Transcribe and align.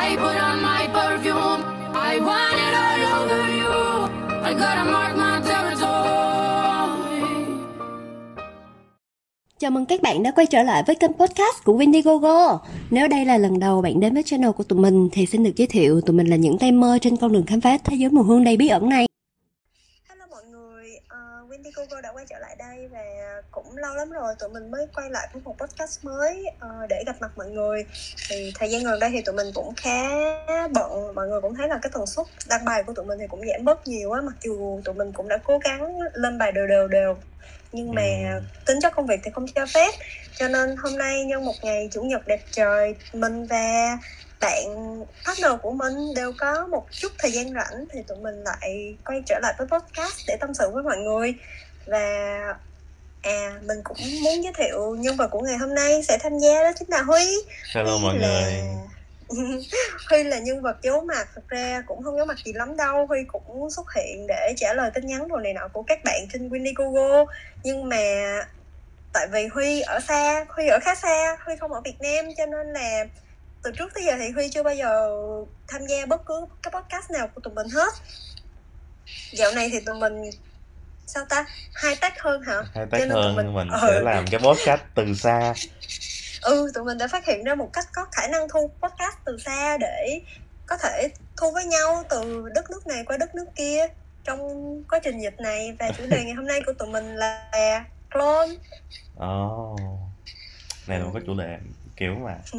I 0.00 0.16
put 0.16 0.36
on 0.36 0.62
my 0.62 0.88
perfume. 0.94 1.62
I 1.94 2.20
want 2.20 2.54
it 2.66 2.74
all 2.84 3.00
over 3.16 3.44
you. 3.62 4.08
I 4.42 4.52
gotta 4.54 4.84
mark 4.84 5.16
my 5.16 5.40
territory. 5.48 6.20
Chào 9.58 9.70
mừng 9.70 9.86
các 9.86 10.02
bạn 10.02 10.22
đã 10.22 10.30
quay 10.30 10.46
trở 10.46 10.62
lại 10.62 10.82
với 10.86 10.96
kênh 10.96 11.12
podcast 11.12 11.64
của 11.64 11.72
Windigogo. 11.72 12.58
Nếu 12.90 13.08
đây 13.08 13.24
là 13.24 13.38
lần 13.38 13.58
đầu 13.58 13.82
bạn 13.82 14.00
đến 14.00 14.14
với 14.14 14.22
channel 14.22 14.50
của 14.50 14.64
tụi 14.64 14.78
mình 14.78 15.08
thì 15.12 15.26
xin 15.26 15.44
được 15.44 15.56
giới 15.56 15.66
thiệu 15.66 16.00
tụi 16.00 16.16
mình 16.16 16.26
là 16.26 16.36
những 16.36 16.58
tay 16.58 16.72
mơ 16.72 16.98
trên 17.00 17.16
con 17.16 17.32
đường 17.32 17.46
khám 17.46 17.60
phá 17.60 17.78
thế 17.84 17.96
giới 17.96 18.10
mùa 18.10 18.22
hương 18.22 18.44
đầy 18.44 18.56
bí 18.56 18.68
ẩn 18.68 18.88
này. 18.88 19.06
Hello 20.08 20.26
mọi 20.30 20.42
người, 20.50 20.90
uh, 20.96 21.50
Wendy 21.50 21.70
Coco 21.76 22.00
đã 22.00 22.12
quay 22.14 22.24
trở 22.30 22.38
lại 22.38 22.56
đây 22.58 22.88
và 22.92 22.99
cũng 23.70 23.78
lâu 23.78 23.94
lắm 23.94 24.10
rồi 24.10 24.34
tụi 24.38 24.48
mình 24.48 24.70
mới 24.70 24.86
quay 24.94 25.10
lại 25.10 25.28
với 25.32 25.42
một 25.44 25.56
podcast 25.58 26.04
mới 26.04 26.44
uh, 26.56 26.88
để 26.88 27.02
gặp 27.06 27.16
mặt 27.20 27.30
mọi 27.36 27.46
người. 27.46 27.84
Thì 28.28 28.52
thời 28.58 28.70
gian 28.70 28.84
gần 28.84 29.00
đây 29.00 29.10
thì 29.10 29.22
tụi 29.22 29.34
mình 29.34 29.46
cũng 29.54 29.74
khá 29.76 30.10
bận 30.72 31.14
mọi 31.14 31.28
người 31.28 31.40
cũng 31.40 31.54
thấy 31.54 31.68
là 31.68 31.78
cái 31.82 31.90
tần 31.94 32.06
suất 32.06 32.26
đăng 32.48 32.64
bài 32.64 32.82
của 32.82 32.92
tụi 32.92 33.04
mình 33.04 33.18
thì 33.18 33.26
cũng 33.26 33.40
giảm 33.46 33.64
bớt 33.64 33.88
nhiều 33.88 34.12
á 34.12 34.20
mặc 34.20 34.34
dù 34.42 34.80
tụi 34.84 34.94
mình 34.94 35.12
cũng 35.12 35.28
đã 35.28 35.38
cố 35.44 35.58
gắng 35.64 35.98
lên 36.12 36.38
bài 36.38 36.52
đều 36.52 36.66
đều 36.66 36.88
đều. 36.88 37.16
Nhưng 37.72 37.94
mà 37.94 38.02
Ừ. 38.34 38.40
tính 38.66 38.78
chất 38.82 38.92
công 38.96 39.06
việc 39.06 39.20
thì 39.24 39.30
không 39.34 39.46
cho 39.54 39.66
phép. 39.74 39.90
Cho 40.36 40.48
nên 40.48 40.76
hôm 40.76 40.98
nay 40.98 41.24
nhân 41.24 41.44
một 41.44 41.54
ngày 41.62 41.88
chủ 41.92 42.02
nhật 42.02 42.26
đẹp 42.26 42.40
trời 42.50 42.94
mình 43.12 43.46
và 43.46 43.98
bạn 44.40 44.64
partner 45.26 45.52
của 45.62 45.70
mình 45.72 45.94
đều 46.16 46.32
có 46.38 46.66
một 46.66 46.86
chút 46.90 47.12
thời 47.18 47.32
gian 47.32 47.54
rảnh 47.54 47.84
thì 47.92 48.02
tụi 48.08 48.18
mình 48.18 48.42
lại 48.44 48.96
quay 49.04 49.22
trở 49.26 49.38
lại 49.42 49.54
với 49.58 49.66
podcast 49.66 50.18
để 50.26 50.36
tâm 50.40 50.54
sự 50.54 50.70
với 50.70 50.82
mọi 50.82 50.96
người. 50.96 51.34
Và 51.86 52.08
à 53.22 53.52
mình 53.66 53.78
cũng 53.84 53.96
muốn 54.24 54.44
giới 54.44 54.52
thiệu 54.56 54.96
nhân 54.98 55.16
vật 55.16 55.28
của 55.28 55.40
ngày 55.40 55.56
hôm 55.56 55.74
nay 55.74 56.02
sẽ 56.02 56.18
tham 56.18 56.38
gia 56.38 56.62
đó 56.62 56.70
chính 56.78 56.88
là 56.90 57.02
Huy. 57.02 57.24
Hello 57.74 57.96
Huy 57.96 58.02
mọi 58.02 58.18
là... 58.18 58.28
người. 58.28 58.62
Huy 60.10 60.22
là 60.22 60.38
nhân 60.38 60.62
vật 60.62 60.76
giấu 60.82 61.00
mặt 61.00 61.28
Thật 61.34 61.48
ra 61.48 61.82
cũng 61.86 62.02
không 62.02 62.16
giấu 62.16 62.26
mặt 62.26 62.36
gì 62.44 62.52
lắm 62.52 62.76
đâu. 62.76 63.06
Huy 63.06 63.18
cũng 63.28 63.70
xuất 63.70 63.86
hiện 63.94 64.26
để 64.26 64.54
trả 64.56 64.74
lời 64.74 64.90
tin 64.94 65.06
nhắn 65.06 65.28
đồ 65.28 65.36
này 65.36 65.52
nọ 65.52 65.68
của 65.72 65.82
các 65.82 66.04
bạn 66.04 66.26
trên 66.32 66.48
Windigogo 66.48 67.26
Nhưng 67.64 67.88
mà 67.88 67.96
tại 69.12 69.26
vì 69.32 69.46
Huy 69.46 69.80
ở 69.80 70.00
xa 70.00 70.44
Huy 70.48 70.66
ở 70.68 70.78
khá 70.82 70.94
xa 70.94 71.36
Huy 71.44 71.56
không 71.56 71.72
ở 71.72 71.80
Việt 71.80 72.00
Nam 72.00 72.24
cho 72.38 72.46
nên 72.46 72.72
là 72.72 73.04
từ 73.62 73.70
trước 73.78 73.94
tới 73.94 74.04
giờ 74.04 74.12
thì 74.18 74.30
Huy 74.30 74.48
chưa 74.48 74.62
bao 74.62 74.74
giờ 74.74 75.16
tham 75.68 75.86
gia 75.86 76.06
bất 76.06 76.26
cứ 76.26 76.46
cái 76.62 76.72
podcast 76.72 77.10
nào 77.10 77.28
của 77.34 77.40
tụi 77.40 77.54
mình 77.54 77.68
hết. 77.68 77.94
Dạo 79.32 79.52
này 79.52 79.68
thì 79.72 79.80
tụi 79.80 79.94
mình 79.94 80.30
sao 81.14 81.24
ta 81.28 81.44
hai 81.74 81.96
tác 82.00 82.20
hơn 82.20 82.42
hả 82.42 82.54
Hai 82.54 82.64
Cho 82.74 82.86
tác 82.90 82.98
nên 82.98 83.08
tụi 83.10 83.22
hơn 83.22 83.36
mình- 83.36 83.54
mình 83.54 83.68
ừ. 83.68 83.78
sẽ 83.88 84.00
làm 84.00 84.24
cái 84.30 84.40
podcast 84.40 84.80
từ 84.94 85.14
xa. 85.14 85.54
ừ 86.42 86.70
tụi 86.74 86.84
mình 86.84 86.98
đã 86.98 87.08
phát 87.08 87.26
hiện 87.26 87.44
ra 87.44 87.54
một 87.54 87.70
cách 87.72 87.86
có 87.94 88.06
khả 88.12 88.26
năng 88.26 88.48
thu 88.48 88.70
podcast 88.82 89.16
từ 89.24 89.38
xa 89.38 89.76
để 89.78 90.20
có 90.66 90.76
thể 90.76 91.08
thu 91.36 91.50
với 91.50 91.64
nhau 91.64 92.04
từ 92.10 92.48
đất 92.54 92.70
nước 92.70 92.86
này 92.86 93.02
qua 93.06 93.16
đất 93.16 93.34
nước 93.34 93.46
kia 93.56 93.86
trong 94.24 94.40
quá 94.90 94.98
trình 95.04 95.20
dịch 95.20 95.40
này 95.40 95.76
và 95.78 95.90
chủ 95.98 96.04
đề 96.10 96.24
ngày 96.24 96.34
hôm 96.34 96.46
nay 96.46 96.60
của 96.66 96.72
tụi 96.72 96.88
mình 96.88 97.14
là 97.16 97.50
clone 98.12 98.50
Oh. 99.26 99.80
Này 100.86 100.98
là 100.98 101.04
một 101.04 101.10
cái 101.14 101.22
chủ 101.26 101.34
đề 101.34 101.58
kiểu 101.96 102.14
mà 102.14 102.36
Ừ. 102.52 102.58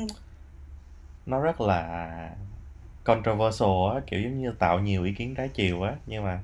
nó 1.26 1.40
rất 1.40 1.62
là 1.62 2.10
controversial 3.04 3.96
á, 3.96 4.02
kiểu 4.08 4.22
giống 4.22 4.42
như 4.42 4.54
tạo 4.60 4.80
nhiều 4.80 5.04
ý 5.04 5.14
kiến 5.14 5.36
trái 5.36 5.50
chiều 5.54 5.82
á, 5.84 5.94
nhưng 6.06 6.24
mà 6.24 6.40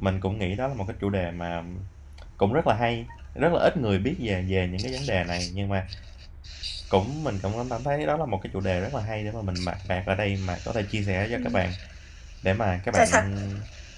mình 0.00 0.20
cũng 0.20 0.38
nghĩ 0.38 0.56
đó 0.56 0.68
là 0.68 0.74
một 0.74 0.84
cái 0.88 0.96
chủ 1.00 1.10
đề 1.10 1.30
mà 1.30 1.64
cũng 2.38 2.52
rất 2.52 2.66
là 2.66 2.74
hay, 2.74 3.06
rất 3.34 3.52
là 3.52 3.60
ít 3.60 3.76
người 3.76 3.98
biết 3.98 4.16
về 4.20 4.46
về 4.50 4.68
những 4.72 4.82
cái 4.82 4.92
vấn 4.92 5.06
đề 5.06 5.24
này 5.24 5.50
nhưng 5.54 5.68
mà 5.68 5.88
cũng 6.88 7.24
mình 7.24 7.38
cũng 7.42 7.70
cảm 7.70 7.84
thấy 7.84 8.06
đó 8.06 8.16
là 8.16 8.26
một 8.26 8.40
cái 8.42 8.50
chủ 8.52 8.60
đề 8.60 8.80
rất 8.80 8.94
là 8.94 9.02
hay 9.02 9.24
để 9.24 9.32
mà 9.32 9.42
mình 9.42 9.64
bạc 9.64 9.78
bạc 9.88 10.02
ở 10.06 10.14
đây 10.14 10.36
mà 10.36 10.58
có 10.64 10.72
thể 10.72 10.82
chia 10.82 11.02
sẻ 11.06 11.28
cho 11.30 11.38
các 11.44 11.52
Ừ. 11.52 11.52
bạn 11.52 11.74
để 12.42 12.54
mà 12.54 12.80
các 12.84 12.92
bạn 12.92 13.08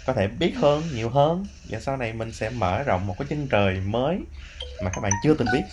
có 0.06 0.12
thể 0.14 0.28
biết 0.28 0.54
hơn 0.56 0.90
nhiều 0.94 1.10
hơn 1.10 1.46
và 1.70 1.80
sau 1.80 1.96
này 1.96 2.12
mình 2.12 2.32
sẽ 2.32 2.50
mở 2.50 2.82
rộng 2.82 3.06
một 3.06 3.16
cái 3.18 3.26
chân 3.30 3.48
trời 3.48 3.80
mới 3.80 4.18
mà 4.80 4.90
các 4.94 5.00
bạn 5.00 5.12
chưa 5.24 5.34
từng 5.34 5.48
biết 5.50 5.64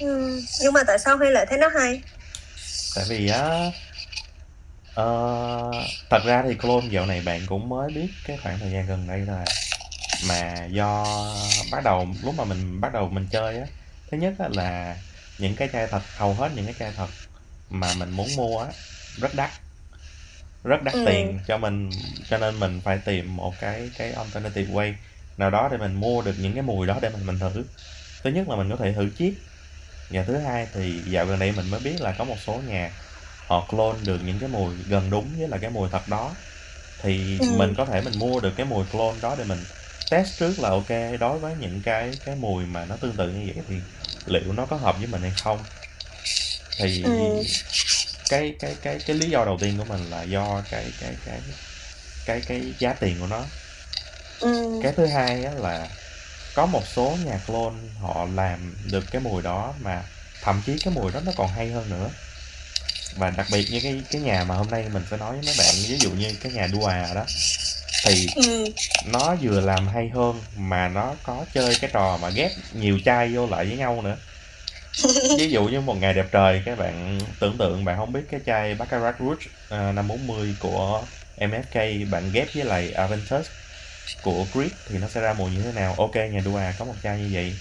ừ. 0.00 0.40
nhưng 0.62 0.72
mà 0.72 0.84
tại 0.86 0.98
sao 0.98 1.16
Huy 1.16 1.30
lại 1.30 1.46
thấy 1.48 1.58
nó 1.58 1.68
hay 1.68 2.00
tại 2.94 3.04
vì 3.08 3.28
á 3.28 3.70
ờ, 4.98 5.04
thật 6.10 6.22
ra 6.24 6.42
thì 6.42 6.54
clone 6.54 6.88
dạo 6.90 7.06
này 7.06 7.20
bạn 7.20 7.40
cũng 7.46 7.68
mới 7.68 7.90
biết 7.90 8.08
cái 8.24 8.36
khoảng 8.42 8.58
thời 8.58 8.72
gian 8.72 8.86
gần 8.86 9.06
đây 9.06 9.24
thôi 9.26 9.36
à. 9.36 9.44
mà 10.28 10.66
do 10.72 11.04
bắt 11.72 11.84
đầu 11.84 12.06
lúc 12.24 12.34
mà 12.38 12.44
mình 12.44 12.80
bắt 12.80 12.92
đầu 12.92 13.08
mình 13.08 13.26
chơi 13.32 13.60
á 13.60 13.66
thứ 14.10 14.18
nhất 14.18 14.34
á 14.38 14.48
là 14.48 14.96
những 15.38 15.56
cái 15.56 15.68
chai 15.72 15.86
thật 15.86 16.02
hầu 16.16 16.34
hết 16.34 16.50
những 16.56 16.64
cái 16.66 16.74
chai 16.78 16.92
thật 16.96 17.08
mà 17.70 17.94
mình 17.94 18.10
muốn 18.10 18.36
mua 18.36 18.60
á 18.60 18.68
rất 19.20 19.34
đắt 19.34 19.50
rất 20.64 20.82
đắt 20.82 20.94
Ừ. 20.94 21.00
tiền 21.04 21.38
cho 21.46 21.58
mình 21.58 21.90
cho 22.28 22.38
nên 22.38 22.60
mình 22.60 22.80
phải 22.84 22.98
tìm 23.04 23.36
một 23.36 23.54
cái 23.60 23.90
cái 23.98 24.12
alternative 24.12 24.72
way 24.72 24.92
nào 25.36 25.50
đó 25.50 25.68
để 25.70 25.76
mình 25.78 25.94
mua 25.94 26.22
được 26.22 26.34
những 26.38 26.54
cái 26.54 26.62
mùi 26.62 26.86
đó 26.86 26.98
để 27.02 27.08
mình 27.10 27.26
mình 27.26 27.38
thử 27.38 27.64
thứ 28.24 28.30
nhất 28.30 28.48
là 28.48 28.56
mình 28.56 28.70
có 28.70 28.76
thể 28.76 28.92
thử 28.92 29.10
chiết 29.18 29.34
và 30.10 30.24
thứ 30.24 30.38
hai 30.38 30.66
thì 30.74 31.02
dạo 31.06 31.26
gần 31.26 31.38
đây 31.38 31.52
mình 31.52 31.70
mới 31.70 31.80
biết 31.80 32.00
là 32.00 32.12
có 32.18 32.24
một 32.24 32.36
số 32.46 32.62
nhà 32.66 32.90
họ 33.48 33.66
clone 33.70 33.98
được 34.04 34.18
những 34.24 34.38
cái 34.38 34.48
mùi 34.48 34.74
gần 34.88 35.10
đúng 35.10 35.34
với 35.38 35.48
là 35.48 35.58
cái 35.58 35.70
mùi 35.70 35.88
thật 35.92 36.08
đó 36.08 36.30
thì 37.02 37.38
Ừ. 37.40 37.46
mình 37.50 37.74
có 37.74 37.84
thể 37.84 38.00
mình 38.00 38.18
mua 38.18 38.40
được 38.40 38.52
cái 38.56 38.66
mùi 38.66 38.84
clone 38.92 39.16
đó 39.22 39.34
để 39.38 39.44
mình 39.44 39.58
test 40.10 40.38
trước 40.38 40.58
là 40.58 40.68
ok 40.68 41.20
đối 41.20 41.38
với 41.38 41.54
những 41.60 41.82
cái 41.82 42.10
cái 42.24 42.34
mùi 42.36 42.64
mà 42.66 42.84
nó 42.84 42.96
tương 42.96 43.16
tự 43.16 43.28
như 43.28 43.52
vậy 43.54 43.64
thì 43.68 43.74
liệu 44.26 44.52
nó 44.52 44.66
có 44.66 44.76
hợp 44.76 44.96
với 44.98 45.06
mình 45.06 45.22
hay 45.22 45.32
không 45.42 45.58
thì 46.78 47.02
Ừ. 47.02 47.10
cái 48.28 48.54
cái 48.60 48.76
cái 48.82 48.98
cái 49.06 49.16
lý 49.16 49.30
do 49.30 49.44
đầu 49.44 49.58
tiên 49.60 49.78
của 49.78 49.84
mình 49.84 50.10
là 50.10 50.22
do 50.22 50.62
cái 50.70 50.84
cái 51.00 51.14
cái 51.26 51.40
cái 52.26 52.40
cái 52.48 52.74
giá 52.78 52.92
tiền 52.92 53.16
của 53.20 53.26
nó 53.26 53.42
ừ. 54.40 54.80
cái 54.82 54.92
thứ 54.96 55.06
hai 55.06 55.44
á 55.44 55.52
là 55.52 55.88
có 56.54 56.66
một 56.66 56.82
số 56.86 57.16
nhà 57.24 57.40
clone 57.46 57.76
họ 58.00 58.26
làm 58.34 58.74
được 58.90 59.04
cái 59.10 59.20
mùi 59.22 59.42
đó 59.42 59.74
mà 59.80 60.02
thậm 60.42 60.62
chí 60.66 60.76
cái 60.84 60.94
mùi 60.94 61.12
đó 61.12 61.20
nó 61.26 61.32
còn 61.36 61.48
hay 61.48 61.70
hơn 61.70 61.90
nữa 61.90 62.08
và 63.16 63.30
đặc 63.30 63.46
biệt 63.52 63.70
như 63.70 63.80
cái 63.82 64.02
cái 64.10 64.20
nhà 64.22 64.44
mà 64.44 64.54
hôm 64.54 64.70
nay 64.70 64.84
mình 64.92 65.02
sẽ 65.10 65.16
nói 65.16 65.32
với 65.32 65.42
mấy 65.46 65.54
bạn 65.58 65.74
ví 65.88 65.98
dụ 65.98 66.10
như 66.10 66.32
cái 66.42 66.52
nhà 66.52 66.68
Dua 66.68 66.88
đó 67.14 67.24
thì 68.04 68.26
Ừ. 68.36 68.64
nó 69.12 69.34
vừa 69.42 69.60
làm 69.60 69.88
hay 69.88 70.08
hơn 70.14 70.42
mà 70.56 70.88
nó 70.88 71.14
có 71.22 71.44
chơi 71.54 71.74
cái 71.80 71.90
trò 71.92 72.18
mà 72.22 72.28
ghép 72.28 72.52
nhiều 72.72 72.98
chai 73.04 73.28
vô 73.34 73.46
lại 73.46 73.66
với 73.66 73.76
nhau 73.76 74.02
nữa. 74.02 74.16
Ví 75.38 75.50
dụ 75.50 75.64
như 75.64 75.80
một 75.80 75.94
ngày 76.00 76.14
đẹp 76.14 76.26
trời 76.32 76.62
các 76.64 76.78
bạn 76.78 77.18
tưởng 77.40 77.58
tượng 77.58 77.84
bạn 77.84 77.96
không 77.96 78.12
biết 78.12 78.20
cái 78.30 78.40
chai 78.46 78.74
Baccarat 78.74 79.14
Rouge 79.20 79.46
à, 79.70 79.92
năm 79.92 80.08
40 80.08 80.54
của 80.60 81.02
MFK 81.36 82.10
bạn 82.10 82.30
ghép 82.32 82.48
với 82.54 82.64
lại 82.64 82.92
Aventus 82.92 83.46
của 84.22 84.44
Creed 84.52 84.70
thì 84.88 84.98
nó 84.98 85.08
sẽ 85.08 85.20
ra 85.20 85.32
mùi 85.32 85.50
như 85.50 85.62
thế 85.62 85.72
nào? 85.72 85.94
Ok 85.98 86.14
nhà 86.14 86.40
Dua 86.44 86.60
có 86.78 86.84
một 86.84 86.94
chai 87.02 87.18
như 87.18 87.28
vậy. 87.32 87.54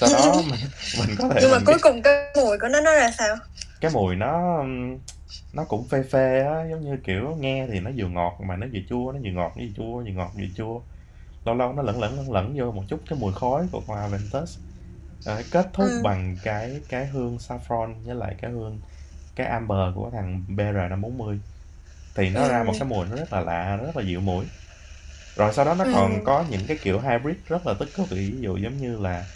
Sau 0.00 0.08
đó 0.12 0.42
mình, 0.46 0.60
mình 0.98 1.16
có 1.18 1.28
thể 1.28 1.38
nhưng 1.42 1.50
mà 1.50 1.58
cuối 1.66 1.74
biết 1.74 1.80
cùng 1.82 2.02
cái 2.02 2.14
mùi 2.36 2.58
của 2.58 2.68
nó 2.68 2.80
nó 2.80 2.92
ra 2.94 3.10
sao 3.18 3.36
cái 3.84 3.92
mùi 3.94 4.16
nó 4.16 4.62
nó 5.52 5.64
cũng 5.68 5.88
phê 5.88 6.02
phê 6.10 6.40
á 6.40 6.66
giống 6.70 6.84
như 6.84 6.96
kiểu 7.04 7.36
nghe 7.40 7.66
thì 7.72 7.80
nó 7.80 7.90
vừa 7.96 8.08
ngọt 8.08 8.38
mà 8.48 8.56
nó 8.56 8.66
vừa 8.72 8.80
chua 8.88 9.12
nó 9.12 9.20
vừa 9.24 9.30
ngọt 9.30 9.52
nó 9.56 9.62
vừa 9.64 9.72
chua 9.76 10.04
vừa 10.04 10.10
ngọt 10.12 10.32
vừa 10.36 10.46
chua 10.56 10.80
lâu 11.44 11.54
lâu 11.56 11.72
nó 11.72 11.82
lẫn 11.82 12.00
lẫn 12.00 12.16
lẫn 12.18 12.32
lẫn 12.32 12.54
vô 12.58 12.72
một 12.72 12.84
chút 12.88 13.00
cái 13.10 13.18
mùi 13.18 13.32
khói 13.34 13.68
của 13.72 13.80
con 13.86 13.96
Aventus 13.98 14.58
Ờ, 15.24 15.42
kết 15.50 15.70
thúc 15.74 15.86
Ừ. 15.96 16.02
bằng 16.02 16.38
cái 16.42 16.82
cái 16.88 17.06
hương 17.06 17.36
saffron 17.36 18.04
với 18.06 18.14
lại 18.14 18.34
cái 18.42 18.50
hương 18.50 18.80
cái 19.36 19.46
amber 19.46 19.94
của 19.94 20.10
thằng 20.10 20.44
BR540 20.48 21.40
thì 22.16 22.30
nó 22.30 22.48
ra 22.48 22.62
Ừ. 22.62 22.64
một 22.64 22.72
cái 22.80 22.88
mùi 22.88 23.06
nó 23.06 23.16
rất 23.16 23.32
là 23.32 23.40
lạ 23.40 23.76
rất 23.76 23.96
là 23.96 24.02
dịu 24.04 24.20
mũi 24.20 24.46
rồi 25.36 25.52
sau 25.52 25.64
đó 25.64 25.74
nó 25.74 25.84
Ừ. 25.84 25.90
còn 25.90 26.24
có 26.24 26.44
những 26.50 26.66
cái 26.66 26.78
kiểu 26.82 27.00
hybrid 27.00 27.36
rất 27.46 27.66
là 27.66 27.74
tích 27.80 27.88
cực 27.94 28.10
ví 28.10 28.40
dụ 28.40 28.56
giống 28.56 28.78
như 28.80 28.96
là 28.98 29.26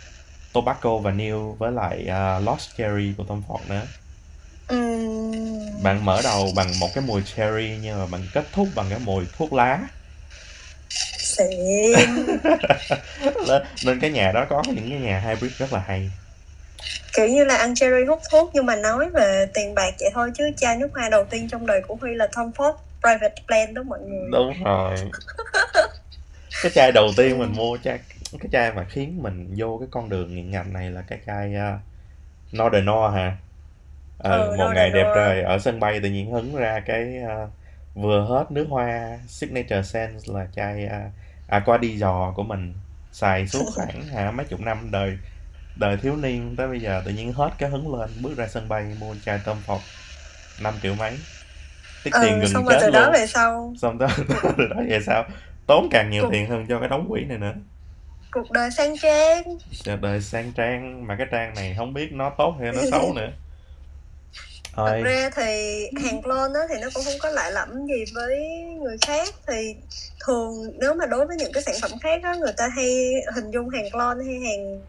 tobacco 0.53 0.99
vanille 0.99 1.39
với 1.59 1.73
lại 1.73 2.09
uh, 2.39 2.45
lost 2.49 2.77
cherry 2.77 3.15
của 3.19 3.25
Tom 3.25 3.43
Ford 3.49 3.67
nữa 3.69 3.89
bạn 5.83 6.05
mở 6.05 6.21
đầu 6.25 6.53
bằng 6.57 6.79
một 6.81 6.89
cái 6.95 7.05
mùi 7.07 7.23
cherry 7.23 7.77
nhưng 7.83 7.99
mà 7.99 8.07
bạn 8.07 8.23
kết 8.35 8.45
thúc 8.53 8.69
bằng 8.75 8.87
cái 8.91 8.99
mùi 8.99 9.25
thuốc 9.39 9.53
lá. 9.53 9.79
Nên, 13.85 14.01
cái 14.01 14.11
nhà 14.11 14.33
đó 14.33 14.47
có 14.49 14.63
những 14.67 14.91
cái 14.91 15.01
nhà 15.01 15.21
hybrid 15.21 15.53
rất 15.53 15.73
là 15.73 15.83
hay. 15.87 16.11
Kiểu 17.13 17.29
như 17.29 17.45
là 17.45 17.57
ăn 17.57 17.75
cherry 17.75 18.05
hút 18.09 18.21
thuốc 18.31 18.51
nhưng 18.55 18.67
mà 18.67 18.77
nói 18.77 19.11
về 19.11 19.47
tiền 19.55 19.75
bạc 19.75 19.91
vậy 20.01 20.11
thôi 20.15 20.31
chứ 20.35 20.51
chai 20.57 20.77
nước 20.77 20.89
hoa 20.95 21.09
đầu 21.09 21.25
tiên 21.25 21.49
trong 21.49 21.67
đời 21.67 21.81
của 21.89 21.97
Huy 22.01 22.15
là 22.15 22.29
Tom 22.37 22.51
Ford 22.51 22.75
Private 23.01 23.43
Plan 23.47 23.75
đó 23.75 23.83
mọi 23.83 23.99
người. 24.01 24.29
Đúng 24.33 24.65
rồi. 24.65 24.97
Cái 26.63 26.73
chai 26.75 26.93
đầu 26.93 27.09
tiên 27.17 27.39
mình 27.39 27.53
mua 27.57 27.79
chai 27.85 27.99
cái 28.39 28.49
chai 28.53 28.73
mà 28.73 28.85
khiến 28.85 29.23
mình 29.23 29.55
vô 29.57 29.77
cái 29.81 29.89
con 29.91 30.09
đường 30.09 30.35
nghiện 30.35 30.51
ngập 30.51 30.67
này 30.67 30.91
là 30.91 31.03
cái 31.09 31.19
chai 31.27 31.55
uh, 31.55 31.81
Northern 32.57 32.87
hả 33.15 33.37
ờ, 34.19 34.51
Ừ, 34.51 34.57
một 34.57 34.71
ngày 34.73 34.91
đẹp 34.91 35.11
trời 35.15 35.43
ở 35.43 35.59
sân 35.59 35.81
bay 35.81 36.01
tự 36.03 36.11
nhiên 36.11 36.31
hứng 36.31 36.55
ra 36.57 36.81
cái 36.87 37.19
uh, 37.47 37.51
vừa 37.95 38.25
hết 38.29 38.47
nước 38.51 38.67
hoa 38.71 39.19
signature 39.29 39.83
scent 39.83 40.29
là 40.29 40.47
chai 40.57 40.87
uh, 40.87 41.13
aqua 41.47 41.79
di 41.83 41.99
giò 41.99 42.33
của 42.37 42.43
mình 42.43 42.75
xài 43.13 43.47
suốt 43.47 43.65
khoảng 43.75 44.09
hả 44.09 44.31
mấy 44.31 44.47
chục 44.47 44.61
năm 44.61 44.91
đời 44.91 45.19
đời 45.77 45.97
thiếu 46.03 46.17
niên 46.17 46.57
tới 46.57 46.69
bây 46.69 46.81
giờ 46.81 47.03
tự 47.07 47.13
nhiên 47.13 47.33
hết 47.33 47.51
cái 47.59 47.71
hứng 47.71 47.95
lên 47.97 48.23
bước 48.23 48.39
ra 48.39 48.49
sân 48.49 48.69
bay 48.69 48.95
mua 49.01 49.17
chai 49.23 49.41
Tom 49.45 49.63
Ford 49.67 49.81
năm 50.59 50.75
triệu 50.83 50.95
mấy 50.95 51.19
tiết 52.03 52.13
ừ, 52.13 52.19
tiền 52.21 52.41
gần 52.41 52.53
xong 52.53 52.65
rồi 52.67 52.77
chết 52.77 52.81
từ 52.81 52.91
đó 52.91 53.11
luôn. 53.11 53.13
về 53.13 53.27
sau 53.27 53.75
xong 53.75 53.99
đó 53.99 54.09
từ 54.59 54.69
đó 54.69 54.77
về 54.89 55.01
sao 55.07 55.25
tốn 55.67 55.89
càng 55.91 56.11
nhiều 56.11 56.27
Cuộc- 56.27 56.31
tiền 56.31 56.49
hơn 56.51 56.67
cho 56.69 56.81
cái 56.81 56.89
đóng 56.89 57.07
quỹ 57.11 57.25
này 57.25 57.39
nữa. 57.39 57.55
Cuộc 58.31 58.51
đời 58.51 58.71
sang 58.71 58.99
trang. 58.99 59.43
Đời 60.03 60.21
sang 60.21 60.53
trang 60.53 61.07
mà 61.07 61.17
cái 61.19 61.27
trang 61.31 61.55
này 61.55 61.75
không 61.79 61.95
biết 61.95 62.13
nó 62.13 62.31
tốt 62.39 62.57
hay 62.61 62.73
nó 62.73 62.85
xấu 62.85 63.13
nữa 63.17 63.31
thật 64.87 64.93
thôi 64.93 65.03
ra 65.03 65.31
thì 65.35 65.85
hàng 66.05 66.23
clone 66.23 66.53
á 66.55 66.67
thì 66.69 66.75
nó 66.83 66.89
cũng 66.95 67.05
không 67.05 67.15
có 67.23 67.31
lạ 67.31 67.51
lẫm 67.51 67.87
gì 67.87 68.05
với 68.15 68.39
người 68.83 68.97
khác. 69.07 69.29
Thì 69.49 69.75
thường 70.27 70.53
nếu 70.81 70.95
mà 70.95 71.07
đối 71.07 71.27
với 71.27 71.37
những 71.37 71.53
cái 71.53 71.63
sản 71.63 71.75
phẩm 71.83 71.91
khác 72.03 72.21
á 72.23 72.35
người 72.35 72.53
ta 72.57 72.69
hay 72.69 73.13
hình 73.35 73.51
dung 73.51 73.69
hàng 73.69 73.91
clone 73.91 74.25
hay 74.27 74.35
hàng 74.35 74.81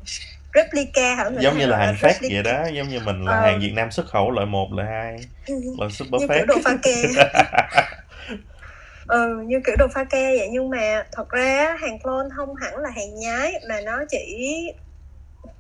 replica 0.54 1.16
hả 1.16 1.30
người 1.30 1.44
giống 1.44 1.58
như 1.58 1.66
là 1.66 1.78
hàng 1.78 1.96
fake 2.02 2.34
vậy 2.34 2.44
đó 2.44 2.64
giống 2.74 2.90
như 2.90 3.00
mình 3.00 3.26
là 3.26 3.32
Ờ. 3.36 3.42
hàng 3.42 3.60
Việt 3.60 3.72
Nam 3.76 3.92
xuất 3.92 4.06
khẩu 4.08 4.32
loại 4.32 4.46
một 4.48 4.68
loại 4.74 4.88
hai 4.92 5.16
loại 5.78 5.92
super 5.92 6.22
như 6.22 6.28
fake 6.28 6.46
đồ 6.46 6.56
pha 6.64 6.76
ke 6.84 7.04
ừ 9.08 9.40
như 9.48 9.60
kiểu 9.66 9.76
đồ 9.80 9.88
pha 9.94 10.04
ke 10.04 10.36
vậy. 10.38 10.50
Nhưng 10.52 10.70
mà 10.70 11.06
thật 11.12 11.30
ra 11.30 11.78
hàng 11.82 12.00
clone 12.00 12.30
không 12.38 12.56
hẳn 12.56 12.78
là 12.78 12.90
hàng 12.90 13.20
nhái 13.20 13.54
mà 13.70 13.82
nó 13.82 14.04
chỉ 14.10 14.48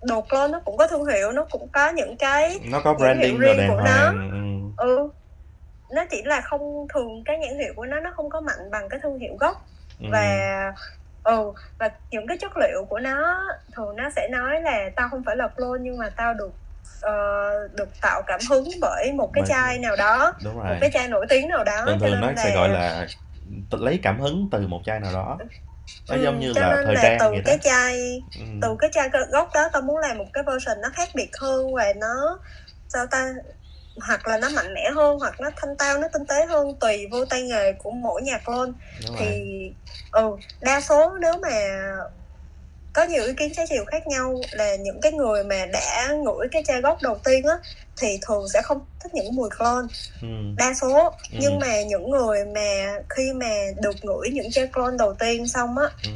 đồ 0.01 0.21
clone 0.21 0.51
nó 0.51 0.59
cũng 0.65 0.77
có 0.77 0.87
thương 0.87 1.05
hiệu 1.05 1.31
nó 1.31 1.45
cũng 1.51 1.67
có 1.73 1.89
những 1.89 2.17
cái 2.17 2.59
nó 2.71 2.81
có 2.83 2.93
branding 2.93 3.39
riêng 3.39 3.57
của 3.67 3.81
nó. 3.85 4.13
ừ. 4.31 4.37
ừ 4.77 5.09
nó 5.91 6.05
chỉ 6.11 6.21
là 6.25 6.41
không 6.41 6.87
thường 6.93 7.23
cái 7.25 7.37
nhãn 7.37 7.57
hiệu 7.59 7.73
của 7.75 7.85
nó 7.85 7.99
nó 7.99 8.11
không 8.15 8.29
có 8.29 8.41
mạnh 8.41 8.71
bằng 8.71 8.89
cái 8.89 8.99
thương 9.03 9.19
hiệu 9.19 9.35
gốc 9.39 9.65
Ừ. 10.01 10.05
và 10.11 10.73
ừ 11.23 11.51
và 11.79 11.89
những 12.11 12.27
cái 12.27 12.37
chất 12.37 12.57
liệu 12.57 12.85
của 12.89 12.99
nó 12.99 13.43
thường 13.75 13.95
nó 13.95 14.09
sẽ 14.15 14.27
nói 14.31 14.61
là 14.61 14.89
tao 14.95 15.09
không 15.09 15.23
phải 15.25 15.35
là 15.35 15.47
clone 15.47 15.79
nhưng 15.81 15.97
mà 15.97 16.09
tao 16.09 16.33
được 16.33 16.51
ờ, 17.01 17.13
được 17.77 17.89
tạo 18.01 18.21
cảm 18.27 18.39
hứng 18.49 18.67
bởi 18.81 19.11
một 19.13 19.29
cái 19.33 19.43
chai 19.47 19.79
nào 19.79 19.95
đó 19.95 20.33
một 20.43 20.77
cái 20.81 20.91
chai 20.93 21.07
nổi 21.07 21.25
tiếng 21.29 21.47
nào 21.49 21.63
đó 21.63 21.83
thường 21.85 21.99
thường 21.99 22.21
nó 22.21 22.31
sẽ 22.43 22.55
gọi 22.55 22.69
là 22.69 23.07
lấy 23.71 23.99
cảm 24.03 24.19
hứng 24.19 24.47
từ 24.51 24.67
một 24.67 24.81
chai 24.85 24.99
nào 24.99 25.13
đó 25.13 25.37
nó 26.07 26.15
Ừ, 26.15 26.21
giống 26.24 26.39
như 26.39 26.53
cho 26.53 26.62
là 26.62 26.75
nên 26.75 26.86
thời 26.86 26.95
là 26.95 27.01
trang 27.03 27.18
từ 27.19 27.30
vậy 27.31 27.41
đó. 27.41 27.45
cái 27.45 27.57
chai 27.63 28.24
ừ. 28.36 28.41
từ 28.62 28.75
cái 28.80 28.89
chai 28.94 29.09
gốc 29.31 29.50
đó 29.53 29.69
tao 29.74 29.81
muốn 29.81 29.97
làm 29.97 30.18
một 30.18 30.25
cái 30.33 30.44
version 30.47 30.81
nó 30.81 30.89
khác 30.94 31.09
biệt 31.15 31.30
hơn 31.39 31.74
và 31.74 31.94
nó 31.95 32.39
sao 32.89 33.06
ta 33.07 33.33
hoặc 34.07 34.27
là 34.27 34.38
nó 34.38 34.50
mạnh 34.50 34.74
mẽ 34.74 34.89
hơn 34.95 35.19
hoặc 35.19 35.39
nó 35.41 35.50
thanh 35.56 35.77
tao 35.77 35.97
nó 35.97 36.07
tinh 36.13 36.25
tế 36.25 36.45
hơn 36.45 36.80
tùy 36.80 37.07
vô 37.12 37.25
tay 37.25 37.41
nghề 37.44 37.74
của 37.74 37.91
mỗi 37.91 38.21
đúng 39.03 39.15
rồi. 39.15 39.25
thì 39.25 39.44
ừ 40.12 40.38
đa 40.62 40.81
số 40.81 41.12
nếu 41.21 41.33
mà 41.41 41.50
có 42.94 43.03
nhiều 43.03 43.24
ý 43.25 43.33
kiến 43.38 43.51
trái 43.56 43.65
chiều 43.69 43.86
khác 43.86 44.07
nhau 44.07 44.41
là 44.51 44.75
những 44.75 45.01
cái 45.01 45.12
người 45.12 45.44
mà 45.44 45.65
đã 45.74 46.13
ngửi 46.24 46.47
cái 46.51 46.63
chai 46.68 46.81
gốc 46.81 47.01
đầu 47.01 47.18
tiên 47.24 47.44
á 47.45 47.56
thì 48.01 48.19
thường 48.27 48.50
sẽ 48.53 48.62
không 48.62 48.80
thích 49.03 49.13
những 49.13 49.36
mùi 49.36 49.50
clone 49.57 49.88
ừ. 50.21 50.27
đa 50.57 50.74
số 50.81 51.03
Ừ. 51.31 51.38
nhưng 51.41 51.59
mà 51.59 51.81
những 51.81 52.09
người 52.09 52.45
mà 52.45 52.94
khi 53.09 53.33
mà 53.33 53.50
được 53.81 53.95
ngửi 54.06 54.30
những 54.33 54.51
chai 54.51 54.68
clone 54.74 54.97
đầu 55.00 55.13
tiên 55.19 55.47
xong 55.47 55.77
á 55.77 55.86
Ừ. 56.03 56.09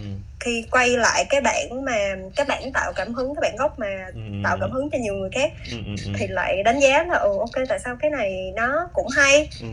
khi 0.44 0.66
quay 0.72 0.90
lại 0.90 1.26
cái 1.30 1.42
bản 1.42 1.86
mà 1.86 1.98
cái 2.36 2.46
bản 2.46 2.72
tạo 2.74 2.94
cảm 2.96 3.14
hứng 3.14 3.36
cái 3.36 3.42
bản 3.42 3.56
gốc 3.58 3.80
mà 3.80 4.06
Ừ. 4.14 4.20
tạo 4.44 4.58
cảm 4.62 4.72
hứng 4.72 4.90
cho 4.92 4.98
nhiều 4.98 5.14
người 5.14 5.30
khác 5.34 5.52
ừ. 5.72 5.78
Ừ. 5.86 5.94
Ừ. 6.06 6.12
thì 6.20 6.28
lại 6.28 6.64
đánh 6.64 6.80
giá 6.80 7.04
là 7.04 7.18
ừ 7.18 7.30
ok 7.40 7.68
tại 7.70 7.80
sao 7.80 7.96
cái 8.02 8.12
này 8.12 8.52
nó 8.56 8.90
cũng 8.94 9.08
hay 9.16 9.50
Ừ. 9.62 9.68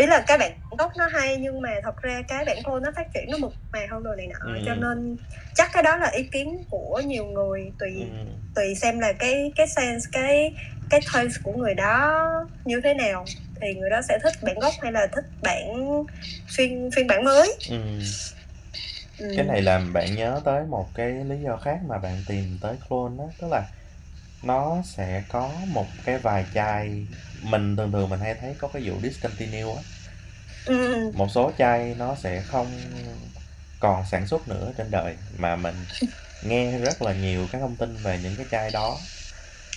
ý 0.00 0.06
là 0.06 0.20
cái 0.26 0.38
bản 0.38 0.52
gốc 0.78 0.92
nó 0.96 1.06
hay 1.12 1.36
nhưng 1.36 1.60
mà 1.60 1.70
thật 1.82 2.02
ra 2.02 2.22
cái 2.28 2.44
bản 2.44 2.62
clone 2.62 2.80
nó 2.84 2.90
phát 2.96 3.06
triển 3.14 3.24
nó 3.30 3.38
mượt 3.38 3.52
mà 3.72 3.80
hơn 3.90 4.02
rồi 4.02 4.16
này 4.16 4.26
nọ 4.26 4.54
Ừ. 4.54 4.60
cho 4.66 4.74
nên 4.74 5.16
chắc 5.54 5.70
cái 5.72 5.82
đó 5.82 5.96
là 5.96 6.08
ý 6.10 6.22
kiến 6.32 6.64
của 6.70 7.02
nhiều 7.06 7.24
người 7.24 7.72
tùy 7.78 7.92
Ừ. 8.00 8.30
tùy 8.54 8.74
xem 8.74 8.98
là 9.00 9.12
cái 9.12 9.52
cái 9.56 9.66
sense 9.66 10.08
cái 10.12 10.54
cái 10.90 11.00
taste 11.12 11.40
của 11.42 11.52
người 11.52 11.74
đó 11.74 12.22
như 12.64 12.80
thế 12.84 12.94
nào 12.94 13.24
thì 13.60 13.74
người 13.74 13.90
đó 13.90 14.00
sẽ 14.08 14.18
thích 14.22 14.32
bản 14.42 14.58
gốc 14.58 14.74
hay 14.82 14.92
là 14.92 15.06
thích 15.06 15.24
bản 15.42 15.64
phiên 16.56 16.90
phiên 16.96 17.06
bản 17.06 17.24
mới 17.24 17.54
Ừ. 17.70 17.76
ừ. 19.16 19.26
cái 19.34 19.44
này 19.46 19.62
làm 19.62 19.92
bạn 19.92 20.14
nhớ 20.14 20.42
tới 20.44 20.66
một 20.66 20.92
cái 20.94 21.24
lý 21.24 21.42
do 21.42 21.56
khác 21.56 21.80
mà 21.88 21.98
bạn 21.98 22.24
tìm 22.26 22.58
tới 22.60 22.76
clone 22.88 23.16
đó 23.18 23.24
tức 23.38 23.48
là 23.50 23.70
nó 24.42 24.82
sẽ 24.84 25.24
có 25.28 25.66
một 25.68 25.96
cái 26.04 26.18
vài 26.18 26.46
chai 26.52 27.08
mình 27.34 27.76
thường 27.76 27.92
thường 27.92 28.10
mình 28.10 28.20
hay 28.20 28.34
thấy 28.40 28.56
có 28.58 28.68
cái 28.68 28.82
vụ 28.90 29.02
discontinue 29.02 29.74
á 29.76 29.82
ừ. 30.64 30.74
một 31.12 31.28
số 31.28 31.52
chai 31.58 31.94
nó 31.94 32.14
sẽ 32.14 32.42
không 32.42 32.90
còn 33.78 34.04
sản 34.06 34.26
xuất 34.26 34.48
nữa 34.48 34.72
trên 34.76 34.90
đời 34.90 35.16
mà 35.38 35.56
mình 35.56 35.86
nghe 36.40 36.78
rất 36.78 37.02
là 37.02 37.14
nhiều 37.14 37.48
cái 37.52 37.60
thông 37.60 37.76
tin 37.78 38.02
về 38.02 38.18
những 38.18 38.36
cái 38.36 38.46
chai 38.50 38.70
đó 38.70 39.08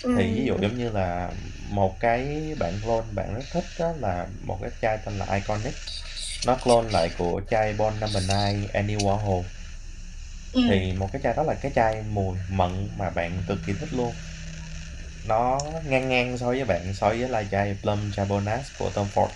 ừ. 0.04 0.10
thì 0.14 0.34
ví 0.36 0.46
dụ 0.46 0.58
giống 0.62 0.76
như 0.76 0.90
là 0.90 1.34
một 1.58 1.96
cái 2.00 2.54
bạn 2.58 2.80
clone 2.82 3.12
bạn 3.14 3.34
rất 3.34 3.44
thích 3.50 3.64
đó 3.78 3.92
là 4.00 4.28
một 4.40 4.58
cái 4.62 4.70
chai 4.82 4.98
tên 5.06 5.18
là 5.18 5.26
Iconic 5.34 5.74
nó 6.44 6.54
clone 6.64 6.90
lại 6.92 7.10
của 7.18 7.40
chai 7.50 7.72
Bon 7.72 8.00
Number 8.00 8.22
9 8.28 8.68
Andy 8.72 8.94
Warhol 8.96 9.42
ừ. 10.52 10.60
thì 10.68 10.92
một 10.92 11.08
cái 11.12 11.20
chai 11.24 11.34
đó 11.34 11.42
là 11.42 11.54
cái 11.54 11.72
chai 11.74 12.02
mùi 12.10 12.36
mận 12.48 12.88
mà 12.98 13.10
bạn 13.10 13.42
cực 13.48 13.58
kỳ 13.66 13.72
thích 13.80 13.88
luôn 13.92 14.12
nó 15.26 15.60
ngang 15.84 16.08
ngang 16.08 16.38
so 16.38 16.46
với 16.46 16.64
bạn 16.64 16.94
so 16.94 17.08
với 17.08 17.28
là 17.28 17.44
chai 17.50 17.76
Plum 17.82 18.12
Chabonas 18.12 18.66
của 18.78 18.90
Tom 18.90 19.06
Ford 19.14 19.28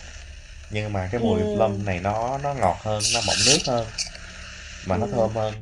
nhưng 0.70 0.92
mà 0.92 1.08
cái 1.12 1.20
mùi 1.20 1.40
Ừ. 1.40 1.46
plum 1.54 1.84
này 1.84 2.00
nó 2.00 2.38
nó 2.42 2.54
ngọt 2.54 2.76
hơn 2.82 3.02
nó 3.14 3.20
mọng 3.26 3.36
nước 3.46 3.58
hơn 3.66 3.86
mà 4.86 4.96
nó 4.96 5.06
Ừ. 5.06 5.12
thơm 5.12 5.30
hơn 5.34 5.54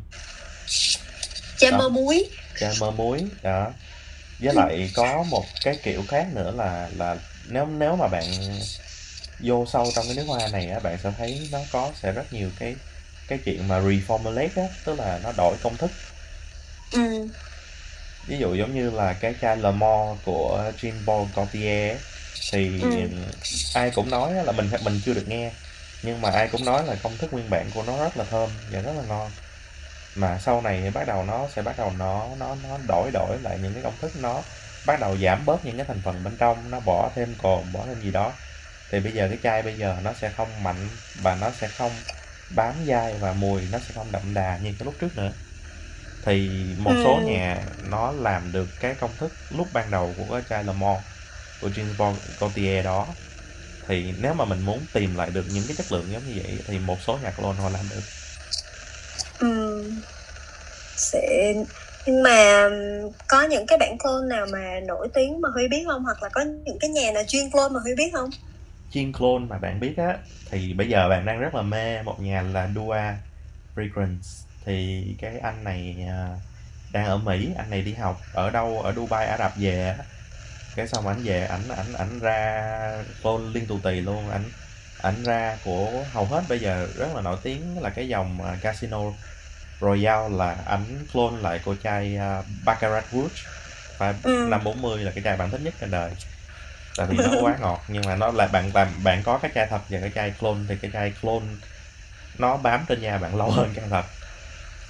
chai 1.59 1.71
đó. 1.71 1.79
mơ 1.79 1.89
muối 1.89 2.31
chai 2.61 2.75
mơ 2.81 2.91
muối 2.91 3.25
đó 3.43 3.71
với 4.39 4.55
lại 4.55 4.91
có 4.97 5.25
một 5.31 5.45
cái 5.65 5.77
kiểu 5.83 6.03
khác 6.09 6.27
nữa 6.35 6.51
là 6.57 6.89
là 6.97 7.17
nếu 7.49 7.67
nếu 7.67 7.97
mà 7.97 8.09
bạn 8.09 8.25
vô 9.43 9.67
sâu 9.67 9.87
trong 9.95 10.05
cái 10.07 10.15
nước 10.17 10.25
hoa 10.27 10.49
này 10.49 10.71
á 10.71 10.79
bạn 10.79 10.99
sẽ 11.03 11.13
thấy 11.19 11.49
nó 11.53 11.59
có 11.73 11.91
sẽ 12.03 12.13
rất 12.13 12.33
nhiều 12.33 12.51
cái 12.59 12.77
cái 13.29 13.39
chuyện 13.45 13.69
mà 13.69 13.81
reformulate 13.81 14.49
á 14.57 14.69
tức 14.85 14.99
là 14.99 15.21
nó 15.23 15.33
đổi 15.37 15.57
công 15.63 15.77
thức 15.77 15.91
ừ. 16.93 17.29
ví 18.27 18.39
dụ 18.39 18.55
giống 18.55 18.75
như 18.75 18.91
là 18.91 19.13
cái 19.13 19.35
chai 19.41 19.57
Le 19.57 19.71
Mans 19.71 20.19
của 20.25 20.73
Jean 20.81 20.93
Paul 21.07 21.29
Gaultier 21.37 21.97
thì 22.51 22.81
Ừ. 22.83 22.89
ai 23.75 23.91
cũng 23.91 24.11
nói 24.11 24.33
là 24.35 24.53
mình 24.53 24.71
mình 24.85 25.01
chưa 25.05 25.15
được 25.15 25.29
nghe 25.29 25.53
nhưng 26.03 26.21
mà 26.21 26.31
ai 26.31 26.49
cũng 26.49 26.65
nói 26.65 26.85
là 26.87 26.95
công 27.03 27.17
thức 27.19 27.33
nguyên 27.33 27.51
bản 27.51 27.71
của 27.75 27.83
nó 27.83 27.99
rất 28.05 28.17
là 28.17 28.25
thơm 28.25 28.51
và 28.73 28.81
rất 28.81 28.93
là 28.97 29.03
ngon 29.09 29.31
mà 30.15 30.39
sau 30.39 30.61
này 30.61 30.81
thì 30.85 30.91
bắt 30.91 31.07
đầu 31.07 31.25
nó 31.25 31.49
sẽ 31.57 31.63
bắt 31.63 31.79
đầu 31.79 31.93
nó 31.99 32.29
nó 32.39 32.55
nó 32.55 32.79
đổi 32.89 33.11
đổi 33.13 33.39
lại 33.43 33.59
những 33.63 33.75
cái 33.75 33.83
công 33.83 33.97
thức 34.01 34.13
nó 34.17 34.43
bắt 34.87 35.01
đầu 35.01 35.17
giảm 35.19 35.47
bớt 35.47 35.65
những 35.65 35.77
cái 35.77 35.87
thành 35.87 36.03
phần 36.05 36.25
bên 36.25 36.37
trong 36.37 36.71
nó 36.71 36.81
bỏ 36.81 37.11
thêm 37.15 37.35
cồn 37.43 37.73
bỏ 37.73 37.81
thêm 37.87 38.01
gì 38.03 38.11
đó 38.11 38.33
thì 38.93 39.01
bây 39.01 39.13
giờ 39.15 39.29
cái 39.29 39.39
chai 39.43 39.63
bây 39.63 39.79
giờ 39.79 40.01
nó 40.03 40.13
sẽ 40.15 40.33
không 40.37 40.63
mạnh 40.63 41.01
và 41.15 41.35
nó 41.37 41.53
sẽ 41.53 41.69
không 41.69 42.05
bám 42.49 42.85
dai 42.89 43.19
và 43.19 43.33
mùi 43.33 43.69
nó 43.69 43.79
sẽ 43.81 43.95
không 43.95 44.13
đậm 44.13 44.35
đà 44.35 44.59
như 44.59 44.75
cái 44.79 44.85
lúc 44.87 44.97
trước 44.99 45.15
nữa. 45.17 45.41
Thì 46.23 46.65
một 46.79 46.99
số 47.01 47.21
Ừ. 47.21 47.25
nhà 47.27 47.67
nó 47.79 48.13
làm 48.13 48.53
được 48.53 48.71
cái 48.81 48.97
công 49.01 49.17
thức 49.19 49.33
lúc 49.51 49.69
ban 49.73 49.91
đầu 49.91 50.15
của 50.17 50.33
cái 50.35 50.43
chai 50.47 50.65
Le 50.65 50.73
Mans 50.73 51.05
của 51.59 51.69
Jean 51.69 51.99
Paul 51.99 52.19
Gaultier 52.39 52.85
đó. 52.85 53.17
Thì 53.89 54.13
nếu 54.13 54.35
mà 54.35 54.45
mình 54.45 54.61
muốn 54.63 54.89
tìm 54.93 55.15
lại 55.15 55.31
được 55.31 55.45
những 55.49 55.67
cái 55.69 55.77
chất 55.77 55.93
lượng 55.93 56.13
giống 56.13 56.25
như 56.25 56.33
vậy 56.45 56.65
thì 56.69 56.81
một 56.81 57.03
số 57.03 57.19
nhà 57.19 57.33
clone 57.37 57.59
họ 57.63 57.71
làm 57.71 57.89
được. 57.89 58.03
Ừ. 59.39 59.47
sẽ 60.97 61.53
nhưng 62.07 62.23
mà 62.23 62.69
có 63.29 63.43
những 63.43 63.67
cái 63.67 63.79
bản 63.79 63.99
clone 63.99 64.27
nào 64.29 64.47
mà 64.47 64.81
nổi 64.89 65.09
tiếng 65.15 65.41
mà 65.41 65.49
Huy 65.55 65.69
biết 65.69 65.85
không? 65.87 66.03
Hoặc 66.05 66.23
là 66.23 66.29
có 66.33 66.41
những 66.67 66.79
cái 66.81 66.91
nhà 66.91 67.13
nào 67.15 67.23
chuyên 67.29 67.51
clone 67.51 67.69
mà 67.75 67.81
Huy 67.81 67.95
biết 67.99 68.11
không 68.15 68.31
chuyên 68.91 69.13
clone 69.13 69.47
mà 69.49 69.59
bạn 69.59 69.81
biết 69.81 69.95
á 69.97 70.19
thì 70.51 70.75
bây 70.75 70.89
giờ 70.89 71.09
bạn 71.09 71.25
đang 71.27 71.41
rất 71.41 71.55
là 71.55 71.63
mê 71.63 72.03
một 72.03 72.21
nhà 72.21 72.43
là 72.43 72.69
Dua 72.75 72.97
Fragrance. 73.75 74.47
Thì 74.67 75.05
cái 75.21 75.39
anh 75.39 75.65
này 75.65 76.07
à, 76.09 76.41
đang 76.93 77.07
ở 77.07 77.19
Mỹ 77.19 77.55
anh 77.59 77.71
này 77.71 77.83
đi 77.83 77.95
học 77.95 78.29
ở 78.33 78.51
đâu? 78.51 78.81
Ở 78.83 78.93
Dubai 78.97 79.27
Ả 79.27 79.39
Rập 79.39 79.53
về 79.57 79.97
cái 80.77 80.89
xong 80.89 81.07
ảnh 81.09 81.23
về 81.25 81.45
ảnh 81.47 81.69
ảnh 81.69 81.93
ảnh 81.95 82.21
ra 82.21 83.05
clone 83.23 83.45
liên 83.55 83.67
tù 83.67 83.81
tì 83.85 84.01
luôn. 84.01 84.29
Ảnh 84.31 84.53
ảnh 84.99 85.23
ra 85.25 85.59
của 85.65 86.05
hầu 86.13 86.27
hết 86.27 86.45
bây 86.49 86.61
giờ 86.61 86.89
rất 86.97 87.09
là 87.15 87.23
nổi 87.23 87.39
tiếng 87.43 87.79
là 87.79 87.91
cái 87.91 88.09
dòng 88.09 88.43
à, 88.43 88.59
Casino 88.63 88.99
Royale 89.81 90.37
là 90.37 90.55
ảnh 90.67 91.07
clone 91.13 91.43
lại 91.43 91.61
của 91.65 91.77
chai 91.83 92.17
à, 92.17 92.43
Baccarat 92.65 93.05
Rouge 93.13 93.35
và 93.99 94.15
Ừ. 94.23 94.47
năm 94.51 94.65
40 94.65 95.05
là 95.05 95.13
cái 95.15 95.25
chai 95.25 95.37
bạn 95.37 95.51
thích 95.51 95.61
nhất 95.65 95.75
trên 95.81 95.91
đời 95.91 96.13
tại 96.97 97.07
vì 97.07 97.17
nó 97.17 97.31
quá 97.41 97.57
ngọt. 97.61 97.85
Nhưng 97.89 98.03
mà 98.07 98.17
nó 98.17 98.31
là 98.31 98.47
bạn 98.47 98.73
bạn 98.73 98.93
bạn 99.03 99.23
có 99.23 99.39
cái 99.39 99.51
chai 99.55 99.67
thật 99.67 99.81
và 99.89 99.99
cái 100.01 100.11
chai 100.15 100.33
clone 100.41 100.59
thì 100.69 100.77
cái 100.83 100.91
chai 100.95 101.13
clone 101.23 101.47
nó 102.39 102.57
bám 102.57 102.85
trên 102.89 103.01
da 103.01 103.19
bạn 103.19 103.37
lâu 103.37 103.51
hơn 103.51 103.75
chai 103.77 103.85
thật. 103.91 104.05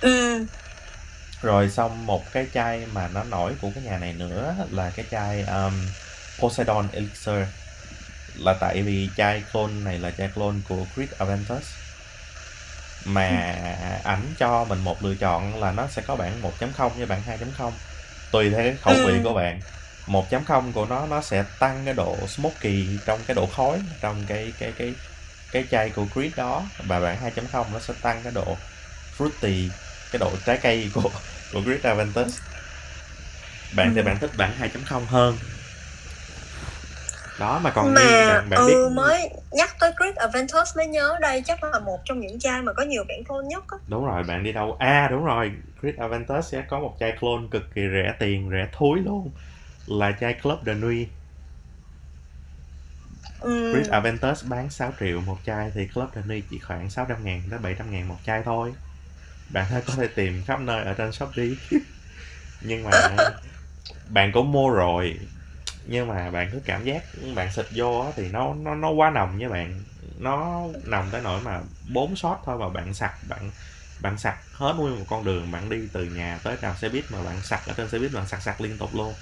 Ừ. 0.00 0.44
Rồi 1.42 1.70
xong 1.70 2.06
một 2.06 2.32
cái 2.32 2.46
chai 2.54 2.86
mà 2.92 3.08
nó 3.14 3.24
nổi 3.24 3.52
của 3.60 3.70
cái 3.74 3.84
nhà 3.84 3.98
này 3.98 4.12
nữa 4.12 4.54
là 4.70 4.90
cái 4.96 5.04
chai 5.10 5.42
um, 5.42 5.86
Poseidon 6.38 6.88
Elixir. 6.92 7.46
Là 8.38 8.54
tại 8.60 8.82
vì 8.82 9.08
chai 9.16 9.42
clone 9.52 9.72
này 9.72 9.98
là 9.98 10.10
chai 10.10 10.28
clone 10.34 10.56
của 10.68 10.84
Chris 10.96 11.08
Aventus 11.18 11.62
mà 13.04 13.54
ảnh 14.04 14.34
cho 14.38 14.64
mình 14.64 14.78
một 14.78 15.02
lựa 15.04 15.14
chọn 15.14 15.60
là 15.60 15.72
nó 15.72 15.86
sẽ 15.86 16.02
có 16.06 16.16
bản 16.16 16.42
1.0 16.42 16.88
với 16.88 17.06
bản 17.06 17.22
2.0 17.58 17.70
tùy 18.30 18.50
theo 18.50 18.58
cái 18.58 18.76
khẩu 18.82 18.94
vị 18.94 19.12
Ừ. 19.12 19.20
của 19.24 19.32
bạn 19.34 19.60
1.0 20.06 20.72
của 20.72 20.86
nó 20.86 21.06
nó 21.06 21.20
sẽ 21.20 21.44
tăng 21.58 21.84
cái 21.84 21.94
độ 21.94 22.26
smoky 22.28 23.00
trong 23.06 23.24
cái 23.24 23.34
độ 23.34 23.46
khói 23.46 23.82
trong 24.00 24.26
cái 24.26 24.54
cái 24.58 24.72
cái 24.78 24.94
cái 25.52 25.66
chai 25.70 25.90
của 25.90 26.06
Creed 26.14 26.34
đó. 26.36 26.70
Và 26.78 27.00
bản 27.00 27.20
2.0 27.20 27.72
nó 27.72 27.78
sẽ 27.78 27.94
tăng 28.02 28.22
cái 28.24 28.32
độ 28.32 28.58
fruity 29.18 29.70
cái 30.10 30.18
độ 30.20 30.36
trái 30.44 30.58
cây 30.62 30.90
của 30.94 31.10
của 31.52 31.62
Creed 31.64 31.82
Aventus. 31.82 32.40
Bạn 33.76 33.94
thì 33.94 34.00
Ừ. 34.00 34.04
bạn 34.06 34.18
thích 34.20 34.30
bản 34.36 34.56
2.0 34.58 35.06
hơn. 35.06 35.38
Đó 37.38 37.58
mà 37.58 37.70
còn 37.70 37.94
mà 37.94 38.26
bạn, 38.28 38.50
bạn 38.50 38.66
ừ 38.66 38.66
biết 38.66 38.78
mới 38.96 39.30
nhắc 39.50 39.76
tới 39.80 39.92
Great 39.96 40.16
Aventus 40.16 40.76
mới 40.76 40.86
nhớ 40.86 41.16
đây 41.20 41.42
chắc 41.44 41.64
là 41.64 41.78
một 41.78 41.98
trong 42.04 42.20
những 42.20 42.38
chai 42.38 42.62
mà 42.62 42.72
có 42.72 42.82
nhiều 42.82 43.04
bản 43.08 43.24
clone 43.28 43.46
nhất 43.48 43.64
á. 43.68 43.78
Đúng 43.86 44.04
rồi 44.06 44.22
bạn 44.24 44.42
đi 44.44 44.52
đâu? 44.52 44.76
À 44.78 45.08
đúng 45.10 45.24
rồi 45.24 45.52
Creed 45.80 45.96
Aventus 45.96 46.48
sẽ 46.52 46.62
có 46.68 46.80
một 46.80 46.96
chai 47.00 47.12
clone 47.20 47.46
cực 47.50 47.62
kỳ 47.74 47.82
rẻ 47.92 48.14
tiền 48.18 48.50
rẻ 48.50 48.68
thúi 48.72 48.98
luôn 49.00 49.32
là 49.86 50.12
chai 50.20 50.34
Club 50.34 50.58
de 50.66 50.74
Nuit. 50.74 51.08
Ừ. 53.40 53.72
Chris 53.74 53.88
Aventus 53.88 54.44
bán 54.44 54.70
6 54.70 54.92
triệu 55.00 55.20
một 55.20 55.38
chai 55.46 55.70
thì 55.74 55.86
Club 55.86 56.08
de 56.14 56.22
Nuit 56.22 56.44
chỉ 56.50 56.58
khoảng 56.58 56.90
600 56.90 57.24
ngàn 57.24 57.42
đến 57.50 57.62
700 57.62 57.90
ngàn 57.90 58.08
một 58.08 58.18
chai 58.26 58.42
thôi. 58.42 58.72
Bạn 59.48 59.66
có 59.86 59.94
thể 59.96 60.06
tìm 60.06 60.42
khắp 60.46 60.60
nơi 60.60 60.84
ở 60.84 60.94
trên 60.94 61.12
Shopee. 61.12 61.50
Nhưng 62.60 62.84
mà 62.84 62.90
bạn 64.08 64.32
cũng 64.32 64.52
mua 64.52 64.70
rồi. 64.70 65.18
Nhưng 65.86 66.08
mà 66.08 66.30
bạn 66.30 66.48
cứ 66.52 66.60
cảm 66.64 66.84
giác 66.84 67.04
bạn 67.34 67.52
xịt 67.52 67.66
vô 67.74 68.12
thì 68.16 68.28
nó 68.28 68.54
nó 68.54 68.74
nó 68.74 68.90
quá 68.90 69.10
nồng 69.10 69.38
với 69.38 69.48
bạn. 69.48 69.82
Nó 70.18 70.66
nồng 70.84 71.08
tới 71.12 71.20
nỗi 71.20 71.40
mà 71.40 71.60
bốn 71.88 72.16
shot 72.16 72.38
thôi 72.44 72.58
mà 72.58 72.68
bạn 72.68 72.94
sặc 72.94 73.14
bạn 73.28 73.50
bạn 74.00 74.18
sặc 74.18 74.36
hết 74.52 74.74
nguyên 74.76 74.98
một 74.98 75.04
con 75.08 75.24
đường 75.24 75.50
bạn 75.50 75.68
đi 75.68 75.88
từ 75.92 76.04
nhà 76.04 76.38
tới 76.42 76.56
trạm 76.62 76.76
xe 76.76 76.88
buýt 76.88 77.04
mà 77.10 77.22
bạn 77.22 77.36
sặc 77.42 77.66
ở 77.66 77.74
trên 77.76 77.88
xe 77.88 77.98
buýt 77.98 78.12
bạn 78.12 78.26
sặc 78.26 78.42
sặc 78.42 78.60
liên 78.60 78.78
tục 78.78 78.94
luôn 78.94 79.14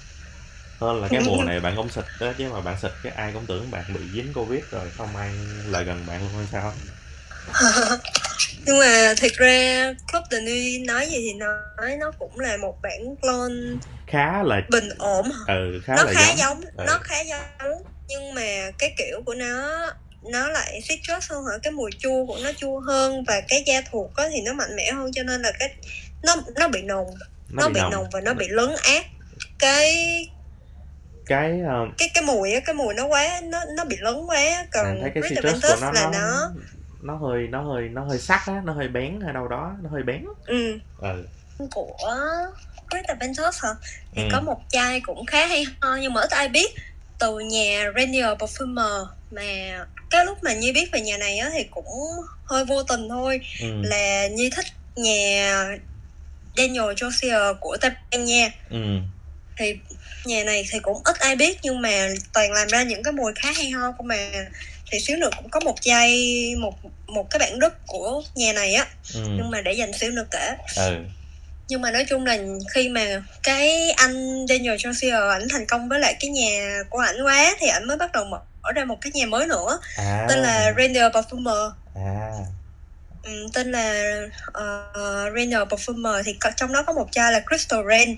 hơn 0.79 1.01
là 1.01 1.07
cái 1.11 1.21
mùa 1.21 1.43
này 1.47 1.59
bạn 1.59 1.75
không 1.75 1.89
xịt 1.89 2.05
đó 2.19 2.33
chứ 2.37 2.49
mà 2.53 2.61
bạn 2.61 2.77
xịt 2.81 2.91
cái 3.03 3.11
ai 3.15 3.31
cũng 3.33 3.45
tưởng 3.45 3.71
bạn 3.71 3.83
bị 3.93 4.01
dính 4.13 4.33
covid 4.33 4.61
rồi 4.71 4.91
không 4.97 5.15
ai 5.15 5.29
lại 5.65 5.83
gần 5.83 6.03
bạn 6.07 6.21
luôn 6.21 6.31
hay 6.37 6.47
sao? 6.51 6.73
Nhưng 8.65 8.79
mà 8.79 9.13
thực 9.17 9.33
ra 9.33 9.93
Club 10.11 10.23
de 10.31 10.39
Nuit 10.41 10.81
nói 10.87 11.07
gì 11.09 11.17
thì 11.17 11.33
nói 11.33 11.95
nó 11.99 12.11
cũng 12.19 12.39
là 12.39 12.57
một 12.57 12.81
bản 12.81 13.15
clone 13.21 13.53
khá 14.07 14.43
là 14.43 14.61
bình 14.69 14.89
ổn 14.97 15.31
ừ 15.47 15.81
khá 15.85 15.95
nó 15.95 16.03
là 16.03 16.13
khá 16.13 16.27
giống. 16.29 16.37
giống 16.37 16.61
Ừ. 16.77 16.83
nó 16.87 16.99
khá 17.03 17.21
giống 17.21 17.83
nhưng 18.07 18.33
mà 18.33 18.71
cái 18.77 18.93
kiểu 18.97 19.21
của 19.25 19.33
nó 19.33 19.85
nó 20.23 20.49
lại 20.49 20.79
citrus 20.89 21.31
hơn 21.31 21.45
hả? 21.45 21.57
Cái 21.63 21.71
mùi 21.71 21.91
chua 21.99 22.25
của 22.25 22.37
nó 22.43 22.51
chua 22.57 22.79
hơn 22.79 23.23
và 23.23 23.41
cái 23.47 23.63
da 23.67 23.81
thuộc 23.91 24.15
á 24.15 24.25
thì 24.33 24.41
nó 24.41 24.53
mạnh 24.53 24.75
mẽ 24.75 24.91
hơn 24.91 25.11
cho 25.13 25.23
nên 25.23 25.41
là 25.41 25.51
cái 25.59 25.75
nó 26.23 26.35
nó 26.55 26.67
bị 26.67 26.81
nồng 26.81 27.07
nó, 27.49 27.69
bị 27.69 27.81
nồng. 27.91 28.05
và 28.11 28.21
nó 28.21 28.33
bị 28.33 28.47
lấn 28.49 28.69
át. 28.83 29.05
Cái 29.59 29.95
cái 31.29 31.59
ờ, 31.67 31.87
cái 31.97 32.09
cái 32.13 32.23
mùi 32.23 32.53
á 32.53 32.59
cái 32.65 32.75
mùi 32.75 32.93
nó 32.93 33.07
quá 33.07 33.41
nó 33.43 33.59
nó 33.77 33.85
bị 33.85 33.97
lớn 33.99 34.29
quá 34.29 34.65
còn 34.71 34.97
thấy 35.01 35.11
cái 35.15 35.23
citrus 35.29 35.61
của 35.61 35.75
nó 35.81 35.91
là 35.91 36.01
nó 36.01 36.11
nó 36.11 36.51
nó 37.01 37.15
hơi 37.17 37.47
nó 37.47 37.61
hơi 37.61 37.89
nó 37.89 38.03
hơi 38.03 38.19
sắc 38.19 38.41
á 38.45 38.61
nó 38.65 38.73
hơi 38.73 38.87
bén 38.87 39.19
hay 39.25 39.33
đâu 39.33 39.47
đó 39.47 39.71
nó 39.83 39.89
hơi 39.89 40.03
bén. 40.03 40.25
Ừ, 40.45 40.79
ừ. 41.01 41.25
Của 41.71 41.97
Red 42.93 43.05
Aventus 43.05 43.63
hả? 43.63 43.69
Thì 44.15 44.23
Ừ. 44.23 44.29
có 44.31 44.41
một 44.41 44.59
chai 44.69 45.01
cũng 45.01 45.25
khá 45.25 45.45
hay 45.47 45.65
ho 45.81 45.95
nhưng 45.95 46.13
mà 46.13 46.21
ít 46.21 46.31
ai 46.31 46.47
biết. 46.47 46.71
Từ 47.19 47.39
nhà 47.39 47.91
Rainier 47.95 48.25
Perfumer 48.25 49.05
mà 49.31 49.43
cái 50.09 50.25
lúc 50.25 50.43
mà 50.43 50.53
Nhi 50.53 50.71
biết 50.71 50.89
về 50.91 51.01
nhà 51.01 51.17
này 51.17 51.37
á 51.37 51.49
thì 51.53 51.63
cũng 51.71 51.85
hơi 52.45 52.65
vô 52.65 52.83
tình 52.83 53.09
thôi. 53.09 53.41
Ừ. 53.61 53.67
Là 53.83 54.27
Nhi 54.27 54.49
thích 54.55 54.65
nhà 54.95 55.65
Daniel 56.57 56.85
Josier 56.85 57.55
của 57.59 57.77
Tây 57.81 57.91
Ban 58.11 58.25
Nha. 58.25 58.49
Ừ 58.69 58.77
thì 59.59 59.75
nhà 60.25 60.43
này 60.43 60.65
thì 60.71 60.79
cũng 60.79 61.01
ít 61.03 61.19
ai 61.19 61.35
biết 61.35 61.59
nhưng 61.61 61.81
mà 61.81 62.07
toàn 62.33 62.51
làm 62.51 62.67
ra 62.67 62.83
những 62.83 63.03
cái 63.03 63.13
mùi 63.13 63.31
khá 63.35 63.51
hay 63.51 63.69
ho 63.69 63.91
của 63.91 64.03
mà. 64.03 64.29
Thì 64.91 64.99
xíu 64.99 65.17
nữa 65.17 65.29
cũng 65.37 65.49
có 65.49 65.59
một 65.59 65.75
chai 65.81 66.35
một 66.59 66.73
một 67.07 67.29
cái 67.29 67.39
bản 67.39 67.59
đúc 67.59 67.73
của 67.87 68.21
nhà 68.35 68.53
này 68.53 68.73
á. 68.73 68.87
Ừ. 69.13 69.21
Nhưng 69.25 69.51
mà 69.51 69.61
để 69.61 69.73
dành 69.73 69.93
xíu 69.93 70.11
nữa 70.11 70.25
kể. 70.31 70.55
Ừ. 70.75 70.97
Nhưng 71.67 71.81
mà 71.81 71.91
nói 71.91 72.05
chung 72.09 72.25
là 72.25 72.37
khi 72.73 72.89
mà 72.89 73.23
cái 73.43 73.91
anh 73.91 74.45
Daniel 74.49 74.75
Josier 74.75 75.29
ảnh 75.29 75.47
thành 75.49 75.65
công 75.65 75.89
với 75.89 75.99
lại 75.99 76.15
cái 76.19 76.29
nhà 76.29 76.83
của 76.89 76.99
ảnh 76.99 77.23
quá 77.25 77.55
thì 77.59 77.67
ảnh 77.67 77.87
mới 77.87 77.97
bắt 77.97 78.11
đầu 78.11 78.25
mở 78.25 78.71
ra 78.75 78.85
một 78.85 78.97
cái 79.01 79.11
nhà 79.15 79.25
mới 79.25 79.47
nữa. 79.47 79.79
À. 79.97 80.25
Tên 80.29 80.39
là 80.39 80.73
Rainier 80.77 81.03
Perfumer. 81.03 81.71
À. 81.95 82.31
Ừ, 83.23 83.47
tên 83.53 83.71
là 83.71 84.15
uh, 84.47 85.33
Rainier 85.35 85.61
Perfumer 85.61 86.23
thì 86.23 86.35
trong 86.55 86.73
đó 86.73 86.83
có 86.83 86.93
một 86.93 87.07
chai 87.11 87.31
là 87.31 87.41
Crystal 87.49 87.79
Rain 87.89 88.17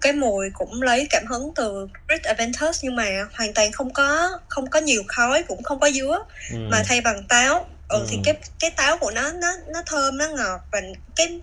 cái 0.00 0.12
mùi 0.12 0.50
cũng 0.54 0.82
lấy 0.82 1.06
cảm 1.10 1.26
hứng 1.26 1.52
từ 1.54 1.86
Red 2.08 2.20
Aventus 2.22 2.84
nhưng 2.84 2.96
mà 2.96 3.04
hoàn 3.32 3.54
toàn 3.54 3.72
không 3.72 3.92
có 3.92 4.38
không 4.48 4.70
có 4.70 4.80
nhiều 4.80 5.02
khói 5.08 5.42
cũng 5.42 5.62
không 5.62 5.80
có 5.80 5.90
dứa 5.90 6.18
ừ. 6.52 6.56
mà 6.70 6.82
thay 6.86 7.00
bằng 7.00 7.24
táo 7.28 7.66
ừ, 7.88 7.96
Ừ. 7.98 8.06
thì 8.08 8.18
cái 8.24 8.34
cái 8.58 8.70
táo 8.70 8.98
của 8.98 9.10
nó 9.10 9.32
nó 9.32 9.52
nó 9.68 9.82
thơm 9.86 10.18
nó 10.18 10.28
ngọt 10.28 10.60
và 10.72 10.80
cái 11.16 11.40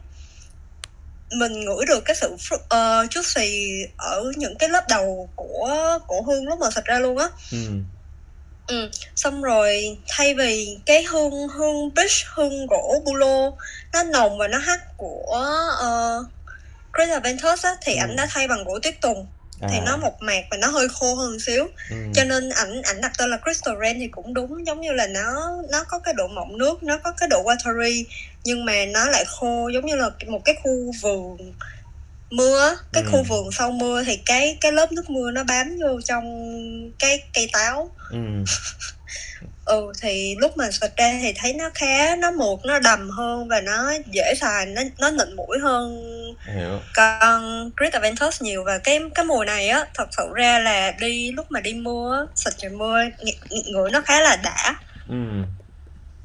mình 1.32 1.66
ngửi 1.66 1.86
được 1.86 2.06
cái 2.06 2.16
sự 2.16 2.36
uh, 2.56 3.10
chút 3.10 3.26
xì 3.26 3.68
ở 3.98 4.24
những 4.36 4.56
cái 4.60 4.70
lớp 4.70 4.84
đầu 4.90 5.30
của 5.36 6.00
của 6.08 6.22
hương 6.22 6.48
lúc 6.48 6.60
mà 6.60 6.72
xịt 6.72 6.86
ra 6.86 7.00
luôn 7.00 7.18
á 7.18 7.30
ừ 7.52 7.58
ừ. 8.68 8.90
xong 9.16 9.42
rồi 9.42 9.98
thay 10.08 10.34
vì 10.34 10.78
cái 10.86 11.04
hương 11.04 11.48
hương 11.48 11.94
beach 11.94 12.26
hương 12.34 12.68
gỗ 12.68 13.02
bulo 13.06 13.52
nó 13.94 14.04
nồng 14.04 14.38
và 14.38 14.48
nó 14.48 14.58
hắc 14.58 14.98
của 14.98 15.44
uh, 15.74 16.28
Chris 16.98 17.10
Aventus 17.10 17.66
á 17.66 17.72
thì 17.82 17.94
Ừ. 17.96 18.00
ảnh 18.00 18.16
đã 18.16 18.28
thay 18.30 18.48
bằng 18.48 18.64
gỗ 18.64 18.80
tuyết 18.80 19.02
tùng 19.02 19.28
thì 19.72 19.78
À, 19.78 19.84
nó 19.86 19.98
mộc 19.98 20.22
mạc 20.22 20.42
và 20.52 20.58
nó 20.58 20.68
hơi 20.68 20.88
khô 20.90 21.16
hơn 21.16 21.40
xíu 21.40 21.68
ừ. 21.90 21.96
cho 22.14 22.24
nên 22.24 22.50
ảnh 22.50 22.82
ảnh 22.82 23.02
đặt 23.02 23.12
tên 23.18 23.30
là 23.30 23.38
Crystal 23.44 23.76
Rain 23.82 24.00
thì 24.00 24.08
cũng 24.08 24.34
đúng 24.34 24.66
giống 24.68 24.82
như 24.82 24.92
là 24.92 25.08
nó 25.08 25.52
nó 25.72 25.84
có 25.84 26.00
cái 26.00 26.14
độ 26.14 26.28
mọng 26.28 26.58
nước 26.58 26.84
nó 26.84 26.98
có 26.98 27.12
cái 27.12 27.28
độ 27.30 27.44
watery 27.44 28.04
nhưng 28.44 28.66
mà 28.66 28.86
nó 28.94 29.06
lại 29.10 29.26
khô 29.28 29.70
giống 29.74 29.86
như 29.86 29.96
là 29.96 30.10
một 30.28 30.42
cái 30.46 30.56
khu 30.64 30.92
vườn 31.02 31.38
mưa 32.30 32.76
cái 32.94 33.04
Ừ. 33.04 33.10
khu 33.12 33.24
vườn 33.24 33.52
sau 33.52 33.72
mưa 33.72 34.04
thì 34.04 34.18
cái 34.26 34.58
cái 34.62 34.72
lớp 34.72 34.92
nước 34.92 35.10
mưa 35.10 35.32
nó 35.32 35.44
bám 35.44 35.80
vô 35.84 36.02
trong 36.02 36.26
cái 37.00 37.24
cây 37.34 37.50
táo 37.54 37.92
ừ 38.12 38.18
ừ 39.68 39.92
thì 40.02 40.36
lúc 40.40 40.58
mà 40.58 40.72
xịt 40.72 40.92
ra 40.98 41.20
thì 41.22 41.34
thấy 41.36 41.54
nó 41.54 41.70
khá 41.74 42.16
nó 42.16 42.32
mượt 42.32 42.60
nó 42.66 42.80
đầm 42.80 43.10
hơn 43.10 43.48
và 43.48 43.62
nó 43.62 43.94
dễ 44.12 44.34
xài 44.42 44.66
nó 44.66 44.82
nó 45.00 45.10
nịnh 45.12 45.36
mũi 45.36 45.60
hơn 45.62 46.04
hiểu. 46.56 46.80
còn 46.96 47.70
Great 47.78 47.94
Aventus 47.94 48.42
nhiều. 48.42 48.64
Và 48.64 48.78
cái 48.78 49.00
cái 49.16 49.26
mùi 49.26 49.46
này 49.46 49.70
á 49.70 49.86
thật 49.94 50.08
sự 50.18 50.24
ra 50.36 50.60
là 50.60 50.92
đi 50.92 51.32
lúc 51.32 51.52
mà 51.52 51.60
đi 51.60 51.74
mưa 51.74 52.28
xịt 52.36 52.54
trời 52.58 52.72
mưa 52.72 53.00
ng- 53.04 53.72
ngửi 53.72 53.92
nó 53.92 54.02
khá 54.02 54.22
là 54.22 54.36
đã. 54.36 54.76
Ừ. 55.10 55.16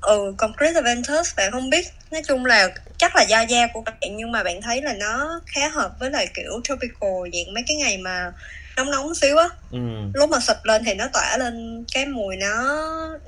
Ừ 0.01 0.35
còn 0.39 0.53
Great 0.57 0.75
Aventus 0.75 1.37
bạn 1.37 1.53
không 1.53 1.71
biết 1.71 1.87
nói 2.11 2.23
chung 2.29 2.47
là 2.47 2.69
chắc 2.99 3.17
là 3.17 3.23
do 3.23 3.41
da 3.41 3.67
của 3.67 3.81
bạn 3.81 4.17
nhưng 4.17 4.33
mà 4.33 4.43
bạn 4.43 4.63
thấy 4.63 4.83
là 4.83 4.93
nó 4.93 5.41
khá 5.47 5.69
hợp 5.69 5.91
với 6.01 6.11
lại 6.11 6.29
kiểu 6.35 6.61
tropical 6.65 7.11
dạng 7.33 7.55
mấy 7.55 7.65
cái 7.67 7.77
ngày 7.77 7.99
mà 7.99 8.33
nóng 8.77 8.91
nóng 8.91 9.15
xíu 9.15 9.37
á. 9.37 9.49
Ừ. 9.71 9.79
Lúc 10.15 10.31
mà 10.31 10.41
xịt 10.41 10.57
lên 10.63 10.85
thì 10.85 10.95
nó 10.95 11.09
tỏa 11.13 11.37
lên 11.37 11.85
cái 11.95 12.07
mùi 12.07 12.37
nó 12.37 12.79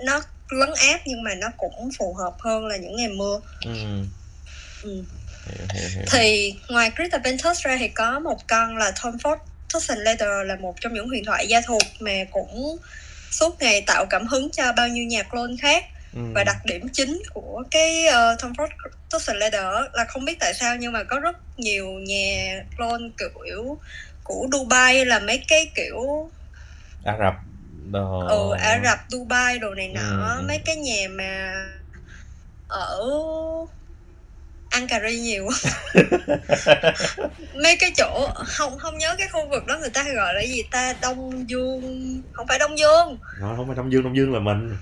nó 0.04 0.22
lấn 0.48 0.70
áp 0.74 1.00
nhưng 1.04 1.22
mà 1.22 1.34
nó 1.34 1.48
cũng 1.56 1.90
phù 1.98 2.14
hợp 2.14 2.34
hơn 2.38 2.66
là 2.66 2.76
những 2.76 2.96
ngày 2.96 3.08
mưa. 3.08 3.40
Ừ. 3.64 3.70
Ừ. 4.82 5.02
hiểu 5.46 5.66
hiểu 5.74 5.88
hiểu. 5.94 6.04
Thì 6.10 6.54
ngoài 6.68 6.90
Great 6.96 7.12
Aventus 7.12 7.60
ra 7.60 7.76
thì 7.78 7.88
có 7.88 8.18
một 8.18 8.46
con 8.48 8.76
là 8.76 8.92
Tom 9.02 9.16
Ford. 9.16 9.36
Tuscan 9.74 9.98
Leather 9.98 10.46
là 10.46 10.56
một 10.56 10.74
trong 10.80 10.94
những 10.94 11.08
huyền 11.08 11.24
thoại 11.24 11.46
gia 11.48 11.60
thuộc 11.60 11.82
mà 12.00 12.12
cũng 12.30 12.76
suốt 13.30 13.60
ngày 13.60 13.80
tạo 13.80 14.06
cảm 14.10 14.26
hứng 14.26 14.50
cho 14.50 14.72
bao 14.72 14.88
nhiêu 14.88 15.04
nhà 15.04 15.22
clone 15.22 15.54
khác. 15.60 15.84
Ừ. 16.14 16.20
và 16.34 16.44
đặc 16.44 16.56
điểm 16.64 16.88
chính 16.92 17.22
của 17.34 17.62
cái 17.70 18.06
uh, 18.08 18.40
Tom 18.42 18.52
Ford 18.52 18.68
Tuscan 19.10 19.38
Leather 19.38 19.64
là 19.92 20.04
không 20.08 20.24
biết 20.24 20.38
tại 20.40 20.54
sao 20.54 20.76
nhưng 20.76 20.92
mà 20.92 21.02
có 21.02 21.20
rất 21.20 21.36
nhiều 21.56 21.86
nhà 21.86 22.62
clone 22.76 23.04
kiểu 23.18 23.78
của 24.24 24.46
Dubai 24.52 25.04
là 25.04 25.18
mấy 25.18 25.44
cái 25.48 25.70
kiểu 25.74 26.30
Ả 27.04 27.16
Rập 27.18 27.34
đồ 27.92 28.20
ừ 28.28 28.52
Ả 28.52 28.80
Rập 28.84 28.98
Dubai 29.08 29.58
đồ 29.58 29.74
này 29.74 29.88
nọ 29.88 30.00
Ừ, 30.00 30.38
ừ. 30.38 30.44
mấy 30.48 30.58
cái 30.58 30.76
nhà 30.76 31.08
mà 31.10 31.54
ở 32.68 33.00
Ankara 34.70 35.10
nhiều 35.10 35.48
mấy 37.62 37.76
cái 37.76 37.90
chỗ 37.96 38.28
không 38.46 38.78
không 38.78 38.98
nhớ 38.98 39.14
cái 39.18 39.28
khu 39.32 39.48
vực 39.50 39.66
đó 39.66 39.78
người 39.80 39.90
ta 39.90 40.02
hay 40.02 40.14
gọi 40.14 40.34
là 40.34 40.40
gì 40.40 40.62
ta 40.70 40.94
Đông 41.02 41.50
Dương 41.50 42.22
không 42.32 42.46
phải 42.46 42.58
Đông 42.58 42.78
Dương 42.78 43.18
nó 43.40 43.54
không 43.56 43.66
phải 43.66 43.76
Đông 43.76 43.92
Dương 43.92 44.02
Đông 44.02 44.16
Dương 44.16 44.32
là 44.32 44.40
mình 44.40 44.76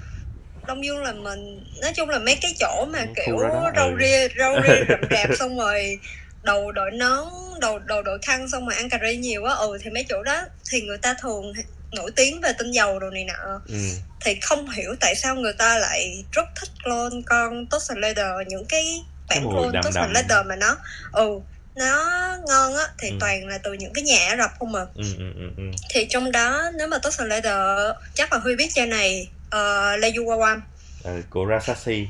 Đông 0.66 0.84
Dương 0.84 1.02
là 1.02 1.12
mình 1.12 1.64
nói 1.82 1.92
chung 1.96 2.08
là 2.08 2.18
mấy 2.18 2.38
cái 2.42 2.52
chỗ 2.58 2.86
mà 2.92 3.04
kiểu 3.26 3.38
rau 3.76 3.88
ừ. 3.88 3.96
ria 4.00 4.28
rau 4.38 4.56
ria 4.62 4.84
rậm 4.88 5.00
rạp 5.10 5.30
xong 5.38 5.58
rồi 5.58 5.98
đầu 6.42 6.72
đội 6.72 6.90
nón 6.90 7.24
đầu 7.60 7.78
đầu 7.78 8.02
đội 8.02 8.18
khăn 8.22 8.48
xong 8.48 8.68
rồi 8.68 8.76
ăn 8.76 8.88
cà 8.88 8.98
ri 9.08 9.16
nhiều 9.16 9.44
á 9.44 9.54
ừ 9.54 9.78
thì 9.82 9.90
mấy 9.90 10.04
chỗ 10.08 10.22
đó 10.22 10.42
thì 10.70 10.80
người 10.80 10.98
ta 10.98 11.14
thường 11.14 11.52
nổi 11.92 12.10
tiếng 12.16 12.40
về 12.40 12.52
tinh 12.58 12.70
dầu 12.70 12.98
đồ 12.98 13.10
này 13.10 13.24
nọ. 13.24 13.60
Ừ. 13.68 13.74
Thì 14.24 14.34
không 14.42 14.70
hiểu 14.70 14.94
tại 15.00 15.14
sao 15.14 15.34
người 15.34 15.52
ta 15.52 15.78
lại 15.78 16.24
rất 16.32 16.44
thích 16.60 16.68
clone 16.84 17.16
con 17.26 17.66
Tuscan 17.66 18.00
Leather 18.00 18.26
những 18.48 18.64
cái 18.68 19.02
bản 19.28 19.44
clone 19.50 19.80
đậm. 19.94 20.12
Leather 20.12 20.46
mà 20.46 20.56
nó 20.56 20.76
ừ 21.12 21.40
nó 21.74 21.96
ngon 22.48 22.74
á 22.76 22.84
thì 22.98 23.08
Ừ. 23.08 23.14
toàn 23.20 23.46
là 23.46 23.58
từ 23.58 23.72
những 23.72 23.92
cái 23.92 24.04
nhà 24.04 24.26
Ả 24.28 24.36
Rập 24.36 24.50
không 24.58 24.74
à. 24.74 24.82
Ừ 24.94 25.02
ừ 25.18 25.24
ừ 25.36 25.50
ừ. 25.56 25.62
Thì 25.90 26.06
trong 26.10 26.32
đó 26.32 26.70
nếu 26.78 26.88
mà 26.88 26.98
Tostan 26.98 27.28
Leather 27.28 27.56
chắc 28.14 28.32
là 28.32 28.38
Huy 28.38 28.56
biết 28.56 28.68
chai 28.74 28.86
này 28.86 29.28
uh, 29.46 29.52
Leju 30.00 30.24
Wawam 30.24 30.60
ừ 31.04 31.22
của 31.30 31.46
Rasashi 31.50 32.06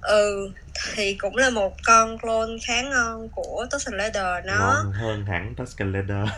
ừ 0.00 0.52
thì 0.94 1.14
cũng 1.14 1.36
là 1.36 1.50
một 1.50 1.76
con 1.84 2.18
clone 2.18 2.52
khá 2.66 2.82
ngon 2.82 3.28
của 3.28 3.66
Tostan 3.70 3.96
Leather 3.96 4.44
nó 4.44 4.54
ngon 4.58 4.92
hơn 4.92 5.24
hẳn 5.24 5.54
Tuscan 5.56 5.92
Leather 5.92 6.28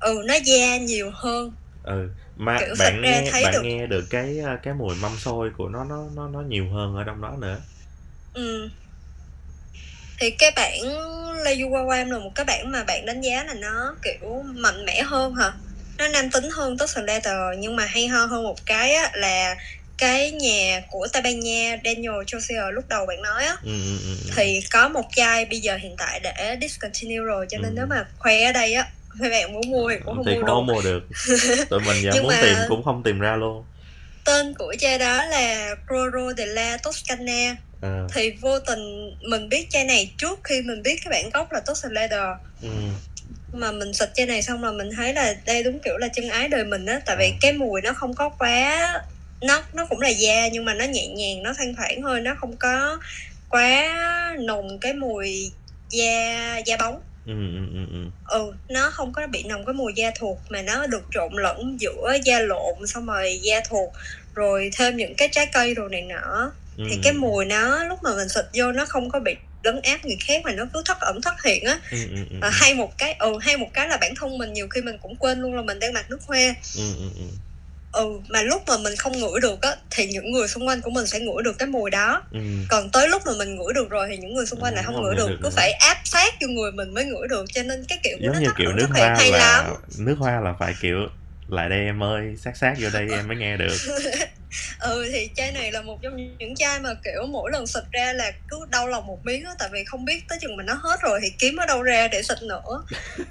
ừ 0.00 0.22
nó 0.26 0.34
da 0.44 0.76
nhiều 0.76 1.10
hơn. 1.14 1.52
Ừ 1.82 2.08
mà 2.36 2.58
Kiểu 2.60 2.74
bạn 2.78 3.00
nghe 3.02 3.30
bạn 3.42 3.52
được- 3.52 3.62
nghe 3.62 3.86
được 3.86 4.04
cái 4.10 4.38
cái 4.62 4.74
mùi 4.74 4.94
mâm 4.94 5.18
xôi 5.18 5.50
của 5.56 5.68
nó 5.68 5.84
nó 5.84 6.04
nó 6.14 6.28
nó 6.28 6.40
nhiều 6.40 6.64
hơn 6.72 6.94
ở 6.96 7.04
trong 7.04 7.20
đó 7.20 7.36
nữa. 7.40 7.56
Ừ. 8.34 8.68
Thì 10.18 10.30
cái 10.30 10.50
bản 10.56 10.72
Leju 11.44 11.70
Wawam 11.70 12.10
là 12.12 12.18
một 12.18 12.30
cái 12.34 12.44
bản 12.44 12.70
mà 12.72 12.84
bạn 12.84 13.06
đánh 13.06 13.20
giá 13.20 13.44
là 13.44 13.54
nó 13.54 13.94
kiểu 14.02 14.42
mạnh 14.54 14.84
mẽ 14.84 15.02
hơn 15.02 15.34
hả? 15.34 15.52
Nó 15.98 16.08
nam 16.08 16.30
tính 16.30 16.48
hơn 16.56 16.78
Tostan 16.78 17.06
Leather 17.06 17.36
nhưng 17.58 17.76
mà 17.76 17.86
hay 17.86 18.06
ho 18.08 18.24
hơn 18.24 18.42
một 18.42 18.56
cái 18.66 18.94
á, 18.94 19.10
là 19.14 19.56
cái 20.02 20.30
nhà 20.30 20.82
của 20.90 21.06
Tây 21.12 21.22
Ban 21.22 21.40
Nha 21.40 21.76
Daniel 21.84 22.14
Josier 22.14 22.70
lúc 22.70 22.84
đầu 22.88 23.06
bạn 23.06 23.22
nói 23.22 23.44
á 23.44 23.56
ừ 23.64 23.70
ừ 23.84 23.98
ừ 24.04 24.16
ừ. 24.24 24.30
thì 24.36 24.60
có 24.70 24.88
một 24.88 25.04
chai 25.16 25.44
bây 25.44 25.60
giờ 25.60 25.76
hiện 25.76 25.94
tại 25.98 26.20
đã 26.20 26.56
discontinue 26.60 27.16
rồi 27.24 27.46
cho 27.50 27.58
nên 27.58 27.70
Ừ. 27.70 27.76
nếu 27.76 27.86
mà 27.86 28.06
khoe 28.18 28.42
ở 28.44 28.52
đây 28.52 28.74
á 28.74 28.88
mấy 29.20 29.30
bạn 29.30 29.52
muốn 29.52 29.70
mua 29.70 29.90
thì 29.90 29.96
cũng 30.04 30.16
không 30.16 30.24
thì 30.26 30.32
mua 30.34 30.40
cũng 30.40 30.48
không 30.48 30.66
mua 30.66 30.82
được. 30.82 31.02
Tụi 31.70 31.80
mình 31.80 32.02
giờ 32.02 32.22
muốn 32.22 32.28
mà- 32.32 32.38
tìm 32.42 32.56
cũng 32.68 32.84
không 32.84 33.02
tìm 33.02 33.18
ra 33.18 33.36
luôn. 33.36 33.64
tên 34.24 34.54
của 34.58 34.74
chai 34.78 34.98
đó 34.98 35.24
là 35.24 35.74
Croro 35.86 36.32
della 36.36 36.76
Toscana. 36.76 37.56
Ờ, 37.80 38.06
thì 38.14 38.30
vô 38.40 38.58
tình 38.58 39.10
mình 39.30 39.48
biết 39.48 39.66
chai 39.70 39.84
này 39.84 40.14
trước 40.18 40.40
khi 40.44 40.62
mình 40.62 40.82
biết 40.82 40.96
cái 41.04 41.10
bản 41.10 41.30
gốc 41.30 41.52
là 41.52 41.60
Toscan 41.60 41.92
Leather. 41.92 42.28
Ừ, 42.62 42.68
mà 43.52 43.72
mình 43.72 43.92
xịt 43.94 44.08
chai 44.14 44.26
này 44.26 44.42
xong 44.42 44.64
là 44.64 44.70
mình 44.70 44.90
thấy 44.96 45.14
là 45.14 45.34
đây 45.46 45.62
đúng 45.62 45.78
kiểu 45.84 45.96
là 45.98 46.08
chân 46.08 46.28
ái 46.28 46.48
đời 46.48 46.64
mình 46.64 46.86
á 46.86 47.00
tại 47.06 47.16
vì 47.18 47.26
Ừ. 47.26 47.32
cái 47.40 47.52
mùi 47.52 47.80
nó 47.82 47.92
không 47.92 48.14
có 48.14 48.28
quá 48.28 48.92
nó 49.42 49.62
nó 49.72 49.86
cũng 49.86 50.00
là 50.00 50.08
da 50.08 50.48
nhưng 50.52 50.64
mà 50.64 50.74
nó 50.74 50.84
nhẹ 50.84 51.06
nhàng 51.06 51.42
nó 51.42 51.52
thanh 51.58 51.74
thoảng 51.74 52.02
thôi 52.02 52.20
nó 52.20 52.34
không 52.40 52.56
có 52.56 52.98
quá 53.48 54.36
nồng 54.40 54.78
cái 54.78 54.92
mùi 54.92 55.50
da 55.90 56.58
da 56.66 56.76
bóng 56.76 57.00
ừ, 57.26 57.32
ừ, 57.32 57.66
ừ, 57.74 57.86
ừ. 57.92 58.10
ừ 58.38 58.52
nó 58.68 58.90
không 58.90 59.12
có 59.12 59.26
bị 59.26 59.42
nồng 59.42 59.64
cái 59.64 59.72
mùi 59.74 59.92
da 59.96 60.10
thuộc 60.18 60.38
mà 60.48 60.62
nó 60.62 60.86
được 60.86 61.02
trộn 61.14 61.32
lẫn 61.32 61.76
giữa 61.80 62.16
da 62.24 62.38
lộn 62.38 62.86
xong 62.86 63.06
rồi 63.06 63.40
da 63.42 63.60
thuộc 63.68 63.92
rồi 64.34 64.70
thêm 64.76 64.96
những 64.96 65.14
cái 65.14 65.28
trái 65.32 65.46
cây 65.52 65.74
đồ 65.74 65.88
này 65.88 66.02
nọ 66.02 66.50
Ừ. 66.78 66.84
thì 66.90 66.96
cái 67.02 67.12
mùi 67.12 67.44
nó 67.44 67.84
lúc 67.84 67.98
mà 68.02 68.10
mình 68.16 68.28
xịt 68.28 68.44
vô 68.54 68.72
nó 68.72 68.84
không 68.86 69.10
có 69.10 69.20
bị 69.20 69.34
lấn 69.62 69.80
áp 69.82 70.04
người 70.04 70.16
khác 70.26 70.40
mà 70.44 70.52
nó 70.52 70.64
cứ 70.74 70.82
thất 70.86 71.00
ẩn 71.00 71.20
thất 71.22 71.42
hiện 71.44 71.64
á 71.64 71.78
ừ, 71.90 71.98
ừ, 72.10 72.16
ừ, 72.30 72.36
à, 72.40 72.50
hay 72.52 72.74
một 72.74 72.98
cái 72.98 73.12
ừ 73.18 73.38
hay 73.40 73.56
một 73.56 73.68
cái 73.72 73.88
là 73.88 73.96
bản 74.00 74.14
thân 74.20 74.38
mình 74.38 74.52
nhiều 74.52 74.68
khi 74.68 74.80
mình 74.80 74.98
cũng 75.02 75.16
quên 75.16 75.40
luôn 75.40 75.54
là 75.54 75.62
mình 75.62 75.78
đang 75.78 75.92
mặc 75.92 76.10
nước 76.10 76.18
hoa 76.26 76.54
ừ, 76.76 76.82
ừ, 76.98 77.08
ừ. 77.16 77.24
Ừ 77.92 78.20
mà 78.28 78.42
lúc 78.42 78.62
mà 78.66 78.76
mình 78.78 78.96
không 78.96 79.12
ngửi 79.20 79.40
được 79.40 79.62
á 79.62 79.76
thì 79.90 80.06
những 80.06 80.32
người 80.32 80.48
xung 80.48 80.68
quanh 80.68 80.80
của 80.80 80.90
mình 80.90 81.06
sẽ 81.06 81.20
ngửi 81.20 81.42
được 81.44 81.58
cái 81.58 81.68
mùi 81.68 81.90
đó. 81.90 82.22
Ừ. 82.32 82.40
còn 82.68 82.90
tới 82.90 83.08
lúc 83.08 83.22
mà 83.26 83.32
mình 83.38 83.56
ngửi 83.56 83.72
được 83.74 83.90
rồi 83.90 84.06
thì 84.10 84.16
những 84.16 84.34
người 84.34 84.46
xung 84.46 84.60
quanh 84.60 84.74
lại 84.74 84.82
không 84.84 84.94
Không 84.94 85.04
ngửi 85.04 85.14
được. 85.16 85.28
được 85.28 85.38
cứ 85.42 85.50
phải 85.50 85.72
áp 85.72 85.96
sát 86.04 86.34
vô 86.40 86.48
người 86.48 86.72
mình 86.72 86.94
mới 86.94 87.04
ngửi 87.04 87.28
được. 87.28 87.44
Cho 87.54 87.62
nên 87.62 87.84
cái 87.88 87.98
kiểu 88.02 88.16
giống 88.20 88.32
nó 88.34 88.40
như 88.40 88.48
kiểu 88.58 88.72
nước 88.72 88.86
hoa 88.90 89.14
hay 89.18 89.30
là 89.30 89.62
lắm. 89.62 89.74
nước 89.98 90.16
hoa 90.18 90.40
là 90.40 90.54
phải 90.58 90.74
kiểu 90.80 90.96
lại 91.48 91.68
đây 91.68 91.78
em 91.78 92.02
ơi 92.02 92.34
sát 92.44 92.56
sát 92.56 92.74
vô 92.80 92.88
đây 92.92 93.06
em 93.10 93.28
mới 93.28 93.36
nghe 93.36 93.56
được. 93.56 93.76
Ừ 94.80 95.08
thì 95.12 95.28
chai 95.36 95.52
này 95.52 95.72
là 95.72 95.82
một 95.82 95.98
trong 96.02 96.16
những 96.38 96.54
chai 96.56 96.80
mà 96.80 96.94
kiểu 97.04 97.26
mỗi 97.26 97.50
lần 97.52 97.66
xịt 97.66 97.82
ra 97.92 98.12
là 98.12 98.32
cứ 98.48 98.56
đau 98.70 98.88
lòng 98.88 99.06
một 99.06 99.24
miếng 99.24 99.44
á 99.44 99.50
tại 99.58 99.68
vì 99.72 99.84
không 99.84 100.04
biết 100.04 100.24
tới 100.28 100.38
chừng 100.42 100.56
mình 100.56 100.66
nó 100.66 100.74
hết 100.74 100.96
rồi 101.02 101.20
thì 101.22 101.28
kiếm 101.38 101.56
ở 101.56 101.66
đâu 101.66 101.82
ra 101.82 102.08
để 102.08 102.22
xịt 102.22 102.42
nữa 102.42 102.84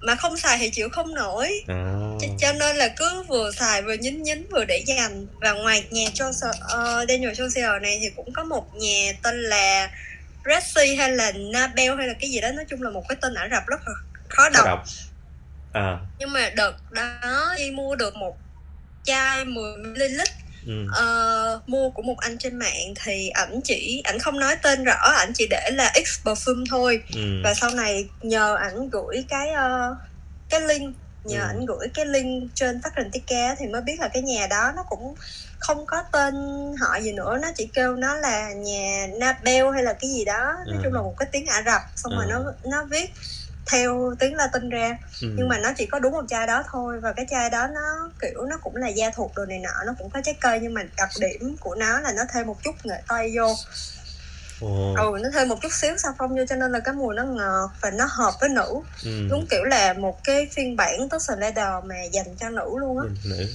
mà 0.00 0.14
không 0.14 0.36
xài 0.36 0.58
thì 0.58 0.70
chịu 0.70 0.88
không 0.88 1.14
nổi. 1.14 1.64
À. 1.68 1.74
Ch- 2.20 2.36
cho 2.38 2.52
nên 2.52 2.76
là 2.76 2.88
cứ 2.96 3.22
vừa 3.22 3.50
xài 3.52 3.82
vừa 3.82 3.94
nhín 3.94 4.22
nhín 4.22 4.46
vừa 4.50 4.64
để 4.64 4.84
dành. 4.86 5.26
Và 5.40 5.52
ngoài 5.52 5.84
nhà 5.90 6.06
cho 6.14 6.28
uh, 6.28 7.08
Daniel 7.08 7.32
Josier 7.32 7.80
này 7.80 7.98
thì 8.02 8.10
cũng 8.16 8.32
có 8.32 8.44
một 8.44 8.74
nhà 8.74 9.12
tên 9.22 9.42
là 9.42 9.90
Ressi 10.44 10.94
hay 10.94 11.10
là 11.10 11.32
Nabel 11.32 11.96
hay 11.98 12.06
là 12.06 12.14
cái 12.20 12.30
gì 12.30 12.40
đó. 12.40 12.48
Nói 12.52 12.64
chung 12.68 12.82
là 12.82 12.90
một 12.90 13.04
cái 13.08 13.16
tên 13.20 13.34
Ả 13.34 13.48
Rập 13.50 13.66
rất 13.66 13.80
là 13.86 13.92
khó 14.28 14.48
đọc. 14.48 14.64
đọc. 14.66 14.84
À. 15.72 15.98
Nhưng 16.18 16.32
mà 16.32 16.50
đợt 16.50 16.74
đó 16.90 17.54
đi 17.58 17.70
mua 17.70 17.96
được 17.96 18.16
một 18.16 18.36
chai 19.04 19.44
10ml 19.44 20.24
ừ. 20.68 20.86
Ờ, 20.92 21.60
mua 21.66 21.90
của 21.90 22.02
một 22.02 22.18
anh 22.18 22.38
trên 22.38 22.56
mạng 22.56 22.94
thì 23.04 23.28
ảnh 23.28 23.60
chỉ 23.64 24.00
ảnh 24.04 24.18
không 24.18 24.40
nói 24.40 24.56
tên 24.62 24.84
rõ 24.84 24.94
ảnh 25.18 25.32
chỉ 25.34 25.46
để 25.50 25.70
là 25.72 25.92
X 26.06 26.26
perfume 26.26 26.64
thôi 26.70 27.02
Ừ. 27.14 27.20
và 27.44 27.54
sau 27.54 27.70
này 27.70 28.08
nhờ 28.20 28.54
ảnh 28.56 28.90
gửi 28.90 29.24
cái 29.28 29.50
ờ, 29.50 29.94
cái 30.48 30.60
link 30.60 30.96
nhờ 31.24 31.40
Ừ. 31.40 31.46
ảnh 31.46 31.66
gửi 31.66 31.88
cái 31.94 32.06
link 32.06 32.50
trên 32.54 32.80
phát 32.84 32.90
trình 32.96 33.10
Tika 33.12 33.54
thì 33.58 33.66
mới 33.66 33.80
biết 33.82 33.96
là 34.00 34.08
cái 34.08 34.22
nhà 34.22 34.46
đó 34.46 34.72
nó 34.76 34.82
cũng 34.88 35.14
không 35.58 35.86
có 35.86 36.02
tên 36.12 36.34
họ 36.80 37.00
gì 37.00 37.12
nữa 37.12 37.38
nó 37.42 37.48
chỉ 37.56 37.68
kêu 37.74 37.96
nó 37.96 38.14
là 38.14 38.52
nhà 38.52 39.06
Nabel 39.20 39.64
hay 39.74 39.82
là 39.82 39.92
cái 39.92 40.10
gì 40.10 40.24
đó 40.24 40.42
nói 40.66 40.76
Ừ. 40.76 40.80
chung 40.84 40.92
là 40.92 41.02
một 41.02 41.14
cái 41.18 41.28
tiếng 41.32 41.46
Ả 41.46 41.62
Rập 41.66 41.80
xong 41.96 42.12
rồi 42.16 42.24
Ừ. 42.28 42.30
nó 42.30 42.44
nó 42.70 42.84
viết 42.84 43.10
theo 43.72 44.14
tiếng 44.18 44.34
Latin 44.34 44.68
ra 44.68 44.96
Ừ. 45.22 45.28
nhưng 45.36 45.48
mà 45.48 45.58
nó 45.58 45.72
chỉ 45.76 45.86
có 45.86 45.98
đúng 45.98 46.12
một 46.12 46.24
chai 46.28 46.46
đó 46.46 46.62
thôi 46.72 47.00
và 47.00 47.12
cái 47.12 47.26
chai 47.30 47.50
đó 47.50 47.66
nó 47.66 48.10
kiểu 48.20 48.42
nó 48.50 48.56
cũng 48.62 48.76
là 48.76 48.88
da 48.88 49.10
thuộc 49.14 49.32
đồ 49.36 49.44
này 49.44 49.58
nọ 49.58 49.84
nó 49.86 49.92
cũng 49.98 50.10
có 50.10 50.20
trái 50.24 50.34
cây 50.40 50.58
nhưng 50.62 50.74
mà 50.74 50.82
đặc 50.96 51.08
điểm 51.20 51.56
của 51.60 51.74
nó 51.74 52.00
là 52.00 52.12
nó 52.12 52.22
thêm 52.32 52.46
một 52.46 52.62
chút 52.62 52.74
nghệ 52.84 53.02
tây 53.08 53.32
vô 53.36 53.54
Ồ. 54.60 54.94
ừ 54.98 55.18
nó 55.22 55.28
thêm 55.34 55.48
một 55.48 55.56
chút 55.62 55.72
xíu 55.72 55.96
xà 55.96 56.08
phong 56.18 56.30
vô 56.36 56.44
cho 56.48 56.56
nên 56.56 56.72
là 56.72 56.80
cái 56.80 56.94
mùi 56.94 57.14
nó 57.14 57.24
ngọt 57.24 57.70
và 57.82 57.90
nó 57.90 58.04
hợp 58.10 58.32
với 58.40 58.48
nữ 58.48 58.74
Ừ. 59.04 59.10
đúng 59.30 59.46
kiểu 59.50 59.64
là 59.64 59.92
một 59.92 60.24
cái 60.24 60.48
phiên 60.56 60.76
bản 60.76 61.08
Tuscan 61.10 61.40
Leather 61.40 61.84
mà 61.84 61.94
dành 62.12 62.36
cho 62.40 62.50
nữ 62.50 62.70
luôn 62.80 62.98
á 62.98 63.04
nữ 63.24 63.46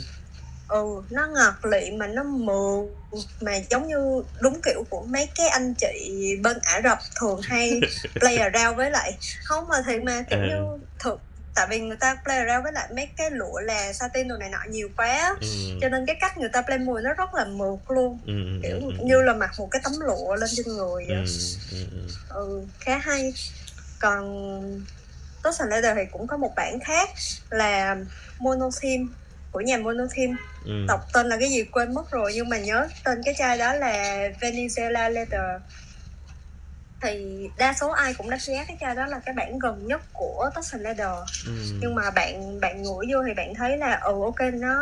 ừ 0.67 0.84
nó 1.10 1.28
ngọt 1.28 1.65
lị 1.71 1.91
mà 1.91 2.08
nó 2.08 2.23
mượt 2.23 2.86
mà 3.41 3.52
giống 3.69 3.88
như 3.88 4.23
đúng 4.41 4.62
kiểu 4.62 4.84
của 4.89 5.06
mấy 5.10 5.30
cái 5.36 5.47
anh 5.47 5.73
chị 5.78 6.21
bên 6.43 6.58
Ả 6.62 6.82
Rập 6.84 6.97
thường 7.19 7.41
hay 7.43 7.80
play 8.19 8.38
around 8.38 8.78
với 8.78 8.91
lại 8.91 9.17
không 9.43 9.67
mà 9.67 9.76
thì 9.88 9.99
mà 9.99 10.23
kiểu 10.30 10.39
Ừ. 10.39 10.45
như 10.47 10.86
thực 10.99 11.19
tại 11.56 11.67
vì 11.69 11.80
người 11.80 11.97
ta 11.99 12.17
play 12.23 12.38
around 12.38 12.63
với 12.63 12.71
lại 12.73 12.89
mấy 12.95 13.08
cái 13.17 13.32
lụa 13.32 13.60
là 13.60 13.93
satin 13.93 14.28
đồ 14.28 14.38
này 14.38 14.49
nọ 14.49 14.58
nhiều 14.69 14.89
quá 14.97 15.36
ừ. 15.41 15.47
cho 15.82 15.89
nên 15.89 16.06
cái 16.06 16.15
cách 16.19 16.38
người 16.38 16.49
ta 16.54 16.62
play 16.62 16.80
mùi 16.80 17.02
nó 17.02 17.13
rất 17.13 17.34
là 17.34 17.45
mượt 17.45 17.80
luôn 17.88 18.19
Ừ, 18.26 18.34
ừ, 18.34 18.60
kiểu 18.63 18.78
ừ, 18.80 18.91
ừ. 18.99 19.04
như 19.06 19.21
là 19.21 19.34
mặc 19.34 19.52
một 19.60 19.67
cái 19.71 19.82
tấm 19.84 19.93
lụa 19.99 20.36
lên 20.36 20.49
trên 20.56 20.65
người 20.67 21.06
ừ, 21.08 21.13
vậy. 21.15 21.26
ừ, 22.30 22.65
khá 22.80 22.97
hay 22.97 23.34
còn 23.99 24.23
Toscan 25.43 25.69
Leather 25.69 25.95
thì 25.97 26.04
cũng 26.12 26.28
có 26.28 26.38
một 26.38 26.54
bản 26.56 26.80
khác 26.86 27.10
là 27.49 27.95
Monotheme 28.39 29.04
của 29.54 29.62
nhà 29.62 29.78
Monotheme 29.78 30.34
Ừ. 30.66 30.86
đọc 30.88 31.08
tên 31.13 31.28
là 31.30 31.38
cái 31.39 31.50
gì 31.50 31.63
quên 31.63 31.94
mất 31.94 32.12
rồi 32.12 32.32
nhưng 32.36 32.50
mà 32.50 32.58
nhớ 32.58 32.88
tên 33.04 33.22
cái 33.26 33.34
chai 33.38 33.58
đó 33.58 33.74
là 33.74 34.28
Venezuela 34.39 35.10
Leather 35.10 35.62
thì 37.02 37.48
đa 37.58 37.74
số 37.82 37.89
ai 37.92 38.13
cũng 38.13 38.30
đánh 38.30 38.39
giá 38.39 38.66
cái 38.68 38.78
chai 38.82 38.96
đó 38.96 39.06
là 39.06 39.20
cái 39.26 39.34
bản 39.36 39.60
gần 39.60 39.88
nhất 39.88 40.02
của 40.13 40.50
Toscan 40.56 40.84
Leather 40.84 41.08
Ừ. 41.46 41.52
nhưng 41.82 41.96
mà 41.96 42.12
bạn 42.12 42.60
bạn 42.60 42.84
ngửi 42.84 43.06
vô 43.13 43.24
thì 43.28 43.34
bạn 43.34 43.54
thấy 43.56 43.78
là 43.78 44.00
ừ 44.04 44.12
ok 44.24 44.54
nó 44.54 44.78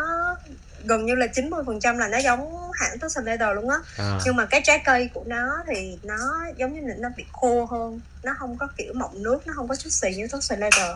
gần 0.83 1.05
như 1.05 1.15
là 1.15 1.27
90% 1.27 1.97
là 1.97 2.07
nó 2.07 2.17
giống 2.17 2.71
hãng 2.73 2.99
Toscan 2.99 3.25
Leather 3.25 3.49
luôn 3.55 3.69
á 3.69 3.77
À. 3.97 4.19
nhưng 4.25 4.35
mà 4.35 4.45
cái 4.45 4.61
trái 4.63 4.81
cây 4.85 5.09
của 5.13 5.23
nó 5.27 5.63
thì 5.67 5.97
nó 6.03 6.17
giống 6.57 6.73
như 6.73 6.81
là 6.87 6.95
nó 6.99 7.09
bị 7.17 7.25
khô 7.31 7.65
hơn 7.65 7.99
nó 8.23 8.35
không 8.39 8.57
có 8.57 8.67
kiểu 8.77 8.93
mọng 8.93 9.23
nước 9.23 9.47
nó 9.47 9.53
không 9.55 9.67
có 9.67 9.75
chút 9.75 9.89
xì 9.89 10.09
như 10.15 10.27
Toscan 10.27 10.59
Leather 10.59 10.95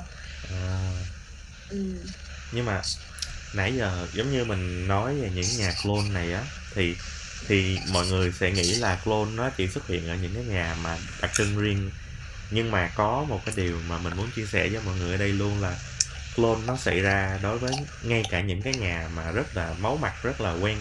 À. 0.52 0.80
ừ. 1.70 1.78
nhưng 2.52 2.66
mà 2.66 2.82
nãy 3.56 3.74
giờ 3.78 4.08
giống 4.14 4.32
như 4.32 4.46
mình 4.46 4.88
nói 4.88 5.16
về 5.16 5.30
những 5.36 5.58
nhà 5.58 5.74
clone 5.84 6.10
này 6.14 6.34
á, 6.34 6.44
thì 6.76 6.96
thì 7.48 7.78
mọi 7.92 8.08
người 8.08 8.32
sẽ 8.32 8.52
nghĩ 8.52 8.76
là 8.76 8.96
clone 9.04 9.32
nó 9.36 9.50
chỉ 9.50 9.68
xuất 9.68 9.88
hiện 9.88 10.08
ở 10.08 10.16
những 10.16 10.34
cái 10.36 10.44
nhà 10.44 10.76
mà 10.84 10.98
đặc 11.22 11.32
trưng 11.34 11.60
riêng. 11.60 11.90
Nhưng 12.52 12.72
mà 12.72 12.92
có 12.96 13.26
một 13.30 13.42
cái 13.46 13.56
điều 13.58 13.80
mà 13.90 13.98
mình 13.98 14.18
muốn 14.18 14.32
chia 14.36 14.46
sẻ 14.46 14.70
với 14.70 14.82
mọi 14.86 14.96
người 14.96 15.12
ở 15.12 15.18
đây 15.18 15.30
luôn 15.30 15.62
là 15.62 15.80
clone 16.36 16.62
nó 16.68 16.78
xảy 16.78 17.00
ra 17.00 17.40
đối 17.44 17.58
với 17.58 17.72
ngay 18.04 18.24
cả 18.32 18.42
những 18.42 18.62
cái 18.62 18.74
nhà 18.74 19.10
mà 19.16 19.32
rất 19.32 19.56
là 19.56 19.74
máu 19.80 19.98
mặt, 19.98 20.14
rất 20.24 20.42
là 20.42 20.54
quen 20.54 20.78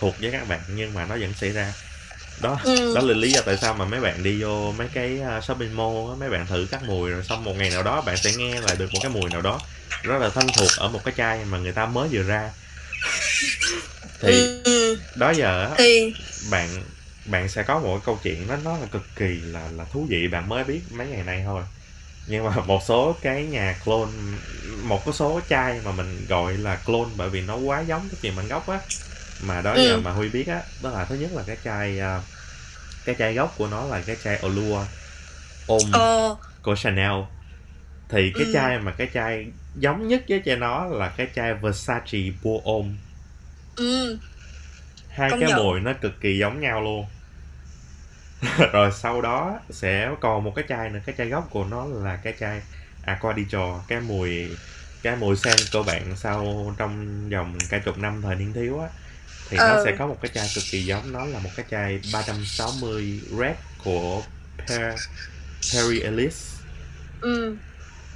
thuộc 0.00 0.14
với 0.20 0.32
các 0.32 0.48
bạn, 0.48 0.60
nhưng 0.68 0.94
mà 0.94 1.06
nó 1.06 1.16
vẫn 1.16 1.34
xảy 1.34 1.50
ra 1.52 1.72
đó 2.40 2.58
Ừ. 2.64 2.94
đó 2.94 3.00
là 3.00 3.14
lý 3.14 3.32
do 3.32 3.40
tại 3.46 3.56
sao 3.56 3.74
mà 3.74 3.84
mấy 3.84 4.00
bạn 4.00 4.22
đi 4.22 4.42
vô 4.42 4.72
mấy 4.72 4.88
cái 4.92 5.20
uh, 5.38 5.44
shopping 5.44 5.76
mall 5.76 6.16
mấy 6.20 6.30
bạn 6.30 6.46
thử 6.46 6.66
các 6.70 6.82
mùi 6.82 7.10
rồi 7.10 7.22
xong 7.22 7.44
một 7.44 7.54
ngày 7.58 7.70
nào 7.70 7.82
đó 7.82 8.02
bạn 8.02 8.20
sẽ 8.20 8.32
nghe 8.32 8.60
lại 8.60 8.76
được 8.76 8.92
một 8.94 9.00
cái 9.00 9.10
mùi 9.12 9.30
nào 9.30 9.42
đó 9.42 9.66
rất 10.02 10.18
là 10.18 10.30
thân 10.30 10.52
thuộc 10.52 10.76
ở 10.76 10.88
một 10.88 11.02
cái 11.04 11.14
chai 11.16 11.44
mà 11.44 11.58
người 11.58 11.72
ta 11.72 11.86
mới 11.86 12.08
vừa 12.12 12.22
ra. 12.22 12.54
Thì 14.20 14.50
Ừ, 14.64 14.96
đó 15.14 15.30
giờ 15.30 15.64
á, 15.66 15.78
thì 15.78 16.14
bạn 16.36 16.90
bạn 17.24 17.48
sẽ 17.48 17.64
có 17.64 17.80
một 17.80 17.88
cái 17.98 18.02
câu 18.06 18.20
chuyện 18.22 18.46
nó 18.48 18.56
nó 18.56 18.78
là 18.78 18.86
cực 18.86 19.16
kỳ 19.16 19.26
là 19.42 19.68
là 19.68 19.84
thú 19.84 20.06
vị 20.10 20.28
bạn 20.32 20.48
mới 20.48 20.64
biết 20.64 20.86
mấy 20.92 21.08
ngày 21.08 21.24
nay 21.24 21.42
thôi. 21.46 21.64
Nhưng 22.26 22.44
mà 22.44 22.56
một 22.66 22.80
số 22.88 23.20
cái 23.22 23.46
nhà 23.46 23.80
clone 23.84 24.12
một 24.84 25.04
số 25.14 25.40
chai 25.48 25.80
mà 25.82 25.92
mình 25.92 26.26
gọi 26.26 26.58
là 26.58 26.76
clone 26.86 27.10
bởi 27.16 27.30
vì 27.30 27.42
nó 27.42 27.56
quá 27.58 27.80
giống 27.82 28.10
cái 28.10 28.18
chuyện 28.22 28.36
bản 28.36 28.48
gốc 28.48 28.68
á 28.68 28.80
mà 29.38 29.62
đó 29.62 29.74
Ừ. 29.74 29.82
giờ 29.82 29.98
mà 29.98 30.12
huy 30.12 30.28
biết 30.28 30.46
á 30.48 30.62
đó 30.82 30.90
là 30.90 31.04
thứ 31.04 31.14
nhất 31.14 31.32
là 31.32 31.44
cái 31.46 31.56
chai 31.64 31.98
à, 31.98 32.22
cái 33.04 33.16
chai 33.18 33.34
gốc 33.34 33.54
của 33.58 33.68
nó 33.68 33.86
là 33.86 34.02
cái 34.06 34.16
chai 34.24 34.42
Olua 34.46 34.86
ôm 35.66 35.92
ờ 35.92 36.36
của 36.62 36.76
Chanel 36.76 37.12
thì 38.08 38.34
cái 38.38 38.46
Ừ. 38.46 38.52
chai 38.52 38.80
mà 38.80 38.92
cái 38.98 39.10
chai 39.14 39.52
giống 39.74 40.08
nhất 40.08 40.24
với 40.28 40.42
chai 40.46 40.56
nó 40.56 40.86
là 40.86 41.14
cái 41.18 41.28
chai 41.34 41.54
Versace 41.54 42.18
Pour 42.42 42.64
Homme 42.66 42.90
ừ 43.76 44.18
hai 45.08 45.32
Công 45.32 45.40
cái 45.40 45.48
nhận. 45.48 45.50
mùi 45.50 45.80
nó 45.80 45.92
cực 46.00 46.20
kỳ 46.20 46.38
giống 46.38 46.60
nhau 46.60 46.82
luôn 46.82 47.06
rồi 48.72 48.90
sau 48.92 49.22
đó 49.22 49.60
sẽ 49.70 50.10
còn 50.20 50.44
một 50.44 50.52
cái 50.56 50.64
chai 50.68 50.90
nữa 50.90 51.00
cái 51.06 51.14
chai 51.18 51.28
gốc 51.28 51.46
của 51.50 51.64
nó 51.64 51.86
là 51.86 52.16
cái 52.16 52.34
chai 52.38 52.62
Aquadicho 53.02 53.84
cái 53.88 54.00
mùi 54.00 54.58
cái 55.02 55.16
mùi 55.16 55.36
sen 55.36 55.66
của 55.72 55.82
bạn 55.82 56.16
sau 56.16 56.74
trong 56.78 57.28
vòng 57.30 57.66
cả 57.68 57.78
chục 57.84 57.98
năm 57.98 58.22
thời 58.22 58.34
niên 58.36 58.52
thiếu 58.54 58.78
á 58.80 58.88
thì 59.50 59.56
nó 59.56 59.64
Ừ. 59.74 59.82
sẽ 59.84 59.96
có 59.98 60.06
một 60.06 60.16
cái 60.22 60.30
chai 60.34 60.48
cực 60.54 60.64
kỳ 60.70 60.82
giống 60.84 61.12
nó 61.12 61.24
là 61.24 61.38
một 61.38 61.50
cái 61.56 61.66
chai 61.70 62.00
360 62.12 63.20
red 63.38 63.56
của 63.84 64.22
Per, 64.68 64.94
Perry 65.72 66.00
Ellis. 66.00 66.54
Ừ. 67.20 67.56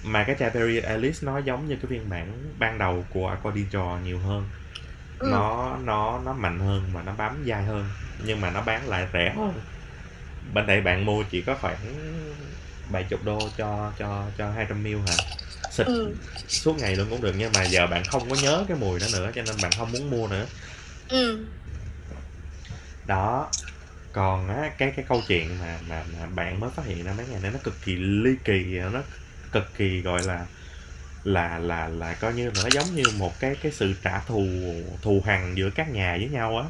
Mà 0.02 0.24
cái 0.24 0.36
chai 0.38 0.50
Perry 0.50 0.80
Ellis 0.80 1.22
nó 1.24 1.38
giống 1.38 1.68
như 1.68 1.76
cái 1.76 1.84
phiên 1.90 2.08
bản 2.10 2.52
ban 2.58 2.78
đầu 2.78 3.04
của 3.10 3.28
Aquadicho 3.28 3.98
nhiều 4.04 4.18
hơn. 4.18 4.48
Ừ. 5.18 5.28
nó 5.30 5.76
nó 5.84 6.20
nó 6.24 6.32
mạnh 6.32 6.58
hơn 6.60 6.90
và 6.92 7.02
nó 7.02 7.12
bám 7.12 7.44
dai 7.48 7.62
hơn 7.64 7.88
nhưng 8.24 8.40
mà 8.40 8.50
nó 8.50 8.60
bán 8.62 8.88
lại 8.88 9.06
rẻ 9.12 9.34
hơn. 9.36 9.52
Bên 10.54 10.66
đây 10.66 10.80
bạn 10.80 11.04
mua 11.06 11.22
chỉ 11.30 11.42
có 11.42 11.54
khoảng 11.60 11.76
70 12.92 13.18
đô 13.24 13.48
cho 13.58 13.92
cho 13.98 14.24
cho 14.38 14.50
200 14.50 14.82
ml 14.82 14.96
hả? 15.06 15.14
Xịt. 15.70 15.86
Ừ. 15.86 16.14
Suốt 16.48 16.78
ngày 16.78 16.96
luôn 16.96 17.06
cũng 17.10 17.20
được 17.20 17.34
nhưng 17.38 17.52
mà 17.54 17.62
giờ 17.62 17.86
bạn 17.86 18.02
không 18.04 18.30
có 18.30 18.36
nhớ 18.42 18.64
cái 18.68 18.76
mùi 18.80 19.00
đó 19.00 19.06
nữa 19.12 19.30
cho 19.34 19.42
nên 19.42 19.56
bạn 19.62 19.72
không 19.78 19.92
muốn 19.92 20.10
mua 20.10 20.28
nữa 20.28 20.46
ừ. 21.12 21.46
Đó. 23.06 23.48
Còn 24.12 24.48
á 24.48 24.70
cái 24.78 24.92
cái 24.96 25.04
câu 25.08 25.22
chuyện 25.28 25.58
mà 25.60 25.78
mà, 25.88 26.04
mà 26.18 26.26
bạn 26.26 26.60
mới 26.60 26.70
phát 26.70 26.86
hiện 26.86 27.04
ra 27.04 27.12
mấy 27.16 27.26
ngày 27.26 27.40
nay 27.42 27.50
nó 27.54 27.58
cực 27.64 27.74
kỳ 27.84 27.96
ly 27.96 28.30
kỳ 28.44 28.78
nó 28.92 29.00
cực 29.52 29.74
kỳ 29.76 30.00
gọi 30.00 30.22
là 30.22 30.46
là 31.24 31.58
là 31.58 31.88
là 31.88 32.14
coi 32.14 32.34
như 32.34 32.50
nó 32.54 32.68
giống 32.72 32.94
như 32.94 33.02
một 33.18 33.40
cái 33.40 33.56
cái 33.62 33.72
sự 33.72 33.94
trả 34.02 34.20
thù 34.20 34.46
thù 35.02 35.22
hằn 35.26 35.54
giữa 35.54 35.70
các 35.70 35.90
nhà 35.90 36.16
với 36.16 36.28
nhau 36.28 36.58
á. 36.58 36.64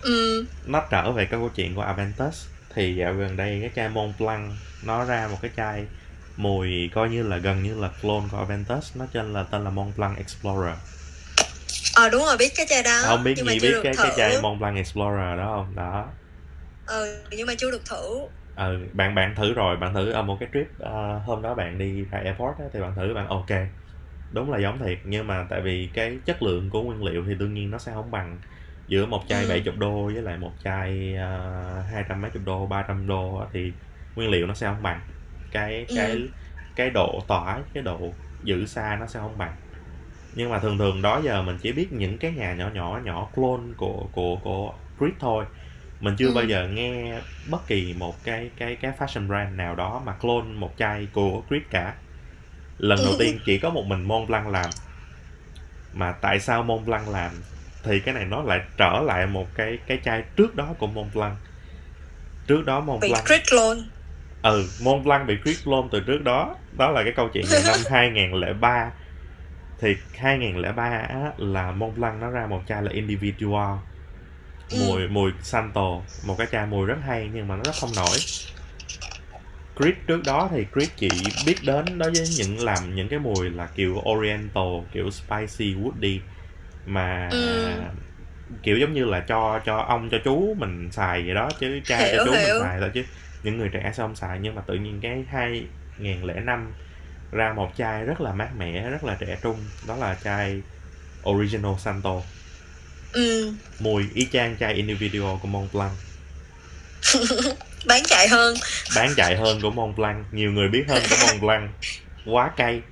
Ừ. 0.00 0.46
Nó 0.66 0.82
trở 0.90 1.12
về 1.12 1.24
cái 1.24 1.40
câu 1.40 1.50
chuyện 1.54 1.74
của 1.74 1.82
Aventus. 1.82 2.46
Thì 2.74 2.94
dạo 2.96 3.14
gần 3.14 3.36
đây 3.36 3.58
cái 3.60 3.70
chai 3.76 3.88
Mont 3.88 4.18
Blanc 4.18 4.52
nó 4.82 5.04
ra 5.04 5.28
một 5.28 5.38
cái 5.42 5.50
chai 5.56 5.84
mùi 6.36 6.90
coi 6.94 7.10
như 7.10 7.22
là 7.22 7.36
gần 7.36 7.62
như 7.62 7.80
là 7.80 7.90
clone 8.02 8.26
của 8.30 8.38
Aventus. 8.38 8.96
Nó 8.96 9.06
trên 9.12 9.32
là 9.32 9.42
tên 9.42 9.64
là 9.64 9.70
Mont 9.70 9.96
Blanc 9.96 10.18
Explorer 10.18 10.78
ờ 11.98 12.08
đúng 12.08 12.22
rồi 12.24 12.36
biết 12.36 12.52
cái 12.56 12.66
chai 12.68 12.82
đó 12.82 12.90
không 13.00 13.24
biết 13.24 13.34
nhưng 13.36 13.46
gì 13.46 13.60
biết 13.60 13.78
cái 13.82 13.96
thử. 13.96 14.02
cái 14.02 14.12
chai 14.16 14.36
Mont 14.38 14.58
Blanc 14.60 14.76
Explorer 14.76 15.38
đó 15.38 15.56
không? 15.56 15.74
Đó. 15.76 16.14
Ừ 16.86 17.24
nhưng 17.30 17.46
mà 17.46 17.54
chưa 17.58 17.70
được 17.70 17.82
thử. 17.90 18.18
Ừ 18.58 18.88
bạn 18.92 19.14
bạn 19.14 19.34
thử 19.36 19.54
rồi 19.54 19.76
bạn 19.76 19.94
thử 19.94 20.10
ở 20.10 20.22
một 20.22 20.36
cái 20.40 20.48
trip 20.52 20.66
ờ, 20.78 21.18
hôm 21.18 21.42
đó 21.42 21.54
bạn 21.54 21.78
đi 21.78 22.04
ra 22.04 22.18
airport 22.18 22.58
á, 22.58 22.64
thì 22.72 22.80
bạn 22.80 22.94
thử 22.96 23.14
bạn 23.14 23.28
ok. 23.28 23.46
Đúng 24.30 24.50
là 24.50 24.58
giống 24.60 24.78
thiệt 24.78 24.98
nhưng 25.04 25.26
mà 25.26 25.46
tại 25.50 25.60
vì 25.62 25.90
cái 25.94 26.20
chất 26.26 26.42
lượng 26.42 26.70
của 26.70 26.82
nguyên 26.84 27.04
liệu 27.04 27.24
thì 27.28 27.34
đương 27.34 27.54
nhiên 27.54 27.70
nó 27.70 27.78
sẽ 27.78 27.92
không 27.94 28.10
bằng 28.10 28.40
giữa 28.88 29.06
một 29.06 29.22
chai 29.28 29.46
Ừ. 29.46 29.46
70 29.46 29.74
đô 29.78 30.06
với 30.14 30.22
lại 30.22 30.38
một 30.38 30.56
chai 30.64 31.14
uh, 31.16 31.86
hai 31.92 32.04
trăm 32.08 32.22
mấy 32.22 32.30
chục 32.30 32.42
đô 32.46 32.66
300 32.66 33.06
đô 33.06 33.42
thì 33.52 33.72
nguyên 34.14 34.30
liệu 34.30 34.46
nó 34.46 34.54
sẽ 34.54 34.66
không 34.66 34.82
bằng. 34.82 35.00
Cái 35.50 35.88
Ừ. 35.88 35.94
cái 35.94 36.34
cái 36.76 36.90
độ 36.90 37.20
tỏa 37.28 37.64
cái 37.74 37.82
độ 37.82 38.18
giữ 38.42 38.66
xa 38.66 38.96
nó 39.00 39.06
sẽ 39.06 39.20
không 39.20 39.38
bằng 39.38 39.56
nhưng 40.34 40.50
mà 40.50 40.58
thường 40.58 40.78
thường 40.78 41.02
đó 41.02 41.20
giờ 41.24 41.42
mình 41.42 41.58
chỉ 41.62 41.72
biết 41.72 41.92
những 41.92 42.18
cái 42.18 42.32
nhà 42.32 42.54
nhỏ 42.54 42.70
nhỏ 42.74 43.00
nhỏ 43.04 43.28
clone 43.34 43.72
của 43.76 44.08
của 44.12 44.36
của 44.36 44.72
Creed 44.98 45.12
thôi. 45.20 45.44
Mình 46.00 46.14
chưa 46.18 46.28
Ừ. 46.28 46.34
bao 46.34 46.44
giờ 46.44 46.68
nghe 46.68 47.20
bất 47.50 47.66
kỳ 47.66 47.94
một 47.98 48.24
cái 48.24 48.50
cái 48.56 48.76
cái 48.76 48.92
fashion 48.98 49.26
brand 49.26 49.56
nào 49.56 49.74
đó 49.74 50.02
mà 50.06 50.12
clone 50.12 50.48
một 50.54 50.74
chai 50.78 51.06
của 51.12 51.42
Creed 51.48 51.62
cả. 51.70 51.94
Lần 52.78 53.04
đầu 53.04 53.12
Ừ. 53.12 53.16
tiên 53.18 53.38
chỉ 53.44 53.58
có 53.58 53.70
một 53.70 53.84
mình 53.86 54.02
Mont 54.08 54.28
Blanc 54.28 54.48
làm. 54.48 54.74
Mà 55.92 56.12
tại 56.12 56.40
sao 56.40 56.62
Mont 56.62 56.86
Blanc 56.86 57.08
làm? 57.08 57.30
Thì 57.82 58.00
cái 58.00 58.14
này 58.14 58.24
nó 58.24 58.42
lại 58.42 58.60
trở 58.76 59.00
lại 59.06 59.26
một 59.26 59.46
cái 59.54 59.78
cái 59.86 59.98
chai 60.04 60.22
trước 60.36 60.54
đó 60.56 60.74
của 60.78 60.86
Mont 60.86 61.14
Blanc. 61.14 61.34
Trước 62.46 62.64
đó 62.66 62.80
Mont 62.80 63.00
bị 63.00 63.08
Creed 63.26 63.42
luôn 63.52 63.88
ừ 64.42 64.64
Mont 64.82 65.04
Blanc 65.04 65.26
bị 65.26 65.34
Creed 65.42 65.64
clone 65.64 65.88
từ 65.92 66.00
trước 66.00 66.22
đó. 66.24 66.56
Đó 66.76 66.90
là 66.90 67.02
cái 67.04 67.12
câu 67.16 67.28
chuyện 67.28 67.44
về 67.50 67.62
năm 67.66 67.78
2003 67.90 68.90
thì 69.80 69.96
2003 70.14 70.82
á, 71.08 71.32
là 71.36 71.70
Mont 71.72 71.96
Blanc 71.96 72.20
nó 72.20 72.30
ra 72.30 72.46
một 72.46 72.62
chai 72.68 72.82
là 72.82 72.90
Individual 72.92 73.76
Ừ. 74.70 74.76
mùi 74.78 75.08
mùi 75.08 75.32
Santo 75.42 75.90
một 76.26 76.34
cái 76.38 76.46
chai 76.52 76.66
mùi 76.66 76.86
rất 76.86 76.98
hay 77.06 77.30
nhưng 77.34 77.48
mà 77.48 77.56
nó 77.56 77.62
rất 77.62 77.74
không 77.80 77.90
nổi 77.96 78.16
Creed 79.76 79.94
trước 80.06 80.24
đó 80.24 80.48
thì 80.52 80.66
Creed 80.72 80.88
chỉ 80.96 81.08
biết 81.46 81.56
đến 81.64 81.98
đối 81.98 82.10
với 82.10 82.28
những 82.38 82.60
làm 82.60 82.94
những 82.94 83.08
cái 83.08 83.18
mùi 83.18 83.50
là 83.50 83.66
kiểu 83.74 84.02
Oriental 84.10 84.64
kiểu 84.92 85.10
spicy 85.10 85.74
woody 85.74 86.18
mà 86.86 87.30
Ừ. 87.30 87.38
kiểu 88.62 88.78
giống 88.78 88.92
như 88.92 89.04
là 89.04 89.20
cho 89.20 89.60
cho 89.64 89.76
ông 89.76 90.08
cho 90.10 90.18
chú 90.24 90.54
mình 90.58 90.88
xài 90.92 91.22
vậy 91.22 91.34
đó 91.34 91.48
chứ 91.60 91.80
cha 91.86 91.98
Hiểu, 91.98 92.18
cho 92.18 92.24
chú 92.24 92.30
hiểu. 92.30 92.40
mình 92.48 92.58
xài 92.68 92.80
thôi 92.80 92.90
chứ 92.94 93.04
những 93.42 93.58
người 93.58 93.68
trẻ 93.68 93.80
sẽ 93.82 94.02
không 94.02 94.14
xài 94.16 94.38
nhưng 94.42 94.54
mà 94.54 94.62
tự 94.66 94.74
nhiên 94.74 95.00
cái 95.02 95.24
2005 95.28 96.72
ra 97.32 97.52
một 97.52 97.70
chai 97.76 98.04
rất 98.04 98.20
là 98.20 98.32
mát 98.32 98.48
mẻ 98.58 98.90
rất 98.90 99.04
là 99.04 99.16
trẻ 99.20 99.38
trung 99.42 99.56
đó 99.86 99.96
là 99.96 100.16
chai 100.24 100.60
Original 101.28 101.72
Santo. 101.78 102.14
Ừ. 103.12 103.52
Mùi 103.78 104.04
y 104.14 104.26
chang 104.32 104.56
chai 104.60 104.74
individual 104.74 105.36
của 105.42 105.48
Mont 105.48 105.72
Blanc. 105.72 105.92
Bán 107.86 108.02
chạy 108.06 108.28
hơn. 108.28 108.54
Bán 108.96 109.14
chạy 109.16 109.36
hơn 109.36 109.60
của 109.62 109.70
Mont 109.70 109.96
Blanc. 109.96 110.34
Nhiều 110.34 110.52
người 110.52 110.68
biết 110.68 110.84
hơn 110.88 111.02
của 111.10 111.16
Mont 111.26 111.40
Blanc. 111.46 111.70
Quá 112.26 112.50
cay. 112.56 112.82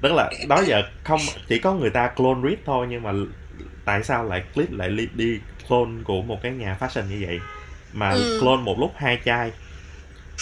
Tức 0.00 0.12
là 0.12 0.30
đó 0.48 0.62
giờ 0.66 0.82
không 1.04 1.20
chỉ 1.48 1.58
có 1.58 1.74
người 1.74 1.90
ta 1.90 2.08
clone 2.16 2.40
Reed 2.48 2.58
thôi 2.66 2.86
nhưng 2.90 3.02
mà 3.02 3.12
tại 3.84 4.02
sao 4.02 4.24
lại 4.24 4.42
clip 4.54 4.72
lại 4.72 4.88
đi 5.14 5.38
clone 5.68 6.02
của 6.04 6.22
một 6.22 6.38
cái 6.42 6.52
nhà 6.52 6.76
fashion 6.80 7.06
như 7.06 7.24
vậy? 7.26 7.40
Mà 7.92 8.10
Ừ. 8.10 8.38
clone 8.40 8.62
một 8.62 8.78
lúc 8.78 8.92
hai 8.96 9.20
chai 9.24 9.52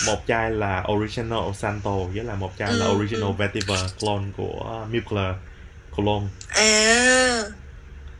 một 0.06 0.18
chai 0.26 0.50
là 0.50 0.84
original 0.92 1.52
Santo 1.54 1.90
với 2.14 2.24
là 2.24 2.34
một 2.34 2.50
chai 2.58 2.74
là 2.74 2.86
Ừ, 2.86 2.92
original 2.96 3.30
ừ. 3.30 3.32
vetiver 3.38 3.78
clone 4.00 4.24
của 4.36 4.86
Mugler 4.90 5.34
Cologne. 5.96 6.28
À. 6.48 7.42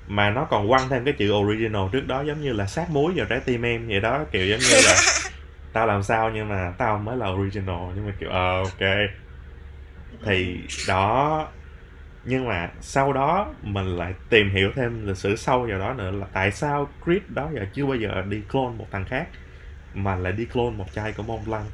Mà 0.08 0.30
nó 0.30 0.44
còn 0.50 0.68
quăng 0.68 0.88
thêm 0.88 1.04
cái 1.04 1.14
chữ 1.18 1.32
original 1.32 1.82
trước 1.92 2.06
đó 2.06 2.22
giống 2.22 2.40
như 2.40 2.52
là 2.52 2.66
sát 2.66 2.90
muối 2.90 3.12
vào 3.16 3.26
trái 3.26 3.40
tim 3.46 3.62
em 3.62 3.88
vậy 3.88 4.00
đó 4.00 4.24
kiểu 4.32 4.46
giống 4.46 4.60
như 4.60 4.80
là 4.86 4.96
tao 5.72 5.86
làm 5.86 6.02
sao 6.02 6.30
nhưng 6.30 6.48
mà 6.48 6.74
tao 6.78 6.98
mới 6.98 7.16
là 7.16 7.28
original 7.28 7.92
nhưng 7.96 8.06
mà 8.06 8.12
kiểu 8.20 8.30
ờ 8.30 8.58
ok. 8.62 8.80
Thì 10.24 10.58
đó 10.88 11.48
nhưng 12.24 12.48
mà 12.48 12.70
sau 12.80 13.12
đó 13.12 13.54
mình 13.62 13.86
lại 13.96 14.14
tìm 14.30 14.50
hiểu 14.50 14.70
thêm 14.76 15.06
lịch 15.06 15.16
sử 15.16 15.36
sâu 15.36 15.66
vào 15.70 15.78
đó 15.78 15.94
nữa 15.94 16.10
là 16.10 16.26
tại 16.32 16.52
sao 16.52 16.88
Creed 17.04 17.22
đó 17.28 17.50
giờ 17.54 17.66
chưa 17.74 17.86
bao 17.86 17.96
giờ 17.96 18.22
đi 18.28 18.42
clone 18.52 18.76
một 18.78 18.86
thằng 18.92 19.04
khác 19.10 19.28
mà 19.96 20.16
lại 20.16 20.32
đi 20.32 20.44
clone 20.44 20.70
một 20.76 20.86
chai 20.94 21.12
của 21.12 21.22
Mont 21.22 21.46
Blanc. 21.46 21.66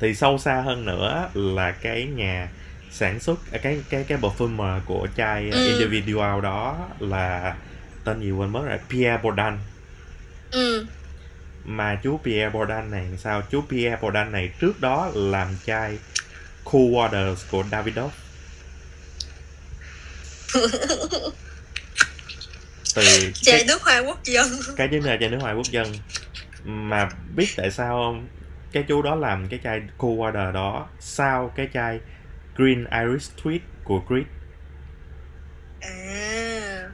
Thì 0.00 0.14
sâu 0.14 0.38
xa 0.38 0.60
hơn 0.60 0.84
nữa 0.84 1.30
là 1.34 1.72
cái 1.72 2.04
nhà 2.04 2.48
sản 2.90 3.20
xuất 3.20 3.52
à, 3.52 3.58
cái 3.62 3.80
cái 3.90 4.04
cái 4.08 4.18
perfumer 4.18 4.80
của 4.86 5.08
chai 5.16 5.50
Ừ. 5.50 5.64
individual 5.66 6.40
đó 6.42 6.88
là 6.98 7.56
tên 8.04 8.20
gì 8.20 8.30
quên 8.30 8.50
mất 8.52 8.62
rồi 8.66 8.78
Pierre 8.90 9.22
Bourdain. 9.22 9.58
Ừ. 10.50 10.86
Mà 11.64 12.00
chú 12.02 12.20
Pierre 12.24 12.50
Bourdain 12.50 12.90
này 12.90 13.06
sao? 13.18 13.42
Chú 13.50 13.62
Pierre 13.70 13.96
Bourdain 14.02 14.32
này 14.32 14.50
trước 14.60 14.80
đó 14.80 15.10
làm 15.14 15.48
chai 15.66 15.98
Cool 16.64 16.82
Waters 16.82 17.36
của 17.50 17.62
Davidoff 17.70 18.08
từ 22.94 23.32
chai 23.34 23.64
nước 23.64 23.82
hoa 23.82 23.98
quốc 23.98 24.24
dân. 24.24 24.46
Cái 24.76 24.88
chính 24.90 25.02
là 25.04 25.16
chai 25.20 25.28
nước 25.28 25.38
ngoài 25.40 25.54
quốc 25.54 25.66
dân 25.70 25.92
mà 26.68 27.08
biết 27.36 27.46
tại 27.56 27.70
sao 27.70 27.96
không? 27.96 28.28
Cái 28.72 28.82
chú 28.88 29.02
đó 29.02 29.14
làm 29.14 29.48
cái 29.48 29.60
chai 29.64 29.82
Cool 29.98 30.12
Water 30.12 30.52
đó 30.52 30.88
sau 30.98 31.52
cái 31.54 31.68
chai 31.72 32.00
Green 32.56 32.84
Irish 32.84 33.32
Tweed 33.42 33.58
của 33.84 34.02
Creed. 34.08 34.26
À. 35.80 36.88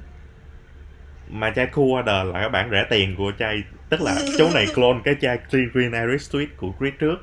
Mà 1.28 1.50
chai 1.50 1.66
Cool 1.66 1.87
Water 1.87 2.24
là 2.24 2.40
cái 2.40 2.48
bản 2.48 2.70
rẻ 2.70 2.87
tiền 2.90 3.16
của 3.16 3.32
chai 3.38 3.62
tức 3.88 4.00
là 4.00 4.16
chú 4.38 4.50
này 4.54 4.66
clone 4.74 5.00
cái 5.04 5.14
chai 5.20 5.38
Green 5.50 5.70
Green 5.72 5.92
Irish 5.92 6.34
Tweed 6.34 6.46
của 6.56 6.72
Creed 6.78 6.94
trước. 6.98 7.16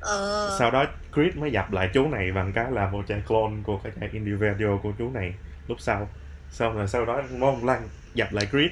Ờ. 0.00 0.56
Sau 0.58 0.70
đó 0.70 0.86
Creed 1.12 1.36
mới 1.36 1.52
dập 1.52 1.72
lại 1.72 1.90
chú 1.94 2.08
này 2.08 2.32
bằng 2.32 2.52
cái 2.52 2.66
là 2.70 2.88
một 2.90 3.04
chai 3.08 3.22
clone 3.28 3.54
của 3.64 3.78
cái 3.78 3.92
chai 4.00 4.08
individual 4.12 4.78
của 4.82 4.92
chú 4.98 5.10
này 5.10 5.34
lúc 5.68 5.80
sau. 5.80 6.08
Xong 6.50 6.76
rồi 6.76 6.88
sau 6.88 7.04
đó 7.04 7.22
Mont 7.38 7.62
Blanc 7.62 7.82
dập 8.14 8.32
lại 8.32 8.46
Creed 8.50 8.70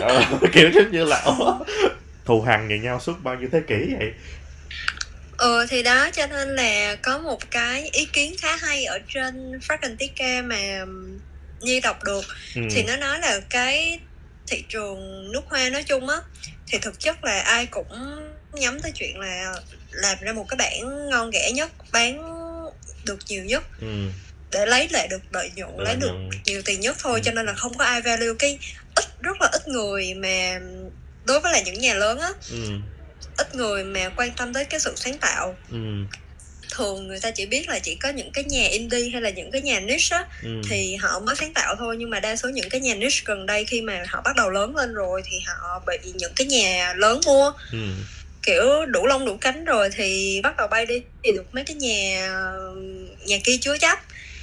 ờ, 0.00 0.24
kiểu 0.52 0.70
giống 0.74 0.92
như 0.92 1.04
là 1.04 1.24
thù 2.24 2.40
hằn 2.40 2.68
với 2.68 2.78
nhau 2.78 3.00
suốt 3.00 3.14
bao 3.22 3.34
nhiêu 3.34 3.48
thế 3.52 3.60
kỷ 3.68 3.94
vậy? 3.98 4.12
Ừ 5.38 5.66
thì 5.68 5.82
đó 5.82 6.10
cho 6.12 6.26
nên 6.26 6.56
là 6.56 6.96
có 7.02 7.18
một 7.18 7.50
cái 7.50 7.88
ý 7.92 8.04
kiến 8.12 8.34
khá 8.42 8.56
hay 8.56 8.84
ở 8.84 8.98
trên 9.08 9.34
Fragrantica 9.58 10.44
mà 10.44 10.84
Nhi 11.60 11.80
đọc 11.80 12.04
được. 12.04 12.24
Ừ. 12.54 12.62
thì 12.70 12.82
nó 12.82 12.96
nói 12.96 13.18
là 13.20 13.40
cái 13.50 14.00
thị 14.46 14.64
trường 14.68 15.32
nước 15.32 15.42
hoa 15.46 15.70
nói 15.70 15.82
chung 15.82 16.08
á 16.08 16.16
thì 16.66 16.78
thực 16.78 17.00
chất 17.00 17.24
là 17.24 17.40
ai 17.40 17.66
cũng 17.66 17.88
nhắm 18.52 18.80
tới 18.80 18.92
chuyện 18.94 19.18
là 19.18 19.54
làm 19.90 20.18
ra 20.20 20.32
một 20.32 20.44
cái 20.48 20.56
bản 20.56 21.08
ngon 21.10 21.30
ghẻ 21.30 21.50
nhất 21.54 21.70
bán 21.92 22.22
được 23.04 23.18
nhiều 23.28 23.44
nhất. 23.44 23.64
Ừ 23.80 24.10
để 24.52 24.66
lấy 24.66 24.88
lại 24.90 25.08
được 25.08 25.20
lợi 25.30 25.50
nhuận 25.56 25.70
lấy 25.76 25.96
được 25.96 26.12
nhiều 26.44 26.62
tiền 26.64 26.80
nhất 26.80 26.96
thôi 27.00 27.20
Ừ. 27.20 27.22
cho 27.24 27.32
nên 27.32 27.46
là 27.46 27.52
không 27.54 27.78
có 27.78 27.84
ai 27.84 28.00
value 28.02 28.32
cái 28.38 28.58
ít 28.94 29.04
rất 29.20 29.40
là 29.40 29.48
ít 29.52 29.68
người 29.68 30.14
mà 30.14 30.60
đối 31.24 31.40
với 31.40 31.52
lại 31.52 31.62
những 31.66 31.78
nhà 31.80 31.94
lớn 31.94 32.18
á. 32.18 32.28
Ừ. 32.50 32.58
Ít 33.36 33.54
người 33.54 33.84
mà 33.84 34.08
quan 34.16 34.30
tâm 34.36 34.52
tới 34.54 34.64
cái 34.64 34.80
sự 34.80 34.92
sáng 34.96 35.18
tạo. 35.18 35.56
Ừ. 35.72 35.78
Thường 36.70 37.08
người 37.08 37.20
ta 37.20 37.30
chỉ 37.30 37.46
biết 37.46 37.68
là 37.68 37.78
chỉ 37.78 37.94
có 37.94 38.08
những 38.08 38.32
cái 38.32 38.44
nhà 38.44 38.68
indie 38.68 39.10
hay 39.10 39.22
là 39.22 39.30
những 39.30 39.50
cái 39.50 39.62
nhà 39.62 39.80
niche 39.80 40.16
á 40.16 40.24
ừ. 40.42 40.48
thì 40.70 40.96
họ 40.96 41.20
mới 41.20 41.36
sáng 41.36 41.52
tạo 41.54 41.74
thôi. 41.78 41.96
Nhưng 41.98 42.10
mà 42.10 42.20
đa 42.20 42.36
số 42.36 42.48
những 42.48 42.68
cái 42.68 42.80
nhà 42.80 42.94
niche 42.94 43.20
gần 43.24 43.46
đây 43.46 43.64
khi 43.64 43.80
mà 43.80 44.02
họ 44.08 44.20
bắt 44.24 44.36
đầu 44.36 44.50
lớn 44.50 44.76
lên 44.76 44.94
rồi 44.94 45.22
thì 45.24 45.38
họ 45.46 45.82
bị 45.86 45.98
những 46.14 46.32
cái 46.36 46.46
nhà 46.46 46.94
lớn 46.96 47.20
mua. 47.26 47.52
Ừ. 47.72 47.78
Kiểu 48.42 48.86
đủ 48.86 49.06
lông 49.06 49.24
đủ 49.26 49.36
cánh 49.40 49.64
rồi 49.64 49.90
thì 49.92 50.40
bắt 50.42 50.56
đầu 50.56 50.68
bay 50.68 50.86
đi. 50.86 51.02
Thì 51.24 51.32
được 51.32 51.54
mấy 51.54 51.64
cái 51.64 51.74
nhà 51.76 52.28
nhà 53.26 53.36
kia 53.44 53.56
chứa 53.60 53.78
chấp 53.78 53.98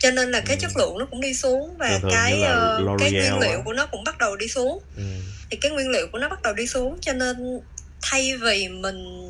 cho 0.06 0.12
nên 0.12 0.32
là 0.32 0.40
cái 0.46 0.56
Ừ. 0.56 0.60
chất 0.62 0.78
lượng 0.78 0.98
nó 1.00 1.06
cũng 1.06 1.22
đi 1.22 1.34
xuống 1.34 1.78
và 1.78 2.00
cái 2.12 2.42
ờ, 2.42 2.80
cái 3.00 3.12
nguyên 3.12 3.40
liệu 3.40 3.62
của 3.66 3.74
nó 3.74 3.86
cũng 3.86 4.04
bắt 4.04 4.18
đầu 4.18 4.36
đi 4.36 4.48
xuống. 4.48 4.80
Ừ. 4.98 5.04
Thì 5.52 5.58
cái 5.58 5.72
nguyên 5.72 5.90
liệu 5.90 6.08
của 6.12 6.18
nó 6.18 6.30
bắt 6.30 6.42
đầu 6.42 6.54
đi 6.54 6.68
xuống 6.68 6.98
cho 7.02 7.14
nên 7.14 7.60
thay 8.02 8.38
vì 8.42 8.68
mình 8.68 9.30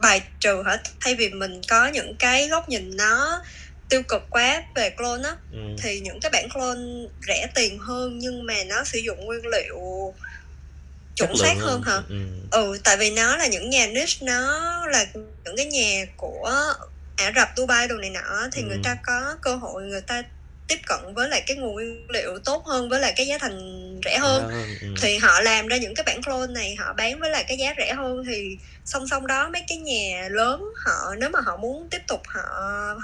bài 0.00 0.22
trừ 0.40 0.62
hả 0.66 0.78
thay 1.00 1.14
vì 1.14 1.28
mình 1.28 1.60
có 1.68 1.86
những 1.86 2.14
cái 2.18 2.48
góc 2.48 2.68
nhìn 2.68 2.96
nó 2.96 3.42
tiêu 3.88 4.02
cực 4.02 4.22
quá 4.30 4.62
về 4.74 4.90
clone 4.90 5.22
á 5.28 5.36
ừ. 5.52 5.58
thì 5.82 6.00
những 6.00 6.20
cái 6.20 6.30
bản 6.30 6.48
clone 6.54 6.80
rẻ 7.26 7.46
tiền 7.54 7.78
hơn 7.78 8.18
nhưng 8.18 8.46
mà 8.46 8.54
nó 8.66 8.84
sử 8.84 8.98
dụng 8.98 9.24
nguyên 9.26 9.46
liệu 9.46 10.14
chuẩn 11.16 11.36
xác 11.36 11.54
hơn 11.58 11.82
hả? 11.82 12.02
Ừ. 12.08 12.16
Ừ 12.50 12.78
tại 12.84 12.96
vì 12.96 13.10
nó 13.10 13.36
là 13.36 13.46
những 13.46 13.70
nhà 13.70 13.86
niche 13.86 14.18
nó 14.26 14.86
là 14.86 15.06
những 15.14 15.56
cái 15.56 15.66
nhà 15.66 16.04
của 16.16 16.74
Ả 17.18 17.32
Rập 17.36 17.48
Dubai 17.56 17.88
đồ 17.88 17.96
này 17.96 18.10
nọ 18.10 18.48
thì 18.52 18.62
Ừ. 18.62 18.66
người 18.68 18.78
ta 18.84 18.96
có 19.06 19.36
cơ 19.42 19.56
hội 19.56 19.82
người 19.82 20.00
ta 20.00 20.22
tiếp 20.68 20.78
cận 20.86 21.14
với 21.14 21.28
lại 21.28 21.42
cái 21.46 21.56
nguồn 21.56 21.74
nguyên 21.74 22.06
liệu 22.10 22.38
tốt 22.44 22.64
hơn 22.66 22.88
với 22.88 23.00
lại 23.00 23.12
cái 23.16 23.26
giá 23.26 23.38
thành 23.38 23.58
rẻ 24.04 24.18
hơn 24.18 24.50
ừ. 24.80 24.94
thì 25.02 25.18
họ 25.18 25.40
làm 25.40 25.66
ra 25.68 25.76
những 25.76 25.94
cái 25.94 26.04
bản 26.06 26.22
clone 26.22 26.52
này 26.52 26.74
họ 26.76 26.92
bán 26.92 27.20
với 27.20 27.30
lại 27.30 27.44
cái 27.48 27.58
giá 27.58 27.74
rẻ 27.78 27.92
hơn 27.94 28.24
thì 28.26 28.58
song 28.84 29.08
song 29.08 29.26
đó 29.26 29.48
mấy 29.52 29.62
cái 29.68 29.78
nhà 29.78 30.28
lớn 30.30 30.64
họ 30.84 31.14
nếu 31.18 31.30
mà 31.30 31.40
họ 31.40 31.56
muốn 31.56 31.88
tiếp 31.90 32.02
tục 32.08 32.22
họ 32.26 32.42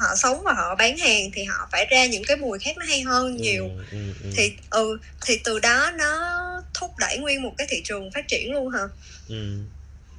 họ 0.00 0.14
sống 0.16 0.42
và 0.44 0.52
họ 0.52 0.74
bán 0.74 0.98
hàng 0.98 1.30
thì 1.34 1.44
họ 1.44 1.68
phải 1.72 1.86
ra 1.90 2.06
những 2.06 2.24
cái 2.24 2.36
mùi 2.36 2.58
khác 2.58 2.76
nó 2.78 2.84
hay 2.88 3.00
hơn 3.00 3.36
nhiều 3.36 3.64
ừ, 3.68 3.84
ừ, 3.90 3.98
ừ. 4.22 4.30
thì 4.36 4.52
ừ 4.70 4.98
thì 5.26 5.40
từ 5.44 5.58
đó 5.58 5.90
nó 5.98 6.40
thúc 6.74 6.90
đẩy 6.98 7.18
nguyên 7.18 7.42
một 7.42 7.52
cái 7.58 7.66
thị 7.70 7.82
trường 7.84 8.10
phát 8.10 8.28
triển 8.28 8.52
luôn 8.52 8.68
hả 8.70 8.82
ừ 9.28 9.58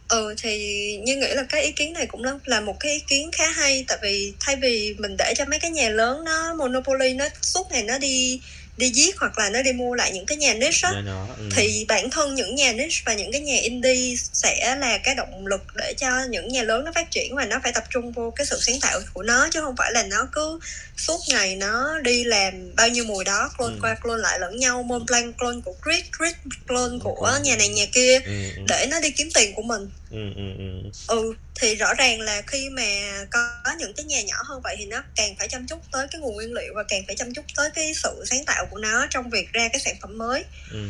ừ 0.10 0.34
thì 0.38 0.58
như 1.04 1.16
nghĩ 1.16 1.28
là 1.34 1.44
cái 1.50 1.62
ý 1.64 1.72
kiến 1.72 1.94
này 1.94 2.06
cũng 2.08 2.24
là- 2.24 2.40
là 2.46 2.62
một 2.62 2.76
cái 2.80 2.92
ý 2.94 3.00
kiến 3.08 3.30
khá 3.32 3.50
hay. 3.50 3.86
Tại 3.88 3.98
vì 4.02 4.34
thay 4.40 4.56
vì 4.56 4.96
mình 5.00 5.16
để 5.18 5.34
cho 5.38 5.46
mấy 5.46 5.60
cái 5.60 5.72
nhà 5.72 5.90
lớn 5.90 6.24
nó 6.24 6.54
monopoly, 6.54 7.14
nó 7.14 7.26
suốt 7.42 7.68
ngày 7.72 7.84
nó 7.84 7.98
đi 7.98 8.42
đi 8.78 8.90
giết 8.90 9.18
hoặc 9.20 9.38
là 9.40 9.50
nó 9.50 9.62
đi 9.62 9.72
mua 9.74 9.94
lại 9.96 10.12
những 10.12 10.26
cái 10.26 10.38
nhà 10.38 10.54
niche 10.54 10.80
á 10.88 10.92
ừ. 11.38 11.50
thì 11.56 11.86
bản 11.88 12.10
thân 12.10 12.36
những 12.36 12.56
nhà 12.56 12.72
niche 12.74 13.02
và 13.06 13.14
những 13.14 13.32
cái 13.32 13.42
nhà 13.42 13.56
indie 13.62 14.16
sẽ 14.34 14.76
là 14.80 14.98
cái 14.98 15.16
động 15.16 15.48
lực 15.48 15.62
để 15.76 15.94
cho 15.98 16.24
những 16.30 16.48
nhà 16.48 16.64
lớn 16.64 16.86
nó 16.86 16.92
phát 16.96 17.12
triển 17.12 17.36
và 17.36 17.46
nó 17.46 17.60
phải 17.64 17.72
tập 17.72 17.84
trung 17.90 18.12
vô 18.12 18.34
cái 18.36 18.46
sự 18.46 18.60
sáng 18.62 18.80
tạo 18.82 19.00
của 19.14 19.24
nó 19.24 19.48
chứ 19.52 19.62
không 19.62 19.76
phải 19.78 19.92
là 19.94 20.04
nó 20.04 20.28
cứ 20.32 20.60
suốt 20.98 21.20
ngày 21.28 21.56
nó 21.56 22.00
đi 22.00 22.24
làm 22.24 22.76
bao 22.76 22.88
nhiêu 22.90 23.04
mùi 23.06 23.24
đó 23.24 23.50
clone 23.58 23.74
Ừ. 23.76 23.80
qua 23.82 23.96
clone 24.04 24.22
lại 24.22 24.40
lẫn 24.40 24.58
nhau 24.60 24.84
Mont 24.84 25.06
Blanc 25.08 25.38
clone 25.38 25.58
của 25.66 25.76
Chris 25.86 26.06
Chris 26.18 26.34
clone 26.68 26.98
của 27.04 27.16
Clone. 27.20 27.40
nhà 27.44 27.56
này 27.56 27.70
nhà 27.70 27.86
kia 27.94 28.20
ừ, 28.26 28.32
ừ, 28.56 28.62
để 28.68 28.88
nó 28.92 29.00
đi 29.00 29.10
kiếm 29.12 29.30
tiền 29.34 29.54
của 29.56 29.62
mình 29.62 29.90
ừ, 30.16 30.34
ừ, 30.36 30.44
ừ. 30.58 30.90
ừ 31.08 31.34
thì 31.56 31.76
rõ 31.76 31.94
ràng 31.94 32.22
là 32.22 32.42
khi 32.48 32.70
mà 32.70 32.84
có 33.32 33.50
những 33.80 33.94
cái 33.94 34.06
nhà 34.06 34.22
nhỏ 34.22 34.36
hơn 34.46 34.62
vậy 34.64 34.76
thì 34.80 34.86
nó 34.86 35.04
càng 35.16 35.36
phải 35.40 35.48
chăm 35.48 35.68
chút 35.68 35.80
tới 35.92 36.08
cái 36.12 36.22
nguồn 36.22 36.36
nguyên 36.36 36.54
liệu 36.54 36.74
và 36.76 36.84
càng 36.84 37.04
phải 37.08 37.16
chăm 37.16 37.34
chút 37.34 37.46
tới 37.56 37.70
cái 37.76 37.94
sự 38.04 38.24
sáng 38.26 38.46
tạo 38.46 38.66
của 38.72 38.78
nó 38.78 39.08
trong 39.10 39.30
việc 39.30 39.54
ra 39.54 39.68
cái 39.68 39.80
sản 39.80 39.96
phẩm 40.02 40.18
mới 40.18 40.44
ừ. 40.72 40.88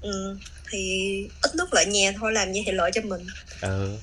ừ 0.00 0.36
thì 0.70 1.04
ít 1.42 1.54
nước 1.54 1.74
lợi 1.74 1.86
nhà 1.86 2.12
thôi 2.20 2.32
làm 2.32 2.52
như 2.52 2.62
thì 2.66 2.72
lợi 2.72 2.90
cho 2.94 3.00
mình 3.00 3.26
ừ. 3.60 3.96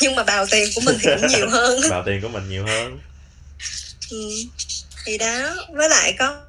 nhưng 0.00 0.14
mà 0.14 0.24
bào 0.24 0.46
tiền 0.46 0.68
của 0.74 0.80
mình 0.80 0.96
thì 1.00 1.10
cũng 1.16 1.26
nhiều 1.26 1.48
hơn 1.48 1.80
vào 1.90 2.02
tiền 2.06 2.20
của 2.22 2.28
mình 2.28 2.48
nhiều 2.48 2.66
hơn 2.66 2.98
ừ. 4.10 4.30
thì 5.04 5.18
đó 5.18 5.54
với 5.70 5.88
lại 5.88 6.14
có 6.18 6.47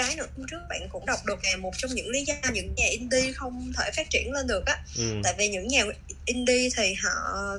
cái 0.00 0.16
nữa 0.16 0.26
hôm 0.36 0.46
trước 0.50 0.58
bạn 0.68 0.88
cũng 0.88 1.06
đọc 1.06 1.26
được 1.26 1.44
là 1.44 1.56
một 1.56 1.72
trong 1.78 1.94
những 1.94 2.08
lý 2.08 2.24
do 2.24 2.34
những 2.52 2.74
nhà 2.76 2.86
indie 2.90 3.32
không 3.32 3.72
thể 3.78 3.90
phát 3.96 4.10
triển 4.10 4.32
lên 4.32 4.46
được 4.46 4.66
á 4.66 4.76
ừ. 4.96 5.20
tại 5.24 5.34
vì 5.38 5.48
những 5.48 5.68
nhà 5.68 5.84
indie 6.24 6.68
thì 6.76 6.94
họ 6.94 7.10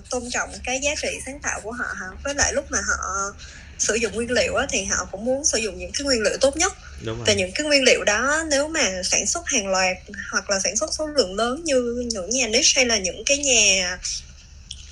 tôn 0.09 0.29
trọng 0.29 0.49
cái 0.63 0.79
giá 0.79 0.91
trị 1.01 1.07
sáng 1.25 1.39
tạo 1.39 1.61
của 1.63 1.71
họ 1.71 1.85
với 2.23 2.35
lại 2.35 2.53
lúc 2.53 2.71
mà 2.71 2.79
họ 2.87 3.31
sử 3.79 3.95
dụng 3.95 4.15
nguyên 4.15 4.31
liệu 4.31 4.55
á, 4.55 4.67
thì 4.69 4.83
họ 4.83 5.07
cũng 5.11 5.25
muốn 5.25 5.45
sử 5.45 5.57
dụng 5.57 5.79
những 5.79 5.91
cái 5.91 6.05
nguyên 6.05 6.21
liệu 6.21 6.37
tốt 6.41 6.57
nhất 6.57 6.73
và 7.03 7.33
những 7.33 7.51
cái 7.51 7.67
nguyên 7.67 7.83
liệu 7.83 8.03
đó 8.03 8.43
nếu 8.49 8.67
mà 8.67 9.03
sản 9.03 9.27
xuất 9.27 9.47
hàng 9.47 9.67
loạt 9.67 9.97
hoặc 10.31 10.49
là 10.49 10.59
sản 10.59 10.75
xuất 10.75 10.93
số 10.93 11.07
lượng 11.07 11.35
lớn 11.35 11.63
như 11.63 12.05
những 12.11 12.29
nhà 12.29 12.47
niche 12.47 12.71
hay 12.75 12.85
là 12.85 12.97
những 12.97 13.23
cái 13.25 13.37
nhà 13.37 13.97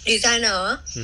designer 0.05 0.77
ừ. 0.95 1.03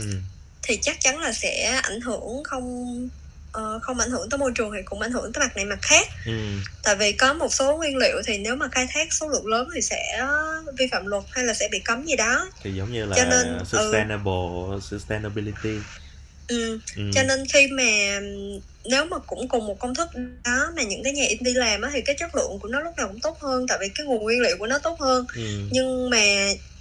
thì 0.64 0.78
chắc 0.82 1.02
chắn 1.02 1.20
là 1.20 1.34
sẽ 1.34 1.80
ảnh 1.84 2.02
hưởng 2.02 2.44
không 2.44 3.10
ờ, 3.56 3.80
không 3.82 4.00
ảnh 4.00 4.10
hưởng 4.12 4.30
tới 4.30 4.38
môi 4.38 4.52
trường 4.56 4.72
thì 4.76 4.82
cũng 4.86 5.02
ảnh 5.02 5.12
hưởng 5.12 5.34
tới 5.34 5.40
mặt 5.44 5.56
này 5.56 5.66
mặt 5.66 5.80
khác 5.82 6.08
Ừ. 6.26 6.32
tại 6.84 6.96
vì 6.96 7.12
có 7.12 7.34
một 7.34 7.54
số 7.54 7.78
nguyên 7.78 7.98
liệu 7.98 8.22
thì 8.26 8.38
nếu 8.38 8.56
mà 8.56 8.68
khai 8.72 8.88
thác 8.94 9.14
số 9.14 9.28
lượng 9.30 9.48
lớn 9.48 9.70
thì 9.76 9.82
sẽ 9.82 10.26
vi 10.78 10.88
phạm 10.92 11.06
luật 11.06 11.24
hay 11.32 11.44
là 11.44 11.54
sẽ 11.54 11.68
bị 11.72 11.80
cấm 11.80 12.06
gì 12.06 12.16
đó 12.16 12.50
thì 12.64 12.72
giống 12.74 12.94
như 12.94 13.06
là 13.06 13.16
Cho 13.16 13.26
nên, 13.26 13.58
ừ. 13.58 13.64
sustainable 13.66 14.80
sustainability 14.82 15.80
ừ. 16.48 16.80
ừ. 16.96 17.04
cho 17.14 17.24
nên 17.24 17.44
khi 17.54 17.68
mà 17.68 18.20
nếu 18.86 19.06
mà 19.06 19.18
cũng 19.20 19.48
cùng 19.48 19.68
một 19.68 19.80
công 19.80 19.96
thức 19.96 20.08
đó 20.46 20.72
mà 20.76 20.84
những 20.84 21.04
cái 21.04 21.14
nhà 21.14 21.26
indie 21.30 21.54
làm 21.54 21.82
á 21.82 21.90
thì 21.94 22.02
cái 22.02 22.16
chất 22.20 22.36
lượng 22.36 22.60
của 22.62 22.68
nó 22.68 22.80
lúc 22.80 22.94
nào 22.98 23.08
cũng 23.08 23.20
tốt 23.20 23.38
hơn 23.42 23.66
tại 23.68 23.78
vì 23.82 23.90
cái 23.96 24.06
nguồn 24.08 24.24
nguyên 24.24 24.42
liệu 24.42 24.58
của 24.60 24.68
nó 24.68 24.80
tốt 24.80 25.00
hơn 25.00 25.26
ừ. 25.36 25.42
nhưng 25.72 26.10
mà 26.10 26.24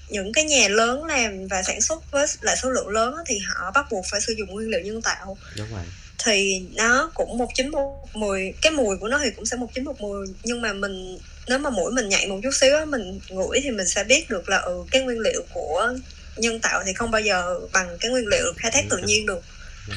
những 0.09 0.33
cái 0.33 0.45
nhà 0.45 0.69
lớn 0.69 1.05
làm 1.05 1.47
và 1.49 1.63
sản 1.63 1.81
xuất 1.81 2.11
với 2.11 2.27
lại 2.41 2.57
số 2.63 2.71
lượng 2.71 2.89
lớn 2.89 3.15
thì 3.27 3.39
họ 3.39 3.71
bắt 3.75 3.87
buộc 3.91 4.05
phải 4.11 4.21
sử 4.21 4.33
dụng 4.39 4.49
nguyên 4.51 4.69
liệu 4.71 4.81
nhân 4.81 5.03
tạo 5.03 5.37
đúng 5.57 5.71
rồi 5.71 5.81
thì 6.25 6.67
nó 6.75 7.11
cũng 7.15 7.39
một 7.39 7.49
chín 7.55 7.69
một 7.71 8.09
mùi 8.15 8.53
cái 8.63 8.73
mùi 8.73 8.97
của 8.97 9.09
nó 9.09 9.19
thì 9.25 9.31
cũng 9.37 9.47
sẽ 9.47 9.57
một 9.57 9.69
chín 9.75 9.85
một 9.85 10.01
mùi 10.01 10.27
nhưng 10.43 10.61
mà 10.63 10.73
mình 10.73 11.19
nếu 11.49 11.59
mà 11.59 11.71
mũi 11.71 11.93
mình 11.93 12.09
nhạy 12.09 12.27
một 12.27 12.41
chút 12.43 12.51
xíu 12.61 12.77
á 12.77 12.85
mình 12.85 13.21
ngửi 13.29 13.61
thì 13.63 13.71
mình 13.71 13.87
sẽ 13.87 14.05
biết 14.05 14.31
được 14.31 14.49
là 14.49 14.57
ừ 14.59 14.85
cái 14.91 15.03
nguyên 15.03 15.19
liệu 15.21 15.43
của 15.53 15.95
nhân 16.37 16.61
tạo 16.61 16.83
thì 16.87 16.93
không 16.95 17.11
bao 17.11 17.21
giờ 17.21 17.61
bằng 17.73 17.97
cái 18.01 18.11
nguyên 18.11 18.27
liệu 18.27 18.53
khai 18.57 18.71
thác 18.71 18.85
tự 18.91 18.99
nhiên 18.99 19.27
được 19.27 19.43
Ừ. 19.89 19.95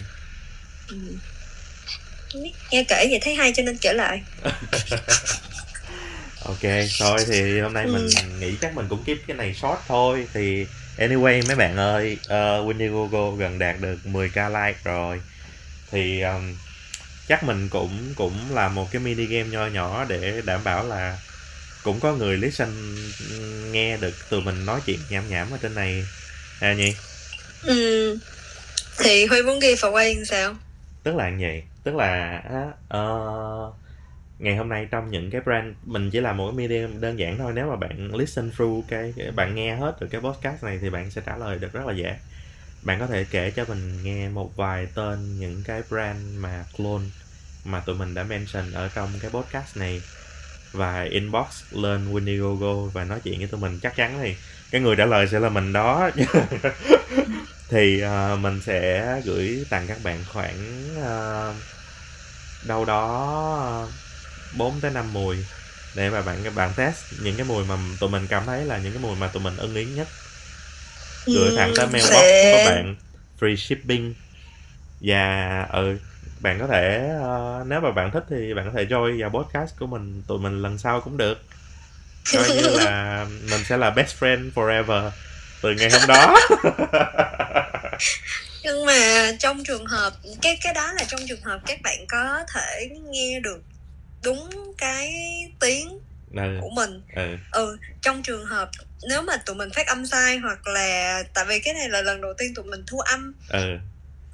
ừ. 2.33 2.43
Nghe 2.71 2.83
kể 2.87 3.07
vậy 3.09 3.19
thấy 3.21 3.35
hay 3.35 3.53
cho 3.55 3.63
nên 3.63 3.77
kể 3.77 3.93
lại 3.93 4.21
ok 6.45 6.59
thôi 6.99 7.19
thì 7.27 7.59
hôm 7.59 7.73
nay 7.73 7.85
Ừ. 7.85 7.91
mình 7.91 8.07
nghĩ 8.39 8.53
chắc 8.61 8.75
mình 8.75 8.85
cũng 8.89 9.03
keep 9.03 9.17
cái 9.27 9.37
này 9.37 9.53
short 9.53 9.79
thôi 9.87 10.27
thì 10.33 10.65
anyway 10.97 11.47
mấy 11.47 11.55
bạn 11.55 11.77
ơi 11.77 12.17
uh, 12.25 12.29
Windigogo 12.67 13.35
gần 13.35 13.59
đạt 13.59 13.75
được 13.81 13.97
10k 14.05 14.49
like 14.67 14.79
rồi 14.83 15.21
thì 15.91 16.21
um, 16.21 16.55
chắc 17.27 17.43
mình 17.43 17.69
cũng 17.69 18.13
cũng 18.15 18.33
làm 18.51 18.75
một 18.75 18.87
cái 18.91 19.01
mini 19.01 19.25
game 19.25 19.49
nho 19.49 19.67
nhỏ 19.67 20.05
để 20.09 20.41
đảm 20.45 20.63
bảo 20.63 20.87
là 20.87 21.19
cũng 21.83 21.99
có 21.99 22.13
người 22.13 22.37
listen 22.37 22.69
nghe 23.71 23.97
được 23.97 24.29
tụi 24.29 24.41
mình 24.41 24.65
nói 24.65 24.79
chuyện 24.85 24.99
nhảm 25.09 25.23
nhảm 25.29 25.51
ở 25.51 25.57
trên 25.61 25.75
này. 25.75 26.03
À 26.59 26.73
nhỉ 26.73 26.93
ừ. 27.63 28.19
thì 28.99 29.25
huy 29.25 29.41
muốn 29.41 29.59
ghi 29.59 29.75
vào 29.81 29.91
quay 29.91 30.25
sao? 30.25 30.55
Tức 31.03 31.15
là 31.15 31.31
vậy. 31.39 31.63
Tức 31.83 31.95
là 31.95 32.41
ờ, 32.89 33.71
ngày 34.39 34.55
hôm 34.55 34.69
nay 34.69 34.87
trong 34.91 35.11
những 35.11 35.31
cái 35.31 35.41
brand 35.41 35.75
mình 35.85 36.09
chỉ 36.11 36.19
làm 36.19 36.37
một 36.37 36.51
cái 36.51 36.67
medium 36.67 37.01
đơn 37.01 37.19
giản 37.19 37.37
thôi. 37.37 37.51
Nếu 37.55 37.69
mà 37.69 37.75
bạn 37.75 38.15
listen 38.15 38.51
through 38.51 38.85
cái 38.89 39.13
bạn 39.35 39.55
nghe 39.55 39.75
hết 39.75 40.01
được 40.01 40.07
cái 40.11 40.21
podcast 40.21 40.63
này 40.63 40.79
thì 40.81 40.89
bạn 40.89 41.11
sẽ 41.11 41.21
trả 41.25 41.37
lời 41.37 41.59
được 41.59 41.73
rất 41.73 41.85
là 41.85 41.93
dễ 41.93 42.15
bạn 42.81 42.99
có 42.99 43.07
thể 43.07 43.25
kể 43.31 43.51
cho 43.51 43.65
mình 43.65 44.03
nghe 44.03 44.29
một 44.29 44.55
vài 44.55 44.87
tên 44.93 45.39
những 45.39 45.63
cái 45.63 45.81
brand 45.89 46.37
mà 46.37 46.65
clone 46.77 47.05
mà 47.65 47.79
tụi 47.79 47.95
mình 47.95 48.13
đã 48.13 48.23
mention 48.23 48.71
ở 48.71 48.89
trong 48.95 49.09
cái 49.21 49.31
podcast 49.31 49.77
này 49.77 50.01
và 50.71 51.01
inbox 51.01 51.47
lên 51.71 52.13
Windigogo 52.13 52.85
và 52.85 53.03
nói 53.03 53.19
chuyện 53.23 53.39
với 53.39 53.47
tụi 53.47 53.59
mình. 53.61 53.79
Chắc 53.79 53.95
chắn 53.95 54.19
thì 54.21 54.35
cái 54.71 54.81
người 54.81 54.95
trả 54.95 55.05
lời 55.05 55.27
sẽ 55.31 55.39
là 55.39 55.49
mình 55.49 55.73
đó. 55.73 56.09
Thì 57.69 58.03
uh, 58.03 58.39
mình 58.39 58.61
sẽ 58.61 59.21
gửi 59.25 59.65
tặng 59.69 59.87
các 59.87 59.97
bạn 60.03 60.23
khoảng 60.27 60.87
uh, 60.99 61.55
đâu 62.67 62.85
đó 62.85 63.55
ờ, 63.61 63.87
4 64.57 64.79
tới 64.81 64.91
5 64.91 65.13
mùi 65.13 65.37
để 65.95 66.09
mà 66.09 66.21
bạn 66.21 66.37
các 66.43 66.55
bạn 66.55 66.71
test 66.75 66.97
những 67.21 67.35
cái 67.35 67.45
mùi 67.45 67.65
mà 67.65 67.77
tụi 67.99 68.09
mình 68.09 68.27
cảm 68.27 68.45
thấy 68.45 68.65
là 68.65 68.77
những 68.77 68.93
cái 68.93 69.01
mùi 69.01 69.15
mà 69.15 69.27
tụi 69.27 69.43
mình 69.43 69.57
ưng 69.57 69.75
ý 69.75 69.85
nhất 69.85 70.07
gửi 71.27 71.55
thẳng 71.55 71.73
tới 71.75 71.85
mailbox 71.87 72.11
sẽ- 72.11 72.51
của 72.51 72.69
bạn. 72.71 72.95
Free 73.39 73.55
shipping. 73.55 74.13
Và 75.01 75.67
ừ 75.73 75.97
bạn 76.39 76.59
có 76.59 76.67
thể 76.67 77.09
ờ, 77.21 77.63
nếu 77.67 77.81
mà 77.81 77.91
bạn 77.91 78.11
thích 78.11 78.23
thì 78.29 78.53
bạn 78.53 78.65
có 78.65 78.71
thể 78.75 78.85
join 78.85 79.21
vào 79.21 79.29
podcast 79.29 79.79
của 79.79 79.87
mình 79.87 80.23
tụi 80.27 80.39
mình 80.39 80.61
lần 80.61 80.77
sau 80.77 81.01
cũng 81.01 81.17
được. 81.17 81.41
Coi 82.33 82.49
như 82.49 82.69
là 82.69 83.25
mình 83.51 83.63
sẽ 83.65 83.77
là 83.77 83.89
best 83.89 84.15
friend 84.23 84.51
forever 84.55 85.09
từ 85.61 85.71
ngày 85.71 85.89
hôm 85.91 86.01
đó. 86.07 86.35
Nhưng 88.63 88.85
mà 88.85 89.31
trong 89.39 89.63
trường 89.63 89.85
hợp 89.85 90.13
cái 90.41 90.57
cái 90.63 90.73
đó 90.73 90.91
là 90.93 91.03
trong 91.07 91.19
trường 91.29 91.41
hợp 91.41 91.59
các 91.65 91.81
bạn 91.81 92.05
có 92.07 92.39
thể 92.53 92.89
nghe 93.11 93.39
được 93.39 93.61
đúng 94.23 94.49
cái 94.77 95.11
tiếng 95.59 95.99
ừ. 96.33 96.57
của 96.61 96.69
mình. 96.75 97.01
Ừ. 97.15 97.37
Ừ 97.51 97.77
trong 98.01 98.23
trường 98.23 98.45
hợp 98.45 98.69
nếu 99.09 99.21
mà 99.21 99.37
tụi 99.45 99.55
mình 99.55 99.69
phát 99.75 99.87
âm 99.87 100.05
sai 100.05 100.37
hoặc 100.37 100.67
là 100.67 101.23
tại 101.33 101.45
vì 101.47 101.59
cái 101.59 101.73
này 101.73 101.89
là 101.89 102.01
lần 102.01 102.21
đầu 102.21 102.33
tiên 102.37 102.53
tụi 102.55 102.65
mình 102.65 102.83
thu 102.87 102.99
âm 102.99 103.33
ừ. 103.49 103.77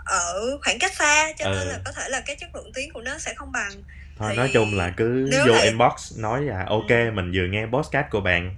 ở 0.06 0.58
khoảng 0.64 0.80
cách 0.80 0.94
xa 0.96 1.34
cho 1.40 1.46
Ừ. 1.46 1.56
nên 1.60 1.68
là 1.68 1.80
có 1.86 1.92
thể 1.92 2.10
là 2.10 2.22
cái 2.26 2.36
chất 2.36 2.56
lượng 2.56 2.72
tiếng 2.74 2.94
của 2.94 3.02
nó 3.02 3.18
sẽ 3.20 3.34
không 3.34 3.52
bằng. 3.52 3.72
Thôi 4.18 4.30
Thì 4.32 4.38
nói 4.38 4.50
chung 4.54 4.78
là 4.78 4.94
cứ 4.98 5.28
nếu 5.32 5.46
vô 5.48 5.54
là- 5.54 5.62
inbox 5.64 6.18
nói 6.18 6.42
là 6.42 6.66
ok 6.68 6.90
Ừ. 6.90 7.12
mình 7.14 7.32
vừa 7.36 7.46
nghe 7.50 7.66
podcast 7.72 8.06
của 8.12 8.22
bạn 8.22 8.56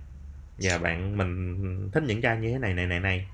và 0.57 0.77
bạn 0.77 1.17
mình 1.17 1.89
thích 1.93 2.03
những 2.07 2.21
chai 2.21 2.37
như 2.37 2.51
thế 2.51 2.59
này 2.59 2.73
này 2.73 2.85
này 2.85 2.99
này 2.99 3.25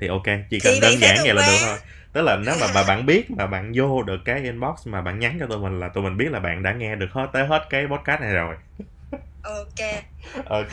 thì 0.00 0.06
ok 0.08 0.26
chỉ 0.50 0.60
cần 0.60 0.72
Thì 0.74 0.80
đơn 0.80 1.00
giản 1.00 1.16
vậy 1.24 1.34
là 1.34 1.46
được 1.46 1.56
thôi. 1.66 1.78
Tức 2.12 2.22
là 2.22 2.36
nếu 2.36 2.54
mà, 2.60 2.66
mà 2.74 2.82
bạn 2.88 3.06
biết 3.06 3.30
mà 3.30 3.46
bạn 3.46 3.72
vô 3.74 4.02
được 4.02 4.18
cái 4.24 4.40
inbox 4.42 4.86
mà 4.86 5.00
bạn 5.02 5.18
nhắn 5.18 5.36
cho 5.40 5.46
tụi 5.46 5.58
mình 5.58 5.80
là 5.80 5.88
tụi 5.88 6.04
mình 6.04 6.16
biết 6.16 6.30
là 6.30 6.40
bạn 6.40 6.62
đã 6.62 6.72
nghe 6.72 6.94
được 6.96 7.08
hết 7.10 7.26
tới 7.32 7.46
hết 7.46 7.66
cái 7.70 7.84
podcast 7.90 8.20
này 8.20 8.32
rồi 8.32 8.56
ok. 9.42 9.80
Ok. 10.46 10.72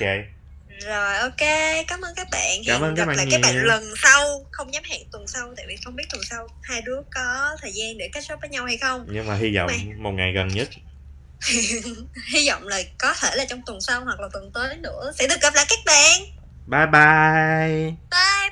Rồi 0.86 1.18
ok. 1.18 1.42
Cảm 1.88 2.02
ơn 2.02 2.14
các 2.16 2.28
bạn. 2.32 2.62
Cảm 2.68 2.82
hẹn 2.82 2.90
ơn 2.90 2.96
các 2.96 3.02
gặp 3.04 3.08
bạn 3.08 3.18
lại 3.18 3.28
các 3.32 3.42
bạn 3.42 3.54
nhiều. 3.54 3.64
lần 3.64 3.84
sau. 3.98 4.46
Không 4.52 4.74
dám 4.74 4.84
hẹn 4.90 5.02
tuần 5.12 5.28
sau 5.28 5.54
tại 5.58 5.66
vì 5.68 5.76
không 5.86 5.96
biết 5.96 6.04
tuần 6.12 6.22
sau 6.30 6.48
hai 6.62 6.82
đứa 6.82 7.02
có 7.16 7.58
thời 7.62 7.72
gian 7.74 7.98
để 7.98 8.10
catch 8.14 8.34
up 8.34 8.40
với 8.42 8.50
nhau 8.50 8.66
hay 8.66 8.78
không. 8.78 9.06
Nhưng 9.10 9.28
mà 9.28 9.36
hy 9.36 9.56
vọng 9.56 9.68
Mày- 9.68 9.94
một 9.98 10.12
ngày 10.12 10.34
gần 10.34 10.48
nhất. 10.48 10.70
Hy 12.34 12.50
vọng 12.50 12.68
là 12.68 12.82
có 12.98 13.14
thể 13.22 13.36
là 13.36 13.46
trong 13.46 13.62
tuần 13.66 13.82
sau 13.82 14.04
hoặc 14.04 14.20
là 14.20 14.28
tuần 14.34 14.52
tới 14.54 14.78
nữa. 14.78 15.12
Sẽ 15.20 15.28
được 15.28 15.42
gặp 15.42 15.54
lại 15.56 15.66
các 15.70 15.80
bạn. 15.86 16.22
Bye. 16.68 16.86
Bye 16.92 18.50